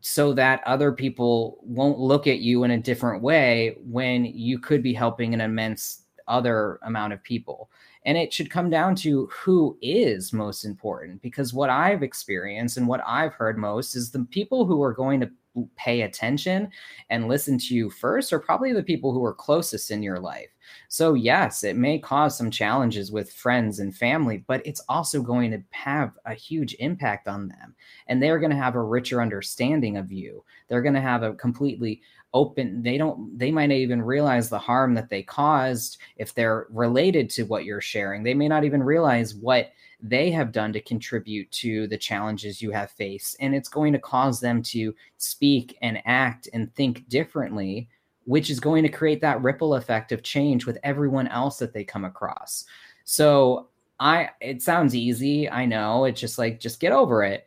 so 0.01 0.33
that 0.33 0.61
other 0.65 0.91
people 0.91 1.59
won't 1.61 1.99
look 1.99 2.27
at 2.27 2.39
you 2.39 2.63
in 2.63 2.71
a 2.71 2.77
different 2.77 3.21
way 3.21 3.77
when 3.85 4.25
you 4.25 4.59
could 4.59 4.83
be 4.83 4.93
helping 4.93 5.33
an 5.33 5.41
immense 5.41 6.03
other 6.27 6.79
amount 6.83 7.13
of 7.13 7.23
people. 7.23 7.69
And 8.05 8.17
it 8.17 8.33
should 8.33 8.49
come 8.49 8.69
down 8.69 8.95
to 8.97 9.27
who 9.27 9.77
is 9.81 10.33
most 10.33 10.65
important 10.65 11.21
because 11.21 11.53
what 11.53 11.69
I've 11.69 12.01
experienced 12.01 12.77
and 12.77 12.87
what 12.87 13.01
I've 13.05 13.33
heard 13.33 13.59
most 13.59 13.95
is 13.95 14.09
the 14.09 14.25
people 14.31 14.65
who 14.65 14.81
are 14.81 14.93
going 14.93 15.19
to 15.19 15.29
pay 15.75 16.01
attention 16.01 16.69
and 17.09 17.27
listen 17.27 17.57
to 17.57 17.75
you 17.75 17.89
first 17.89 18.31
are 18.31 18.39
probably 18.39 18.73
the 18.73 18.83
people 18.83 19.13
who 19.13 19.23
are 19.23 19.33
closest 19.33 19.91
in 19.91 20.01
your 20.01 20.19
life. 20.19 20.49
So, 20.87 21.13
yes, 21.13 21.63
it 21.63 21.75
may 21.75 21.99
cause 21.99 22.37
some 22.37 22.51
challenges 22.51 23.11
with 23.11 23.33
friends 23.33 23.79
and 23.79 23.95
family, 23.95 24.43
but 24.47 24.65
it's 24.65 24.83
also 24.87 25.21
going 25.21 25.51
to 25.51 25.61
have 25.71 26.13
a 26.25 26.33
huge 26.33 26.75
impact 26.79 27.27
on 27.27 27.49
them. 27.49 27.75
And 28.07 28.21
they're 28.21 28.39
going 28.39 28.51
to 28.51 28.57
have 28.57 28.75
a 28.75 28.83
richer 28.83 29.21
understanding 29.21 29.97
of 29.97 30.11
you. 30.11 30.43
They're 30.67 30.81
going 30.81 30.95
to 30.95 31.01
have 31.01 31.23
a 31.23 31.33
completely 31.33 32.01
open 32.33 32.81
they 32.81 32.97
don't 32.97 33.37
they 33.37 33.51
might 33.51 33.67
not 33.67 33.75
even 33.75 34.01
realize 34.01 34.49
the 34.49 34.57
harm 34.57 34.93
that 34.93 35.09
they 35.09 35.21
caused 35.21 35.97
if 36.15 36.33
they're 36.33 36.67
related 36.69 37.29
to 37.29 37.43
what 37.43 37.65
you're 37.65 37.81
sharing. 37.81 38.23
They 38.23 38.33
may 38.33 38.47
not 38.47 38.63
even 38.63 38.81
realize 38.83 39.35
what 39.35 39.71
they 40.01 40.31
have 40.31 40.51
done 40.51 40.73
to 40.73 40.81
contribute 40.81 41.51
to 41.51 41.87
the 41.87 41.97
challenges 41.97 42.61
you 42.61 42.71
have 42.71 42.91
faced. 42.91 43.35
And 43.39 43.53
it's 43.53 43.69
going 43.69 43.93
to 43.93 43.99
cause 43.99 44.39
them 44.39 44.63
to 44.63 44.95
speak 45.17 45.77
and 45.81 46.01
act 46.05 46.47
and 46.53 46.73
think 46.73 47.07
differently 47.09 47.89
which 48.25 48.51
is 48.51 48.59
going 48.59 48.83
to 48.83 48.89
create 48.89 49.19
that 49.19 49.41
ripple 49.41 49.73
effect 49.73 50.11
of 50.11 50.21
change 50.21 50.65
with 50.67 50.77
everyone 50.83 51.27
else 51.29 51.57
that 51.57 51.73
they 51.73 51.83
come 51.83 52.05
across. 52.05 52.65
So 53.03 53.67
i 54.01 54.29
it 54.41 54.61
sounds 54.61 54.95
easy 54.95 55.47
i 55.49 55.63
know 55.63 56.05
it's 56.05 56.19
just 56.19 56.37
like 56.39 56.59
just 56.59 56.79
get 56.79 56.91
over 56.91 57.23
it 57.23 57.45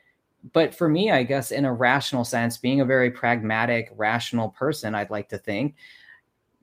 but 0.52 0.74
for 0.74 0.88
me, 0.88 1.10
I 1.10 1.22
guess 1.22 1.50
in 1.50 1.64
a 1.64 1.72
rational 1.72 2.24
sense, 2.24 2.58
being 2.58 2.80
a 2.80 2.84
very 2.84 3.10
pragmatic, 3.10 3.90
rational 3.96 4.50
person, 4.50 4.94
I'd 4.94 5.10
like 5.10 5.28
to 5.30 5.38
think 5.38 5.76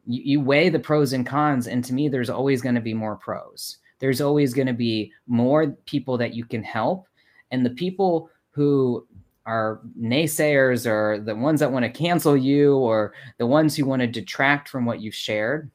you, 0.05 0.21
you 0.23 0.41
weigh 0.41 0.69
the 0.69 0.79
pros 0.79 1.13
and 1.13 1.25
cons. 1.25 1.67
And 1.67 1.83
to 1.85 1.93
me, 1.93 2.07
there's 2.07 2.29
always 2.29 2.61
going 2.61 2.75
to 2.75 2.81
be 2.81 2.93
more 2.93 3.15
pros. 3.15 3.77
There's 3.99 4.21
always 4.21 4.53
going 4.53 4.67
to 4.67 4.73
be 4.73 5.11
more 5.27 5.71
people 5.85 6.17
that 6.19 6.33
you 6.33 6.45
can 6.45 6.63
help. 6.63 7.07
And 7.49 7.65
the 7.65 7.71
people 7.71 8.29
who 8.51 9.07
are 9.45 9.81
naysayers 9.99 10.85
or 10.85 11.19
the 11.19 11.35
ones 11.35 11.59
that 11.59 11.71
want 11.71 11.83
to 11.83 11.91
cancel 11.91 12.37
you 12.37 12.77
or 12.77 13.13
the 13.37 13.47
ones 13.47 13.75
who 13.75 13.85
want 13.85 14.01
to 14.01 14.07
detract 14.07 14.69
from 14.69 14.85
what 14.85 15.01
you've 15.01 15.15
shared, 15.15 15.71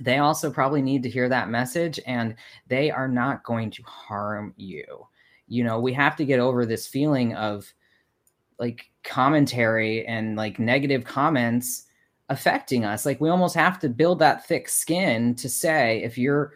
they 0.00 0.18
also 0.18 0.50
probably 0.50 0.82
need 0.82 1.02
to 1.02 1.10
hear 1.10 1.28
that 1.28 1.48
message 1.48 2.00
and 2.06 2.34
they 2.68 2.90
are 2.90 3.08
not 3.08 3.44
going 3.44 3.70
to 3.70 3.82
harm 3.84 4.52
you 4.56 4.84
you 5.48 5.64
know 5.64 5.80
we 5.80 5.92
have 5.92 6.16
to 6.16 6.24
get 6.24 6.40
over 6.40 6.64
this 6.64 6.86
feeling 6.86 7.34
of 7.34 7.72
like 8.58 8.90
commentary 9.02 10.06
and 10.06 10.36
like 10.36 10.58
negative 10.58 11.04
comments 11.04 11.84
affecting 12.28 12.84
us. 12.84 13.04
Like 13.04 13.20
we 13.20 13.28
almost 13.28 13.54
have 13.54 13.78
to 13.80 13.88
build 13.88 14.18
that 14.20 14.46
thick 14.46 14.68
skin 14.68 15.34
to 15.36 15.48
say 15.48 16.02
if 16.02 16.16
you're 16.16 16.54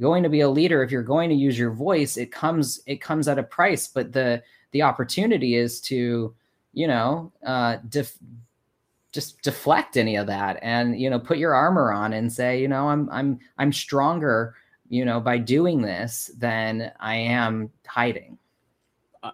going 0.00 0.22
to 0.22 0.28
be 0.28 0.40
a 0.40 0.48
leader 0.48 0.82
if 0.82 0.90
you're 0.90 1.02
going 1.02 1.30
to 1.30 1.34
use 1.34 1.58
your 1.58 1.70
voice 1.70 2.18
it 2.18 2.30
comes 2.30 2.80
it 2.86 3.00
comes 3.00 3.28
at 3.28 3.38
a 3.38 3.42
price. 3.42 3.88
But 3.88 4.12
the 4.12 4.42
the 4.72 4.82
opportunity 4.82 5.56
is 5.56 5.80
to 5.82 6.34
you 6.72 6.86
know 6.86 7.32
uh 7.46 7.78
def- 7.88 8.18
just 9.12 9.40
deflect 9.40 9.96
any 9.96 10.16
of 10.16 10.26
that 10.26 10.58
and 10.60 11.00
you 11.00 11.08
know 11.08 11.18
put 11.18 11.38
your 11.38 11.54
armor 11.54 11.90
on 11.90 12.12
and 12.12 12.30
say 12.30 12.60
you 12.60 12.68
know 12.68 12.90
i'm 12.90 13.08
i'm 13.10 13.38
i'm 13.56 13.72
stronger 13.72 14.54
you 14.88 15.04
know, 15.04 15.20
by 15.20 15.38
doing 15.38 15.82
this 15.82 16.30
than 16.36 16.92
I 17.00 17.16
am 17.16 17.70
hiding. 17.86 18.38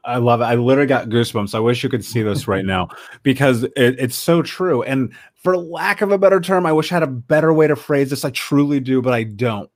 I 0.05 0.17
love 0.17 0.41
it. 0.41 0.45
I 0.45 0.55
literally 0.55 0.87
got 0.87 1.09
goosebumps. 1.09 1.55
I 1.55 1.61
wish 1.61 1.83
you 1.83 1.91
could 1.91 2.05
see 2.05 2.23
this 2.23 2.49
right 2.49 2.65
now 2.65 2.89
because 3.23 3.65
it, 3.65 3.73
it's 3.77 4.17
so 4.17 4.43
true. 4.43 4.83
And 4.83 5.13
for 5.35 5.57
lack 5.57 6.01
of 6.01 6.13
a 6.13 6.19
better 6.19 6.41
term, 6.41 6.67
I 6.67 6.73
wish 6.73 6.91
I 6.93 6.97
had 6.97 7.03
a 7.03 7.09
better 7.09 7.53
way 7.53 7.67
to 7.67 7.77
phrase 7.77 8.11
this. 8.11 8.25
I 8.25 8.31
truly 8.31 8.81
do, 8.81 9.03
but 9.03 9.13
I 9.13 9.25
don't. 9.25 9.71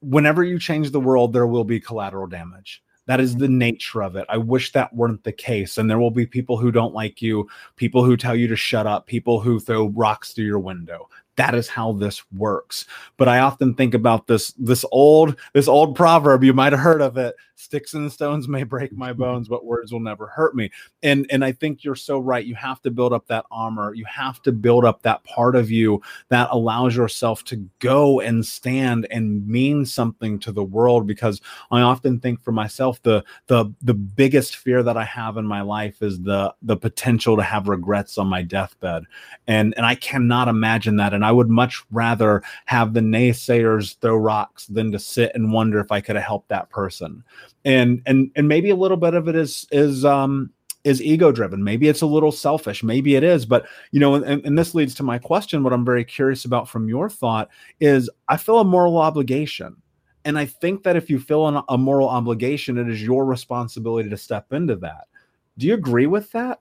Whenever 0.00 0.42
you 0.42 0.58
change 0.58 0.90
the 0.90 1.00
world, 1.00 1.32
there 1.32 1.46
will 1.46 1.64
be 1.64 1.78
collateral 1.78 2.26
damage. 2.26 2.82
That 3.06 3.20
is 3.20 3.36
the 3.36 3.48
nature 3.48 4.02
of 4.02 4.16
it. 4.16 4.26
I 4.28 4.36
wish 4.36 4.72
that 4.72 4.94
weren't 4.94 5.24
the 5.24 5.32
case. 5.32 5.76
And 5.76 5.90
there 5.90 5.98
will 5.98 6.10
be 6.10 6.26
people 6.26 6.56
who 6.56 6.70
don't 6.70 6.94
like 6.94 7.20
you, 7.20 7.48
people 7.76 8.04
who 8.04 8.16
tell 8.16 8.34
you 8.34 8.46
to 8.48 8.56
shut 8.56 8.86
up, 8.86 9.06
people 9.06 9.40
who 9.40 9.58
throw 9.58 9.88
rocks 9.88 10.32
through 10.32 10.44
your 10.44 10.60
window 10.60 11.08
that 11.36 11.54
is 11.54 11.68
how 11.68 11.92
this 11.92 12.22
works. 12.32 12.84
But 13.16 13.28
i 13.28 13.38
often 13.38 13.74
think 13.74 13.94
about 13.94 14.26
this 14.26 14.52
this 14.52 14.84
old 14.92 15.36
this 15.52 15.68
old 15.68 15.94
proverb 15.94 16.44
you 16.44 16.52
might 16.52 16.72
have 16.72 16.80
heard 16.80 17.00
of 17.00 17.16
it 17.16 17.34
sticks 17.62 17.94
and 17.94 18.10
stones 18.10 18.48
may 18.48 18.64
break 18.64 18.92
my 18.92 19.12
bones 19.12 19.48
but 19.48 19.64
words 19.64 19.92
will 19.92 20.00
never 20.00 20.26
hurt 20.26 20.54
me. 20.54 20.70
And 21.02 21.26
and 21.30 21.44
i 21.44 21.52
think 21.52 21.84
you're 21.84 21.94
so 21.94 22.18
right. 22.18 22.44
You 22.44 22.54
have 22.56 22.82
to 22.82 22.90
build 22.90 23.12
up 23.12 23.26
that 23.28 23.46
armor. 23.50 23.94
You 23.94 24.04
have 24.06 24.42
to 24.42 24.52
build 24.52 24.84
up 24.84 25.02
that 25.02 25.22
part 25.24 25.56
of 25.56 25.70
you 25.70 26.02
that 26.28 26.48
allows 26.50 26.96
yourself 26.96 27.44
to 27.44 27.56
go 27.78 28.20
and 28.20 28.44
stand 28.44 29.06
and 29.10 29.46
mean 29.46 29.84
something 29.86 30.38
to 30.40 30.52
the 30.52 30.64
world 30.64 31.06
because 31.06 31.40
i 31.70 31.80
often 31.80 32.18
think 32.20 32.40
for 32.42 32.52
myself 32.52 33.00
the 33.02 33.22
the 33.46 33.72
the 33.82 33.94
biggest 33.94 34.56
fear 34.56 34.82
that 34.82 34.96
i 34.96 35.04
have 35.04 35.36
in 35.36 35.46
my 35.46 35.60
life 35.60 36.02
is 36.02 36.20
the 36.22 36.52
the 36.62 36.76
potential 36.76 37.36
to 37.36 37.42
have 37.42 37.68
regrets 37.68 38.18
on 38.18 38.26
my 38.26 38.42
deathbed. 38.42 39.04
And 39.46 39.74
and 39.76 39.86
i 39.86 39.94
cannot 39.94 40.48
imagine 40.48 40.96
that. 40.96 41.14
And 41.14 41.24
i 41.24 41.32
would 41.32 41.48
much 41.48 41.82
rather 41.90 42.42
have 42.66 42.94
the 42.94 43.00
naysayers 43.00 43.96
throw 44.00 44.16
rocks 44.16 44.66
than 44.66 44.90
to 44.92 44.98
sit 44.98 45.32
and 45.34 45.52
wonder 45.52 45.78
if 45.78 45.92
i 45.92 46.00
could 46.00 46.16
have 46.16 46.24
helped 46.24 46.48
that 46.48 46.70
person 46.70 47.22
and 47.64 48.02
and 48.06 48.30
and 48.36 48.48
maybe 48.48 48.70
a 48.70 48.76
little 48.76 48.96
bit 48.96 49.14
of 49.14 49.28
it 49.28 49.36
is 49.36 49.66
is 49.70 50.04
um 50.04 50.50
is 50.84 51.00
ego 51.00 51.30
driven 51.30 51.62
maybe 51.62 51.88
it's 51.88 52.02
a 52.02 52.06
little 52.06 52.32
selfish. 52.32 52.82
Maybe 52.82 53.14
it 53.14 53.22
is. 53.22 53.46
But 53.46 53.66
you 53.90 54.00
know 54.00 54.14
and, 54.14 54.44
and 54.44 54.58
this 54.58 54.74
leads 54.74 54.94
to 54.96 55.02
my 55.02 55.18
question 55.18 55.62
what 55.62 55.72
i'm 55.72 55.84
very 55.84 56.04
curious 56.04 56.44
about 56.44 56.68
from 56.68 56.88
your 56.88 57.08
thought 57.08 57.48
is 57.80 58.10
i 58.28 58.36
feel 58.36 58.58
a 58.58 58.64
moral 58.64 58.98
obligation. 58.98 59.76
And 60.24 60.38
i 60.38 60.46
think 60.46 60.82
that 60.82 60.96
if 60.96 61.08
you 61.08 61.18
feel 61.18 61.46
an, 61.48 61.62
a 61.68 61.78
moral 61.78 62.08
obligation 62.08 62.78
it 62.78 62.88
is 62.88 63.02
your 63.02 63.24
responsibility 63.24 64.08
to 64.10 64.16
step 64.16 64.52
into 64.52 64.76
that. 64.76 65.06
Do 65.58 65.66
you 65.66 65.74
agree 65.74 66.06
with 66.06 66.32
that? 66.32 66.60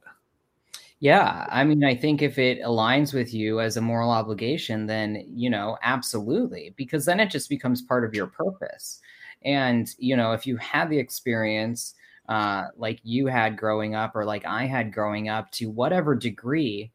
Yeah, 1.01 1.47
I 1.49 1.63
mean, 1.63 1.83
I 1.83 1.95
think 1.95 2.21
if 2.21 2.37
it 2.37 2.61
aligns 2.61 3.11
with 3.11 3.33
you 3.33 3.59
as 3.59 3.75
a 3.75 3.81
moral 3.81 4.11
obligation, 4.11 4.85
then, 4.85 5.25
you 5.27 5.49
know, 5.49 5.75
absolutely, 5.81 6.75
because 6.77 7.05
then 7.05 7.19
it 7.19 7.31
just 7.31 7.49
becomes 7.49 7.81
part 7.81 8.05
of 8.05 8.13
your 8.13 8.27
purpose. 8.27 9.01
And, 9.43 9.93
you 9.97 10.15
know, 10.15 10.33
if 10.33 10.45
you 10.45 10.57
had 10.57 10.89
the 10.89 10.99
experience 10.99 11.95
uh, 12.29 12.67
like 12.77 12.99
you 13.03 13.27
had 13.27 13.57
growing 13.57 13.95
up 13.95 14.15
or 14.15 14.23
like 14.23 14.45
I 14.45 14.65
had 14.65 14.93
growing 14.93 15.29
up 15.29 15.51
to 15.51 15.69
whatever 15.69 16.15
degree, 16.15 16.91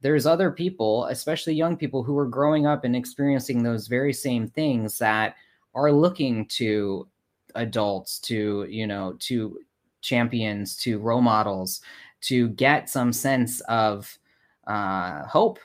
there's 0.00 0.26
other 0.26 0.50
people, 0.50 1.06
especially 1.06 1.54
young 1.54 1.76
people 1.76 2.02
who 2.02 2.16
are 2.18 2.26
growing 2.26 2.66
up 2.66 2.84
and 2.84 2.94
experiencing 2.94 3.62
those 3.62 3.88
very 3.88 4.12
same 4.12 4.46
things 4.46 4.98
that 4.98 5.34
are 5.74 5.90
looking 5.90 6.46
to 6.46 7.08
adults, 7.54 8.18
to, 8.20 8.66
you 8.68 8.86
know, 8.86 9.16
to 9.20 9.58
champions, 10.02 10.76
to 10.76 10.98
role 10.98 11.22
models 11.22 11.80
to 12.20 12.48
get 12.50 12.88
some 12.88 13.12
sense 13.12 13.60
of 13.62 14.18
uh, 14.66 15.24
hope. 15.26 15.58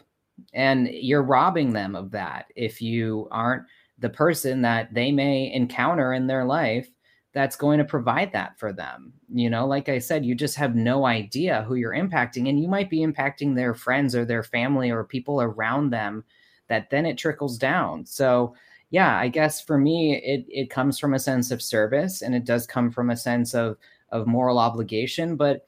And 0.54 0.88
you're 0.88 1.24
robbing 1.24 1.74
them 1.74 1.96
of 1.96 2.12
that 2.12 2.46
if 2.56 2.82
you 2.82 3.28
aren't 3.32 3.64
the 4.02 4.10
person 4.10 4.62
that 4.64 4.94
they 4.94 5.12
may 5.12 5.52
encounter 5.54 6.14
in 6.14 6.28
their 6.28 6.44
life 6.44 6.90
that's 7.34 7.56
going 7.56 7.78
to 7.78 7.86
provide 7.86 8.34
that 8.34 8.60
for 8.60 8.74
them. 8.74 9.14
You 9.34 9.50
know, 9.50 9.66
like 9.66 9.88
I 9.88 10.00
said, 10.00 10.26
you 10.26 10.36
just 10.36 10.58
have 10.58 10.76
no 10.76 11.06
idea 11.06 11.64
who 11.64 11.76
you're 11.76 11.94
impacting, 11.94 12.50
and 12.50 12.60
you 12.62 12.68
might 12.68 12.90
be 12.90 13.00
impacting 13.00 13.56
their 13.56 13.74
friends 13.74 14.16
or 14.16 14.26
their 14.26 14.44
family 14.44 14.92
or 14.92 15.04
people 15.06 15.42
around 15.42 15.92
them 15.92 16.26
that 16.68 16.90
then 16.90 17.06
it 17.06 17.18
trickles 17.18 17.58
down. 17.58 18.06
So, 18.06 18.54
yeah, 18.90 19.18
I 19.18 19.30
guess 19.30 19.62
for 19.62 19.78
me, 19.78 20.16
it, 20.18 20.46
it 20.50 20.70
comes 20.70 21.00
from 21.00 21.14
a 21.14 21.20
sense 21.20 21.52
of 21.52 21.62
service 21.62 22.22
and 22.22 22.36
it 22.36 22.44
does 22.44 22.68
come 22.68 22.92
from 22.92 23.10
a 23.10 23.16
sense 23.18 23.54
of, 23.54 23.78
of 24.10 24.28
moral 24.28 24.60
obligation. 24.60 25.38
But, 25.38 25.66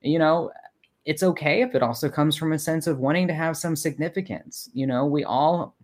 you 0.00 0.18
know, 0.18 0.50
it's 1.04 1.22
okay 1.22 1.60
if 1.60 1.74
it 1.74 1.82
also 1.82 2.08
comes 2.08 2.36
from 2.36 2.52
a 2.52 2.58
sense 2.58 2.86
of 2.86 2.98
wanting 2.98 3.28
to 3.28 3.34
have 3.34 3.58
some 3.58 3.76
significance. 3.76 4.70
You 4.72 4.86
know, 4.86 5.04
we 5.04 5.24
all 5.24 5.76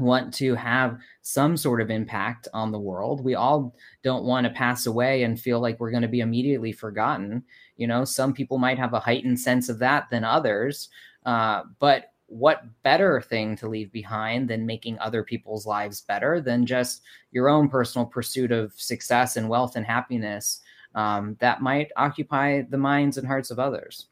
want 0.00 0.34
to 0.34 0.54
have 0.54 0.98
some 1.22 1.56
sort 1.56 1.80
of 1.80 1.90
impact 1.90 2.48
on 2.52 2.72
the 2.72 2.78
world. 2.78 3.24
We 3.24 3.34
all 3.34 3.74
don't 4.02 4.24
want 4.24 4.44
to 4.44 4.52
pass 4.52 4.86
away 4.86 5.22
and 5.22 5.38
feel 5.38 5.60
like 5.60 5.78
we're 5.78 5.90
going 5.90 6.02
to 6.02 6.08
be 6.08 6.20
immediately 6.20 6.72
forgotten. 6.72 7.44
You 7.76 7.86
know, 7.86 8.04
some 8.04 8.32
people 8.32 8.58
might 8.58 8.78
have 8.78 8.94
a 8.94 9.00
heightened 9.00 9.40
sense 9.40 9.68
of 9.68 9.78
that 9.80 10.08
than 10.10 10.24
others. 10.24 10.88
Uh, 11.24 11.62
but 11.78 12.12
what 12.26 12.64
better 12.82 13.22
thing 13.22 13.56
to 13.56 13.68
leave 13.68 13.90
behind 13.90 14.48
than 14.48 14.66
making 14.66 14.98
other 14.98 15.22
people's 15.22 15.66
lives 15.66 16.02
better 16.02 16.40
than 16.40 16.66
just 16.66 17.02
your 17.30 17.48
own 17.48 17.68
personal 17.68 18.06
pursuit 18.06 18.52
of 18.52 18.72
success 18.74 19.36
and 19.36 19.48
wealth 19.48 19.76
and 19.76 19.86
happiness 19.86 20.60
um, 20.94 21.36
that 21.40 21.62
might 21.62 21.90
occupy 21.96 22.62
the 22.68 22.76
minds 22.76 23.16
and 23.16 23.26
hearts 23.26 23.50
of 23.50 23.58
others? 23.58 24.07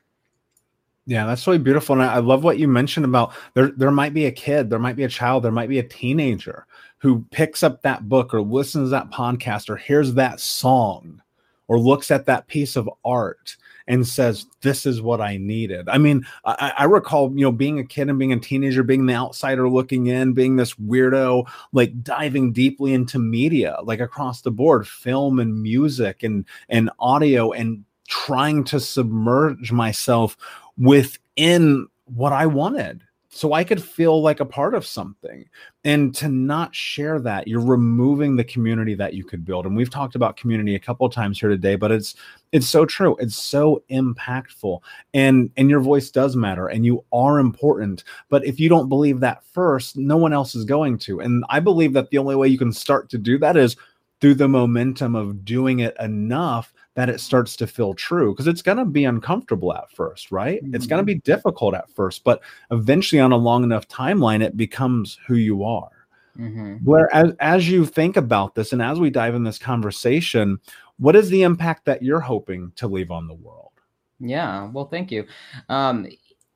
Yeah, 1.06 1.24
that's 1.24 1.46
really 1.46 1.58
beautiful. 1.58 1.94
And 1.94 2.02
I 2.02 2.18
love 2.18 2.42
what 2.42 2.58
you 2.58 2.66
mentioned 2.66 3.06
about 3.06 3.32
there 3.54 3.68
there 3.68 3.92
might 3.92 4.12
be 4.12 4.26
a 4.26 4.32
kid, 4.32 4.68
there 4.68 4.78
might 4.80 4.96
be 4.96 5.04
a 5.04 5.08
child, 5.08 5.44
there 5.44 5.52
might 5.52 5.68
be 5.68 5.78
a 5.78 5.88
teenager 5.88 6.66
who 6.98 7.24
picks 7.30 7.62
up 7.62 7.82
that 7.82 8.08
book 8.08 8.34
or 8.34 8.42
listens 8.42 8.86
to 8.86 8.90
that 8.90 9.10
podcast 9.10 9.70
or 9.70 9.76
hears 9.76 10.14
that 10.14 10.40
song 10.40 11.22
or 11.68 11.78
looks 11.78 12.10
at 12.10 12.26
that 12.26 12.46
piece 12.48 12.74
of 12.76 12.90
art 13.04 13.56
and 13.86 14.06
says, 14.06 14.46
This 14.62 14.86
is 14.86 15.00
what 15.00 15.20
I 15.20 15.36
needed. 15.36 15.88
I 15.88 15.98
mean, 15.98 16.26
I, 16.44 16.72
I, 16.78 16.84
recall, 16.84 17.30
you 17.30 17.42
know, 17.42 17.52
being 17.52 17.78
a 17.78 17.84
kid 17.84 18.08
and 18.08 18.18
being 18.18 18.32
a 18.32 18.40
teenager, 18.40 18.82
being 18.82 19.06
the 19.06 19.14
outsider 19.14 19.68
looking 19.68 20.06
in, 20.08 20.32
being 20.32 20.56
this 20.56 20.74
weirdo, 20.74 21.48
like 21.72 22.02
diving 22.02 22.52
deeply 22.52 22.94
into 22.94 23.18
media, 23.18 23.76
like 23.84 24.00
across 24.00 24.40
the 24.40 24.50
board, 24.50 24.88
film 24.88 25.38
and 25.38 25.62
music 25.62 26.22
and 26.22 26.44
and 26.68 26.90
audio 26.98 27.52
and 27.52 27.84
trying 28.08 28.64
to 28.64 28.78
submerge 28.80 29.72
myself 29.72 30.36
within 30.78 31.86
what 32.04 32.32
I 32.32 32.46
wanted 32.46 33.02
so 33.36 33.52
I 33.52 33.64
could 33.64 33.82
feel 33.84 34.22
like 34.22 34.40
a 34.40 34.46
part 34.46 34.74
of 34.74 34.86
something. 34.86 35.44
And 35.84 36.14
to 36.14 36.28
not 36.28 36.74
share 36.74 37.20
that, 37.20 37.46
you're 37.46 37.60
removing 37.60 38.34
the 38.34 38.44
community 38.44 38.94
that 38.94 39.12
you 39.12 39.24
could 39.24 39.44
build. 39.44 39.66
And 39.66 39.76
we've 39.76 39.90
talked 39.90 40.14
about 40.14 40.38
community 40.38 40.74
a 40.74 40.80
couple 40.80 41.06
times 41.10 41.38
here 41.38 41.50
today, 41.50 41.76
but 41.76 41.92
it's 41.92 42.14
it's 42.52 42.66
so 42.66 42.86
true. 42.86 43.14
It's 43.20 43.36
so 43.36 43.82
impactful. 43.90 44.80
And 45.12 45.50
and 45.58 45.68
your 45.68 45.80
voice 45.80 46.10
does 46.10 46.34
matter 46.34 46.68
and 46.68 46.86
you 46.86 47.04
are 47.12 47.38
important. 47.38 48.04
But 48.30 48.46
if 48.46 48.58
you 48.58 48.70
don't 48.70 48.88
believe 48.88 49.20
that 49.20 49.44
first, 49.44 49.98
no 49.98 50.16
one 50.16 50.32
else 50.32 50.54
is 50.54 50.64
going 50.64 50.96
to. 51.00 51.20
And 51.20 51.44
I 51.50 51.60
believe 51.60 51.92
that 51.92 52.08
the 52.08 52.18
only 52.18 52.36
way 52.36 52.48
you 52.48 52.58
can 52.58 52.72
start 52.72 53.10
to 53.10 53.18
do 53.18 53.36
that 53.38 53.58
is 53.58 53.76
through 54.22 54.36
the 54.36 54.48
momentum 54.48 55.14
of 55.14 55.44
doing 55.44 55.80
it 55.80 55.94
enough 56.00 56.72
that 56.96 57.10
it 57.10 57.20
starts 57.20 57.56
to 57.56 57.66
feel 57.66 57.94
true 57.94 58.32
because 58.32 58.46
it's 58.46 58.62
going 58.62 58.78
to 58.78 58.84
be 58.84 59.04
uncomfortable 59.04 59.72
at 59.74 59.90
first, 59.92 60.32
right? 60.32 60.64
Mm-hmm. 60.64 60.74
It's 60.74 60.86
going 60.86 60.98
to 61.00 61.04
be 61.04 61.16
difficult 61.16 61.74
at 61.74 61.90
first, 61.90 62.24
but 62.24 62.42
eventually 62.70 63.20
on 63.20 63.32
a 63.32 63.36
long 63.36 63.62
enough 63.62 63.86
timeline, 63.86 64.42
it 64.42 64.56
becomes 64.56 65.18
who 65.26 65.34
you 65.34 65.62
are. 65.62 65.90
Mm-hmm. 66.38 66.76
Where 66.84 67.14
as, 67.14 67.32
as 67.38 67.68
you 67.68 67.84
think 67.84 68.16
about 68.16 68.54
this 68.54 68.72
and 68.72 68.82
as 68.82 68.98
we 68.98 69.10
dive 69.10 69.34
in 69.34 69.44
this 69.44 69.58
conversation, 69.58 70.58
what 70.98 71.14
is 71.14 71.28
the 71.28 71.42
impact 71.42 71.84
that 71.84 72.02
you're 72.02 72.20
hoping 72.20 72.72
to 72.76 72.88
leave 72.88 73.10
on 73.10 73.28
the 73.28 73.34
world? 73.34 73.72
Yeah, 74.18 74.70
well, 74.70 74.86
thank 74.86 75.10
you. 75.10 75.26
Um, 75.68 76.08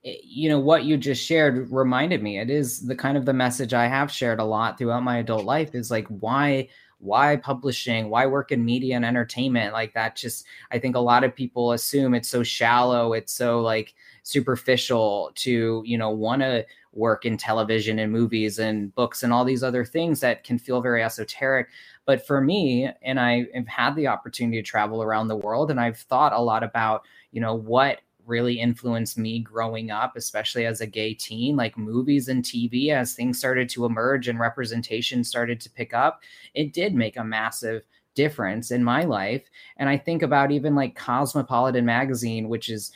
you 0.03 0.49
know 0.49 0.59
what 0.59 0.84
you 0.84 0.97
just 0.97 1.22
shared 1.22 1.70
reminded 1.70 2.22
me 2.22 2.38
it 2.38 2.49
is 2.49 2.86
the 2.86 2.97
kind 2.97 3.18
of 3.18 3.26
the 3.26 3.34
message 3.34 3.74
i 3.74 3.86
have 3.86 4.11
shared 4.11 4.41
a 4.41 4.45
lot 4.45 4.78
throughout 4.78 5.03
my 5.03 5.18
adult 5.18 5.45
life 5.45 5.74
is 5.74 5.91
like 5.91 6.07
why 6.09 6.66
why 7.01 7.36
publishing 7.36 8.11
why 8.11 8.26
work 8.26 8.53
in 8.53 8.64
media 8.64 8.94
and 8.94 9.05
entertainment? 9.05 9.72
Like 9.72 9.94
that 9.94 10.16
just 10.16 10.46
i 10.70 10.78
think 10.78 10.96
a 10.96 11.01
lot 11.01 11.24
of 11.24 11.34
people 11.34 11.72
assume 11.72 12.14
it's 12.14 12.28
so 12.28 12.42
shallow 12.42 13.14
it's 13.14 13.32
so 13.32 13.61
like 13.61 13.94
superficial 14.22 15.32
to 15.34 15.82
you 15.86 15.96
know 15.98 16.11
want 16.11 16.42
to 16.42 16.64
work 16.92 17.24
in 17.24 17.36
television 17.36 17.98
and 17.98 18.12
movies 18.12 18.59
and 18.59 18.94
books 18.94 19.22
and 19.22 19.32
all 19.32 19.44
these 19.44 19.62
other 19.62 19.84
things 19.84 20.20
that 20.20 20.42
can 20.42 20.59
feel 20.59 20.80
very 20.80 21.03
esoteric. 21.03 21.68
But 22.05 22.26
for 22.26 22.40
me 22.40 22.90
and 23.03 23.20
i 23.20 23.46
have 23.55 23.68
had 23.68 23.96
the 23.96 24.09
opportunity 24.09 24.61
to 24.61 24.68
travel 24.68 25.03
around 25.03 25.28
the 25.28 25.36
world 25.36 25.70
and 25.70 25.80
i've 25.80 25.98
thought 25.98 26.32
a 26.32 26.40
lot 26.40 26.62
about 26.62 27.03
you 27.32 27.40
know 27.40 27.55
what 27.55 28.01
really 28.27 28.61
influenced 28.61 29.18
me 29.18 29.41
growing 29.41 29.91
up, 29.91 30.16
especially 30.16 30.66
as 30.66 30.81
a 30.81 30.87
gay 30.87 31.14
teen, 31.14 31.57
like 31.57 31.77
movies 31.77 32.29
and 32.29 32.45
TV, 32.45 32.91
as 32.91 33.14
things 33.14 33.39
started 33.39 33.68
to 33.71 33.85
emerge 33.85 34.29
and 34.29 34.39
representation 34.39 35.25
started 35.25 35.61
to 35.61 35.71
pick 35.71 35.95
up, 35.95 36.23
it 36.55 36.73
did 36.73 36.95
make 36.95 37.16
a 37.16 37.25
massive 37.25 37.83
difference 38.14 38.71
in 38.71 38.83
my 38.83 39.05
life. 39.05 39.45
And 39.77 39.89
I 39.89 39.97
think 39.97 40.23
about 40.23 40.51
even 40.51 40.75
like 40.75 40.97
Cosmopolitan 40.97 41.85
magazine, 41.85 42.49
which 42.49 42.68
is 42.68 42.93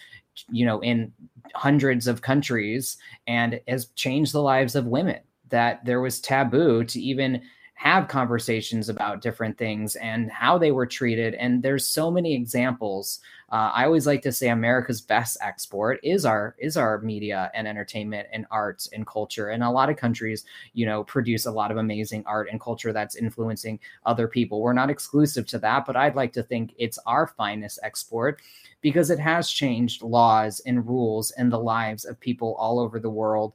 you 0.51 0.67
know 0.67 0.81
in 0.81 1.13
hundreds 1.55 2.07
of 2.07 2.23
countries 2.23 2.97
and 3.27 3.61
has 3.69 3.87
changed 3.95 4.33
the 4.33 4.43
lives 4.43 4.75
of 4.75 4.87
women 4.87 5.21
that 5.51 5.85
there 5.85 6.01
was 6.01 6.21
taboo 6.21 6.83
to 6.85 7.01
even 7.01 7.41
have 7.75 8.09
conversations 8.09 8.89
about 8.89 9.21
different 9.21 9.59
things 9.59 9.97
and 9.97 10.31
how 10.31 10.57
they 10.57 10.71
were 10.71 10.87
treated 10.87 11.35
and 11.35 11.63
there's 11.63 11.87
so 11.87 12.11
many 12.11 12.35
examples 12.35 13.21
uh, 13.55 13.71
I 13.73 13.85
always 13.85 14.05
like 14.05 14.21
to 14.23 14.33
say 14.33 14.49
America's 14.49 15.01
best 15.01 15.37
export 15.41 16.01
is 16.03 16.25
our 16.25 16.57
is 16.59 16.77
our 16.77 16.99
media 17.03 17.53
and 17.55 17.69
entertainment 17.69 18.27
and 18.33 18.47
arts 18.51 18.89
and 18.93 19.07
culture. 19.07 19.51
And 19.51 19.63
a 19.63 19.71
lot 19.71 19.89
of 19.89 19.97
countries, 19.97 20.45
you 20.73 20.87
know, 20.87 21.05
produce 21.05 21.47
a 21.47 21.53
lot 21.53 21.71
of 21.71 21.77
amazing 21.77 22.25
art 22.27 22.49
and 22.51 22.61
culture 22.61 22.93
that's 22.93 23.15
influencing 23.15 23.79
other 24.07 24.27
people. 24.27 24.61
We're 24.61 24.73
not 24.73 24.91
exclusive 24.91 25.47
to 25.47 25.59
that, 25.61 25.87
but 25.87 25.95
I'd 25.95 26.17
like 26.17 26.33
to 26.33 26.43
think 26.43 26.75
it's 26.79 26.99
our 27.07 27.29
finest 27.29 27.79
export 27.85 28.41
because 28.81 29.09
it 29.09 29.21
has 29.21 29.49
changed 29.49 30.03
laws 30.03 30.61
and 30.67 30.85
rules 30.85 31.31
and 31.31 31.53
the 31.53 31.59
lives 31.59 32.05
of 32.07 32.19
people 32.19 32.57
all 32.59 32.81
over 32.81 32.99
the 32.99 33.09
world. 33.09 33.53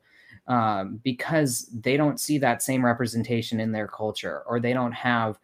Um, 0.50 1.00
because 1.04 1.70
they 1.72 1.96
don't 1.96 2.20
see 2.20 2.40
that 2.40 2.64
same 2.64 2.84
representation 2.84 3.60
in 3.60 3.72
their 3.72 3.88
culture 3.88 4.42
or 4.48 4.60
they 4.60 4.74
don't 4.74 4.92
have 4.94 5.38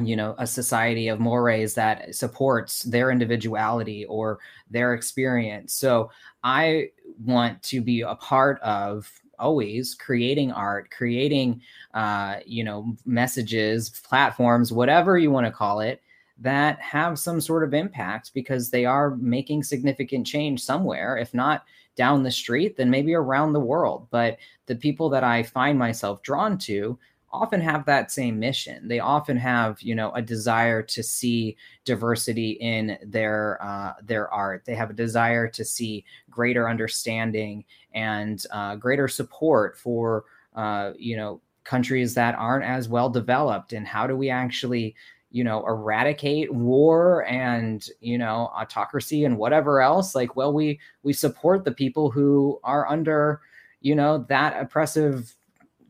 you 0.00 0.14
know 0.16 0.34
a 0.38 0.46
society 0.46 1.08
of 1.08 1.20
mores 1.20 1.74
that 1.74 2.14
supports 2.14 2.82
their 2.82 3.10
individuality 3.10 4.04
or 4.06 4.38
their 4.70 4.94
experience. 4.94 5.74
So 5.74 6.10
i 6.42 6.88
want 7.24 7.62
to 7.64 7.80
be 7.80 8.02
a 8.02 8.14
part 8.16 8.60
of 8.60 9.10
always 9.38 9.94
creating 9.94 10.52
art 10.52 10.90
creating 10.90 11.60
uh, 11.92 12.36
you 12.46 12.64
know 12.64 12.96
messages 13.04 13.90
platforms 14.08 14.72
whatever 14.72 15.18
you 15.18 15.30
want 15.30 15.44
to 15.46 15.52
call 15.52 15.80
it 15.80 16.00
that 16.38 16.80
have 16.80 17.18
some 17.18 17.40
sort 17.40 17.62
of 17.62 17.74
impact 17.74 18.32
because 18.34 18.70
they 18.70 18.84
are 18.84 19.16
making 19.16 19.62
significant 19.62 20.26
change 20.26 20.60
somewhere. 20.60 21.16
If 21.16 21.32
not 21.32 21.64
down 21.96 22.22
the 22.22 22.30
street 22.30 22.76
then 22.76 22.90
maybe 22.90 23.14
around 23.14 23.52
the 23.52 23.60
world 23.60 24.06
but 24.10 24.38
the 24.66 24.76
people 24.76 25.08
that 25.08 25.24
i 25.24 25.42
find 25.42 25.78
myself 25.78 26.22
drawn 26.22 26.58
to 26.58 26.98
often 27.34 27.60
have 27.60 27.84
that 27.84 28.12
same 28.12 28.38
mission. 28.38 28.86
They 28.86 29.00
often 29.00 29.36
have, 29.36 29.82
you 29.82 29.94
know, 29.94 30.12
a 30.12 30.22
desire 30.22 30.82
to 30.82 31.02
see 31.02 31.56
diversity 31.84 32.52
in 32.52 32.96
their 33.04 33.58
uh, 33.60 33.94
their 34.02 34.32
art. 34.32 34.62
They 34.64 34.76
have 34.76 34.90
a 34.90 34.94
desire 34.94 35.48
to 35.48 35.64
see 35.64 36.04
greater 36.30 36.70
understanding 36.70 37.64
and 37.92 38.42
uh, 38.52 38.76
greater 38.76 39.08
support 39.08 39.76
for, 39.76 40.24
uh, 40.54 40.92
you 40.96 41.16
know, 41.16 41.40
countries 41.64 42.14
that 42.14 42.36
aren't 42.36 42.64
as 42.64 42.88
well 42.88 43.10
developed. 43.10 43.72
And 43.72 43.86
how 43.86 44.06
do 44.06 44.16
we 44.16 44.30
actually, 44.30 44.94
you 45.34 45.42
know, 45.42 45.66
eradicate 45.66 46.54
war 46.54 47.26
and 47.26 47.88
you 48.00 48.16
know 48.16 48.52
autocracy 48.54 49.24
and 49.24 49.36
whatever 49.36 49.82
else? 49.82 50.14
Like, 50.14 50.36
well, 50.36 50.52
we 50.52 50.78
we 51.02 51.12
support 51.12 51.64
the 51.64 51.72
people 51.72 52.08
who 52.08 52.60
are 52.62 52.88
under, 52.88 53.40
you 53.80 53.96
know, 53.96 54.24
that 54.28 54.60
oppressive 54.62 55.34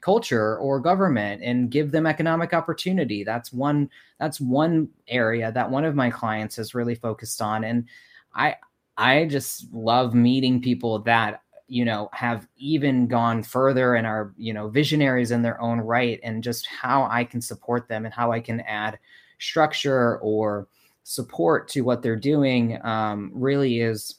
culture 0.01 0.57
or 0.59 0.81
government 0.81 1.43
and 1.43 1.71
give 1.71 1.91
them 1.91 2.07
economic 2.07 2.53
opportunity 2.53 3.25
that's 3.25 3.55
one 3.55 3.89
that's 4.21 4.39
one 4.39 4.87
area 5.09 5.51
that 5.51 5.71
one 5.71 5.83
of 5.83 5.95
my 5.95 6.11
clients 6.11 6.57
has 6.57 6.75
really 6.75 6.95
focused 6.95 7.41
on 7.41 7.65
and 7.65 7.87
i 8.35 8.55
i 8.99 9.25
just 9.25 9.73
love 9.73 10.13
meeting 10.13 10.61
people 10.61 10.99
that 10.99 11.41
you 11.69 11.87
know 11.87 12.11
have 12.13 12.47
even 12.59 13.07
gone 13.07 13.43
further 13.43 13.95
and 13.95 14.07
are 14.07 14.35
you 14.37 14.53
know 14.53 14.69
visionaries 14.69 15.31
in 15.31 15.41
their 15.41 15.59
own 15.59 15.81
right 15.81 16.21
and 16.23 16.45
just 16.45 16.67
how 16.67 17.09
i 17.11 17.25
can 17.25 17.41
support 17.41 17.89
them 17.89 18.05
and 18.05 18.13
how 18.13 18.31
i 18.31 18.41
can 18.41 18.61
add 18.61 18.99
structure 19.39 20.19
or 20.19 20.69
support 21.05 21.69
to 21.69 21.83
what 21.83 22.03
they're 22.03 22.17
doing 22.17 22.79
um, 22.85 23.31
really 23.35 23.81
is 23.81 24.17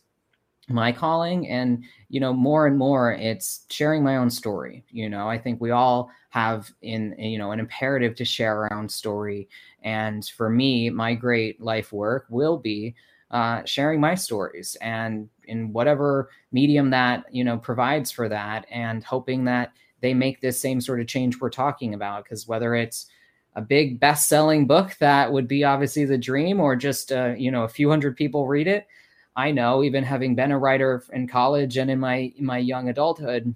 my 0.67 0.91
calling. 0.91 1.47
And 1.47 1.83
you 2.09 2.19
know 2.19 2.33
more 2.33 2.67
and 2.67 2.77
more 2.77 3.13
it's 3.13 3.65
sharing 3.69 4.03
my 4.03 4.17
own 4.17 4.29
story. 4.29 4.83
You 4.89 5.09
know 5.09 5.27
i 5.27 5.37
think 5.37 5.59
we 5.59 5.71
all 5.71 6.09
have 6.29 6.71
in 6.81 7.15
you 7.17 7.37
know 7.37 7.51
an 7.51 7.59
imperative 7.59 8.15
to 8.15 8.25
share 8.25 8.63
our 8.63 8.73
own 8.73 8.89
story. 8.89 9.47
And 9.83 10.25
for 10.25 10.49
me 10.49 10.89
my 10.89 11.13
great 11.13 11.61
life 11.61 11.91
work 11.91 12.25
will 12.29 12.57
be 12.57 12.95
uh, 13.31 13.63
sharing 13.65 13.99
my 13.99 14.15
stories 14.15 14.77
and 14.81 15.27
in 15.45 15.73
whatever 15.73 16.29
medium 16.51 16.89
that 16.91 17.25
you 17.31 17.43
know 17.43 17.57
provides 17.57 18.11
for 18.11 18.29
that 18.29 18.65
and 18.71 19.03
hoping 19.03 19.43
that 19.45 19.73
they 20.01 20.13
make 20.13 20.39
this 20.39 20.59
same 20.59 20.79
sort 20.79 21.01
of 21.01 21.07
change 21.07 21.39
we're 21.39 21.49
talking 21.49 21.93
about. 21.93 22.23
Because 22.23 22.47
whether 22.47 22.75
it's 22.75 23.07
a 23.55 23.61
big 23.61 23.99
best-selling 23.99 24.67
book 24.67 24.95
that 24.99 25.31
would 25.31 25.47
be 25.47 25.63
obviously 25.63 26.05
the 26.05 26.17
dream 26.17 26.59
or 26.59 26.75
just 26.75 27.11
uh, 27.11 27.33
you 27.37 27.51
know 27.51 27.63
a 27.63 27.69
few 27.69 27.89
hundred 27.89 28.15
people 28.17 28.47
read 28.47 28.67
it. 28.67 28.87
I 29.35 29.51
know, 29.51 29.83
even 29.83 30.03
having 30.03 30.35
been 30.35 30.51
a 30.51 30.59
writer 30.59 31.03
in 31.11 31.27
college 31.27 31.77
and 31.77 31.89
in 31.91 31.99
my 31.99 32.33
in 32.37 32.45
my 32.45 32.57
young 32.57 32.89
adulthood, 32.89 33.53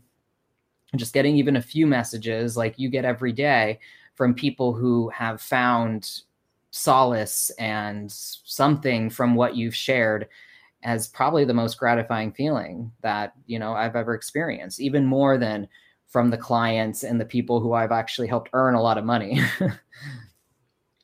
just 0.95 1.13
getting 1.13 1.35
even 1.35 1.55
a 1.55 1.61
few 1.61 1.85
messages 1.87 2.57
like 2.57 2.79
you 2.79 2.89
get 2.89 3.05
every 3.05 3.31
day 3.31 3.79
from 4.15 4.33
people 4.33 4.73
who 4.73 5.09
have 5.09 5.41
found 5.41 6.21
solace 6.71 7.49
and 7.59 8.11
something 8.11 9.09
from 9.09 9.35
what 9.35 9.55
you've 9.55 9.75
shared 9.75 10.27
as 10.83 11.07
probably 11.07 11.43
the 11.43 11.53
most 11.53 11.77
gratifying 11.77 12.31
feeling 12.31 12.91
that 13.01 13.33
you 13.47 13.59
know 13.59 13.73
I've 13.73 13.95
ever 13.95 14.13
experienced, 14.13 14.79
even 14.79 15.05
more 15.05 15.37
than 15.37 15.67
from 16.09 16.31
the 16.31 16.37
clients 16.37 17.03
and 17.03 17.21
the 17.21 17.25
people 17.25 17.59
who 17.59 17.73
I've 17.73 17.91
actually 17.91 18.27
helped 18.27 18.49
earn 18.53 18.75
a 18.75 18.81
lot 18.81 18.97
of 18.97 19.05
money. 19.05 19.41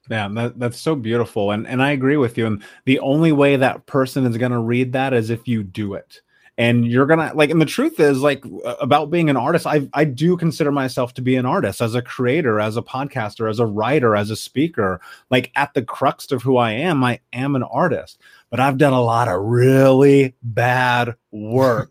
Yeah, 0.09 0.27
that, 0.33 0.59
that's 0.59 0.79
so 0.79 0.95
beautiful. 0.95 1.51
And 1.51 1.67
and 1.67 1.81
I 1.81 1.91
agree 1.91 2.17
with 2.17 2.37
you. 2.37 2.45
And 2.45 2.63
the 2.85 2.99
only 2.99 3.31
way 3.31 3.55
that 3.55 3.85
person 3.85 4.25
is 4.25 4.37
gonna 4.37 4.61
read 4.61 4.93
that 4.93 5.13
is 5.13 5.29
if 5.29 5.47
you 5.47 5.63
do 5.63 5.93
it. 5.93 6.21
And 6.57 6.87
you're 6.87 7.05
gonna 7.05 7.31
like, 7.33 7.49
and 7.49 7.59
the 7.59 7.65
truth 7.65 7.99
is, 7.99 8.19
like 8.19 8.45
about 8.79 9.11
being 9.11 9.29
an 9.29 9.35
artist, 9.35 9.67
I 9.67 9.89
I 9.93 10.05
do 10.05 10.37
consider 10.37 10.71
myself 10.71 11.13
to 11.15 11.21
be 11.21 11.35
an 11.35 11.45
artist 11.45 11.81
as 11.81 11.95
a 11.95 12.01
creator, 12.01 12.59
as 12.59 12.77
a 12.77 12.81
podcaster, 12.81 13.49
as 13.49 13.59
a 13.59 13.65
writer, 13.65 14.15
as 14.15 14.29
a 14.29 14.37
speaker. 14.37 15.01
Like 15.29 15.51
at 15.55 15.73
the 15.73 15.81
crux 15.81 16.31
of 16.31 16.43
who 16.43 16.57
I 16.57 16.71
am, 16.71 17.03
I 17.03 17.19
am 17.33 17.55
an 17.55 17.63
artist 17.63 18.19
but 18.55 18.61
I've 18.61 18.77
done 18.77 18.93
a 18.93 19.01
lot 19.01 19.27
of 19.27 19.41
really 19.41 20.33
bad 20.41 21.13
work 21.31 21.89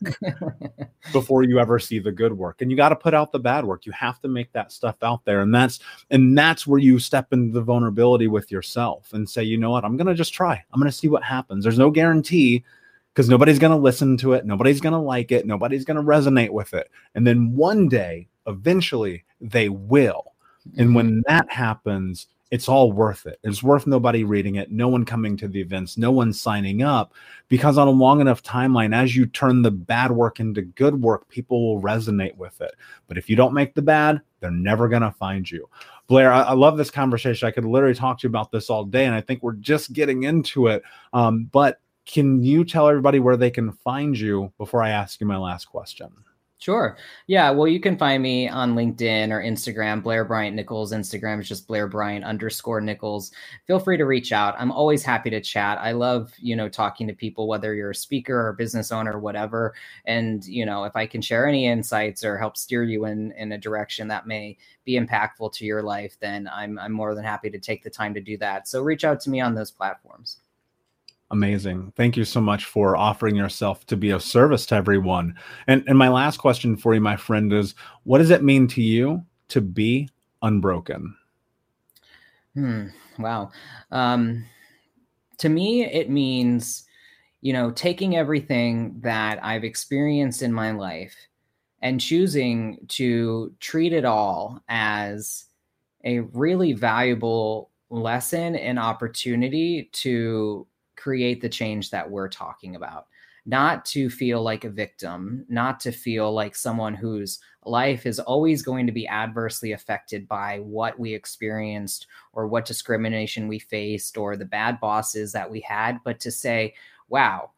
before 1.13 1.43
you 1.43 1.59
ever 1.59 1.79
see 1.79 1.99
the 1.99 2.11
good 2.11 2.33
work. 2.33 2.63
And 2.63 2.71
you 2.71 2.77
got 2.79 2.89
to 2.89 2.97
put 2.97 3.13
out 3.13 3.33
the 3.33 3.39
bad 3.39 3.67
work. 3.67 3.85
You 3.85 3.93
have 3.93 4.19
to 4.23 4.29
make 4.29 4.51
that 4.53 4.73
stuff 4.73 4.97
out 5.03 5.27
there. 5.27 5.43
And 5.43 5.55
that's 5.55 5.81
and 6.09 6.39
that's 6.39 6.67
where 6.67 6.79
you 6.79 6.99
step 6.99 7.35
into 7.35 7.53
the 7.53 7.61
vulnerability 7.61 8.29
with 8.29 8.51
yourself 8.51 9.13
and 9.13 9.29
say, 9.29 9.43
you 9.43 9.59
know 9.59 9.73
what, 9.73 9.85
I'm 9.85 9.99
gonna 9.99 10.15
just 10.15 10.33
try. 10.33 10.65
I'm 10.73 10.81
gonna 10.81 10.91
see 10.91 11.09
what 11.09 11.23
happens. 11.23 11.65
There's 11.65 11.79
no 11.79 11.91
guarantee 11.91 12.65
because 13.13 13.29
nobody's 13.29 13.59
going 13.59 13.71
to 13.71 13.77
listen 13.77 14.17
to 14.17 14.33
it. 14.33 14.47
Nobody's 14.47 14.81
going 14.81 14.95
to 14.95 14.99
like 14.99 15.33
it. 15.33 15.47
Nobody's 15.47 15.85
going 15.85 15.99
to 15.99 16.03
resonate 16.03 16.51
with 16.51 16.73
it. 16.73 16.91
And 17.15 17.27
then 17.27 17.55
one 17.55 17.89
day, 17.89 18.27
eventually, 18.47 19.25
they 19.39 19.69
will. 19.69 20.33
And 20.79 20.87
Mm-hmm. 20.89 20.95
when 20.95 21.23
that 21.29 21.53
happens, 21.53 22.27
it's 22.51 22.69
all 22.69 22.93
worth 22.93 23.27
it. 23.27 23.39
It's 23.43 23.63
worth 23.63 23.87
nobody 23.87 24.23
reading 24.23 24.57
it, 24.57 24.71
no 24.71 24.89
one 24.89 25.05
coming 25.05 25.37
to 25.39 25.49
the 25.49 25.61
events, 25.61 25.97
no 25.97 26.11
one 26.11 26.33
signing 26.33 26.83
up, 26.83 27.15
because 27.49 27.79
on 27.79 27.89
a 27.89 27.93
long 27.93 28.21
enough 28.21 28.43
timeline, 28.43 28.95
as 28.95 29.17
you 29.17 29.27
turn 29.27 29.63
the 29.63 29.71
bad 29.71 30.13
work 30.13 30.41
into 30.41 30.63
good 30.63 31.01
work, 31.01 31.29
people 31.29 31.75
will 31.75 31.83
resonate 31.83 32.37
with 32.37 32.61
it. 32.61 32.75
But 33.09 33.19
if 33.19 33.29
you 33.29 33.37
don't 33.37 33.55
make 33.55 33.75
the 33.75 33.83
bad, 33.83 34.21
they're 34.41 34.51
never 34.51 34.89
going 34.89 35.03
to 35.03 35.11
find 35.13 35.51
you. 35.51 35.69
Blair, 36.07 36.33
I, 36.33 36.43
I 36.43 36.53
love 36.53 36.77
this 36.77 36.91
conversation. 36.91 37.49
I 37.49 37.51
could 37.51 37.65
literally 37.65 37.95
talk 37.95 38.19
to 38.21 38.25
you 38.27 38.31
about 38.31 38.53
this 38.53 38.69
all 38.69 38.85
day, 38.85 39.07
and 39.07 39.15
I 39.15 39.21
think 39.21 39.43
we're 39.43 39.53
just 39.55 39.93
getting 39.93 40.25
into 40.25 40.67
it. 40.67 40.83
Um, 41.13 41.45
but 41.51 41.81
can 42.07 42.43
you 42.43 42.65
tell 42.65 42.89
everybody 42.89 43.19
where 43.19 43.37
they 43.37 43.51
can 43.51 43.73
find 43.73 44.19
you 44.19 44.53
before 44.59 44.83
I 44.83 44.91
ask 44.91 45.21
you 45.21 45.27
my 45.27 45.39
last 45.39 45.65
question? 45.65 46.13
Sure. 46.59 46.97
Yeah. 47.27 47.51
Well, 47.51 47.69
you 47.69 47.79
can 47.79 47.99
find 47.99 48.23
me 48.23 48.49
on 48.49 48.75
LinkedIn 48.75 49.31
or 49.31 49.43
Instagram, 49.43 50.03
Blair 50.03 50.25
Bryant 50.25 50.57
Nichols. 50.57 50.93
Instagram 50.93 51.41
is 51.41 51.49
just 51.49 51.67
Blair 51.67 51.87
Bryant 51.87 52.25
underscore 52.25 52.81
Nichols. 52.81 53.33
Feel 53.67 53.79
free 53.79 53.99
to 53.99 54.07
reach 54.07 54.33
out. 54.33 54.55
I'm 54.59 54.73
always 54.73 55.03
happy 55.05 55.29
to 55.29 55.43
chat. 55.43 55.77
I 55.79 55.93
love, 55.93 56.33
you 56.39 56.57
know, 56.57 56.71
talking 56.71 57.07
to 57.07 57.13
people, 57.13 57.49
whether 57.49 57.75
you're 57.75 57.91
a 57.91 57.95
speaker 57.95 58.49
or 58.49 58.55
business 58.55 58.93
owner, 58.93 59.13
or 59.13 59.19
whatever. 59.19 59.75
And, 60.07 60.43
you 60.47 60.65
know, 60.65 60.85
if 60.85 60.97
I 60.97 61.07
can 61.07 61.21
share 61.21 61.47
any 61.47 61.67
insights 61.67 62.25
or 62.25 62.39
help 62.39 62.57
steer 62.57 62.83
you 62.83 63.05
in, 63.05 63.33
in 63.33 63.53
a 63.53 63.59
direction 63.59 64.09
that 64.09 64.27
may 64.27 64.57
be 64.87 64.99
impactful 64.99 65.53
to 65.55 65.67
your 65.67 65.83
life, 65.83 66.17
then 66.21 66.49
I'm, 66.51 66.79
I'm 66.79 66.93
more 66.93 67.15
than 67.15 67.25
happy 67.25 67.51
to 67.51 67.59
take 67.59 67.83
the 67.83 67.91
time 67.91 68.15
to 68.15 68.21
do 68.23 68.39
that. 68.39 68.69
So 68.69 68.81
reach 68.81 69.05
out 69.05 69.21
to 69.21 69.31
me 69.31 69.41
on 69.41 69.55
those 69.55 69.71
platforms. 69.71 70.39
Amazing. 71.31 71.93
Thank 71.97 72.17
you 72.17 72.25
so 72.25 72.41
much 72.41 72.67
for 72.67 72.97
offering 72.97 73.35
yourself 73.35 73.87
to 73.87 73.97
be 73.97 74.11
of 74.11 74.23
service 74.23 74.67
to 74.67 74.75
everyone. 74.75 75.35
And 75.67 75.83
and 75.87 75.99
my 75.99 76.09
last 76.09 76.37
question 76.37 76.77
for 76.77 76.95
you, 76.95 77.01
my 77.01 77.17
friend, 77.17 77.53
is 77.53 77.75
what 78.05 78.19
does 78.19 78.31
it 78.31 78.43
mean 78.43 78.69
to 78.69 78.83
you 78.83 79.25
to 79.49 79.61
be 79.61 80.09
unbroken? 80.43 81.17
Hmm. 82.55 82.87
Wow. 83.19 83.51
Um, 83.91 84.45
to 85.39 85.49
me, 85.49 85.85
it 85.85 86.11
means, 86.11 86.85
you 87.41 87.53
know, 87.53 87.71
taking 87.73 88.17
everything 88.17 89.01
that 89.01 89.43
I've 89.43 89.65
experienced 89.65 90.43
in 90.43 90.53
my 90.53 90.71
life 90.71 91.15
and 91.83 92.01
choosing 92.01 92.79
to 92.89 93.53
treat 93.61 93.93
it 93.93 94.05
all 94.05 94.63
as 94.69 95.47
a 96.05 96.21
really 96.21 96.73
valuable 96.73 97.71
lesson 97.91 98.57
and 98.57 98.79
opportunity 98.79 99.89
to 99.93 100.67
create 100.97 101.41
the 101.41 101.49
change 101.49 101.91
that 101.91 102.11
we're 102.11 102.29
talking 102.29 102.77
about. 102.77 103.07
Not 103.47 103.85
to 103.87 104.09
feel 104.09 104.43
like 104.43 104.65
a 104.65 104.71
victim, 104.71 105.45
not 105.49 105.79
to 105.81 105.93
feel 105.93 106.33
like 106.33 106.55
someone 106.55 106.95
whose 106.95 107.41
life 107.67 108.07
is 108.07 108.19
always 108.19 108.63
going 108.63 108.87
to 108.87 108.93
be 108.93 109.07
adversely 109.07 109.73
affected 109.73 110.27
by 110.27 110.61
what 110.61 110.99
we 110.99 111.13
experienced 111.13 112.07
or 112.33 112.47
what 112.47 112.65
discrimination 112.65 113.47
we 113.47 113.59
faced 113.59 114.17
or 114.17 114.37
the 114.37 114.47
bad 114.47 114.81
bosses 114.81 115.33
that 115.33 115.51
we 115.51 115.61
had, 115.61 115.99
but 116.05 116.21
to 116.21 116.31
say, 116.31 116.75
wow, 117.09 117.51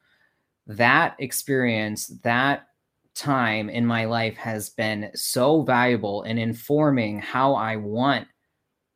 that 0.67 1.15
experience, 1.21 2.09
that 2.25 2.69
time 3.15 3.71
in 3.71 3.87
my 3.87 4.05
life 4.05 4.37
has 4.37 4.71
been 4.71 5.11
so 5.15 5.63
valuable 5.63 6.23
in 6.25 6.37
informing 6.37 7.19
how 7.19 7.55
I 7.55 7.77
want 7.77 8.27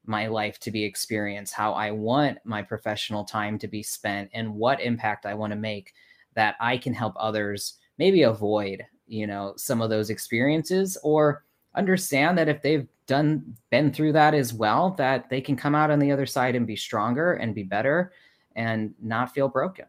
my 0.06 0.26
life 0.26 0.58
to 0.60 0.70
be 0.70 0.84
experienced, 0.84 1.52
how 1.52 1.72
I 1.72 1.90
want 1.90 2.38
my 2.44 2.62
professional 2.62 3.24
time 3.24 3.58
to 3.58 3.68
be 3.68 3.82
spent, 3.82 4.30
and 4.32 4.54
what 4.54 4.80
impact 4.80 5.26
I 5.26 5.34
want 5.34 5.52
to 5.52 5.58
make 5.58 5.94
that 6.34 6.56
I 6.60 6.78
can 6.78 6.94
help 6.94 7.14
others 7.16 7.78
maybe 7.98 8.22
avoid, 8.22 8.84
you 9.06 9.26
know, 9.26 9.54
some 9.56 9.82
of 9.82 9.90
those 9.90 10.10
experiences 10.10 10.96
or 11.02 11.44
understand 11.74 12.38
that 12.38 12.48
if 12.48 12.62
they've 12.62 12.88
done 13.06 13.56
been 13.70 13.92
through 13.92 14.12
that 14.12 14.34
as 14.34 14.54
well, 14.54 14.90
that 14.90 15.28
they 15.28 15.40
can 15.40 15.56
come 15.56 15.74
out 15.74 15.90
on 15.90 15.98
the 15.98 16.12
other 16.12 16.26
side 16.26 16.54
and 16.54 16.66
be 16.66 16.76
stronger 16.76 17.34
and 17.34 17.54
be 17.54 17.62
better 17.62 18.12
and 18.56 18.94
not 19.02 19.34
feel 19.34 19.48
broken. 19.48 19.84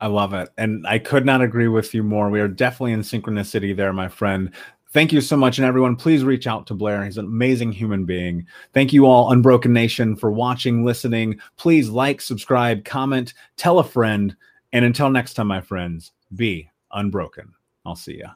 I 0.00 0.06
love 0.06 0.32
it. 0.32 0.48
And 0.56 0.86
I 0.86 0.98
could 0.98 1.26
not 1.26 1.42
agree 1.42 1.68
with 1.68 1.92
you 1.94 2.02
more. 2.02 2.30
We 2.30 2.40
are 2.40 2.48
definitely 2.48 2.92
in 2.92 3.00
synchronicity 3.00 3.76
there, 3.76 3.92
my 3.92 4.08
friend. 4.08 4.50
Thank 4.92 5.12
you 5.12 5.20
so 5.20 5.36
much. 5.36 5.58
And 5.58 5.66
everyone, 5.66 5.94
please 5.94 6.24
reach 6.24 6.48
out 6.48 6.66
to 6.66 6.74
Blair. 6.74 7.04
He's 7.04 7.16
an 7.16 7.24
amazing 7.24 7.70
human 7.70 8.04
being. 8.04 8.46
Thank 8.72 8.92
you 8.92 9.06
all, 9.06 9.30
Unbroken 9.30 9.72
Nation, 9.72 10.16
for 10.16 10.32
watching, 10.32 10.84
listening. 10.84 11.40
Please 11.56 11.88
like, 11.88 12.20
subscribe, 12.20 12.84
comment, 12.84 13.34
tell 13.56 13.78
a 13.78 13.84
friend. 13.84 14.36
And 14.72 14.84
until 14.84 15.08
next 15.10 15.34
time, 15.34 15.46
my 15.46 15.60
friends, 15.60 16.12
be 16.34 16.70
unbroken. 16.92 17.54
I'll 17.86 17.94
see 17.94 18.18
ya. 18.18 18.30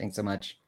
Thanks 0.00 0.16
so 0.16 0.22
much. 0.22 0.58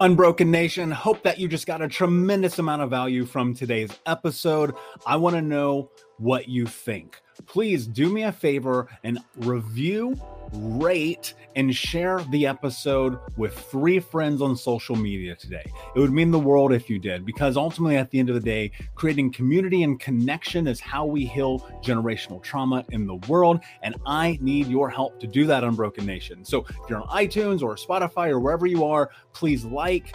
Unbroken 0.00 0.52
Nation, 0.52 0.92
hope 0.92 1.24
that 1.24 1.40
you 1.40 1.48
just 1.48 1.66
got 1.66 1.82
a 1.82 1.88
tremendous 1.88 2.60
amount 2.60 2.82
of 2.82 2.90
value 2.90 3.24
from 3.24 3.52
today's 3.52 3.90
episode. 4.06 4.76
I 5.04 5.16
want 5.16 5.34
to 5.34 5.42
know 5.42 5.90
what 6.18 6.48
you 6.48 6.66
think. 6.66 7.20
Please 7.46 7.88
do 7.88 8.08
me 8.08 8.22
a 8.22 8.30
favor 8.30 8.88
and 9.02 9.18
review, 9.38 10.16
rate, 10.52 11.34
and 11.56 11.74
share 11.74 12.20
the 12.30 12.46
episode 12.46 13.18
with 13.36 13.58
three 13.58 13.98
friends 13.98 14.40
on 14.40 14.56
social 14.56 14.94
media 14.94 15.34
today. 15.34 15.64
It 15.96 15.98
would 15.98 16.12
mean 16.12 16.30
the 16.30 16.38
world 16.38 16.72
if 16.72 16.88
you 16.88 16.98
did, 16.98 17.26
because 17.26 17.56
ultimately, 17.56 17.96
at 17.96 18.10
the 18.10 18.18
end 18.20 18.28
of 18.28 18.36
the 18.36 18.40
day, 18.40 18.70
creating 18.94 19.32
community 19.32 19.82
and 19.82 19.98
connection 19.98 20.68
is 20.68 20.78
how 20.78 21.04
we 21.04 21.26
heal 21.26 21.60
generational 21.82 22.42
trauma 22.42 22.84
in 22.90 23.06
the 23.06 23.16
world. 23.26 23.60
And 23.82 23.96
I 24.06 24.38
need 24.40 24.68
your 24.68 24.88
help 24.88 25.18
to 25.20 25.26
do 25.26 25.46
that, 25.46 25.64
Unbroken 25.64 26.06
Nation. 26.06 26.44
So 26.44 26.64
if 26.68 26.88
you're 26.88 27.00
on 27.00 27.08
iTunes 27.08 27.62
or 27.62 27.74
Spotify 27.74 28.28
or 28.28 28.38
wherever 28.38 28.66
you 28.66 28.84
are, 28.84 29.10
please 29.32 29.64
like, 29.64 30.14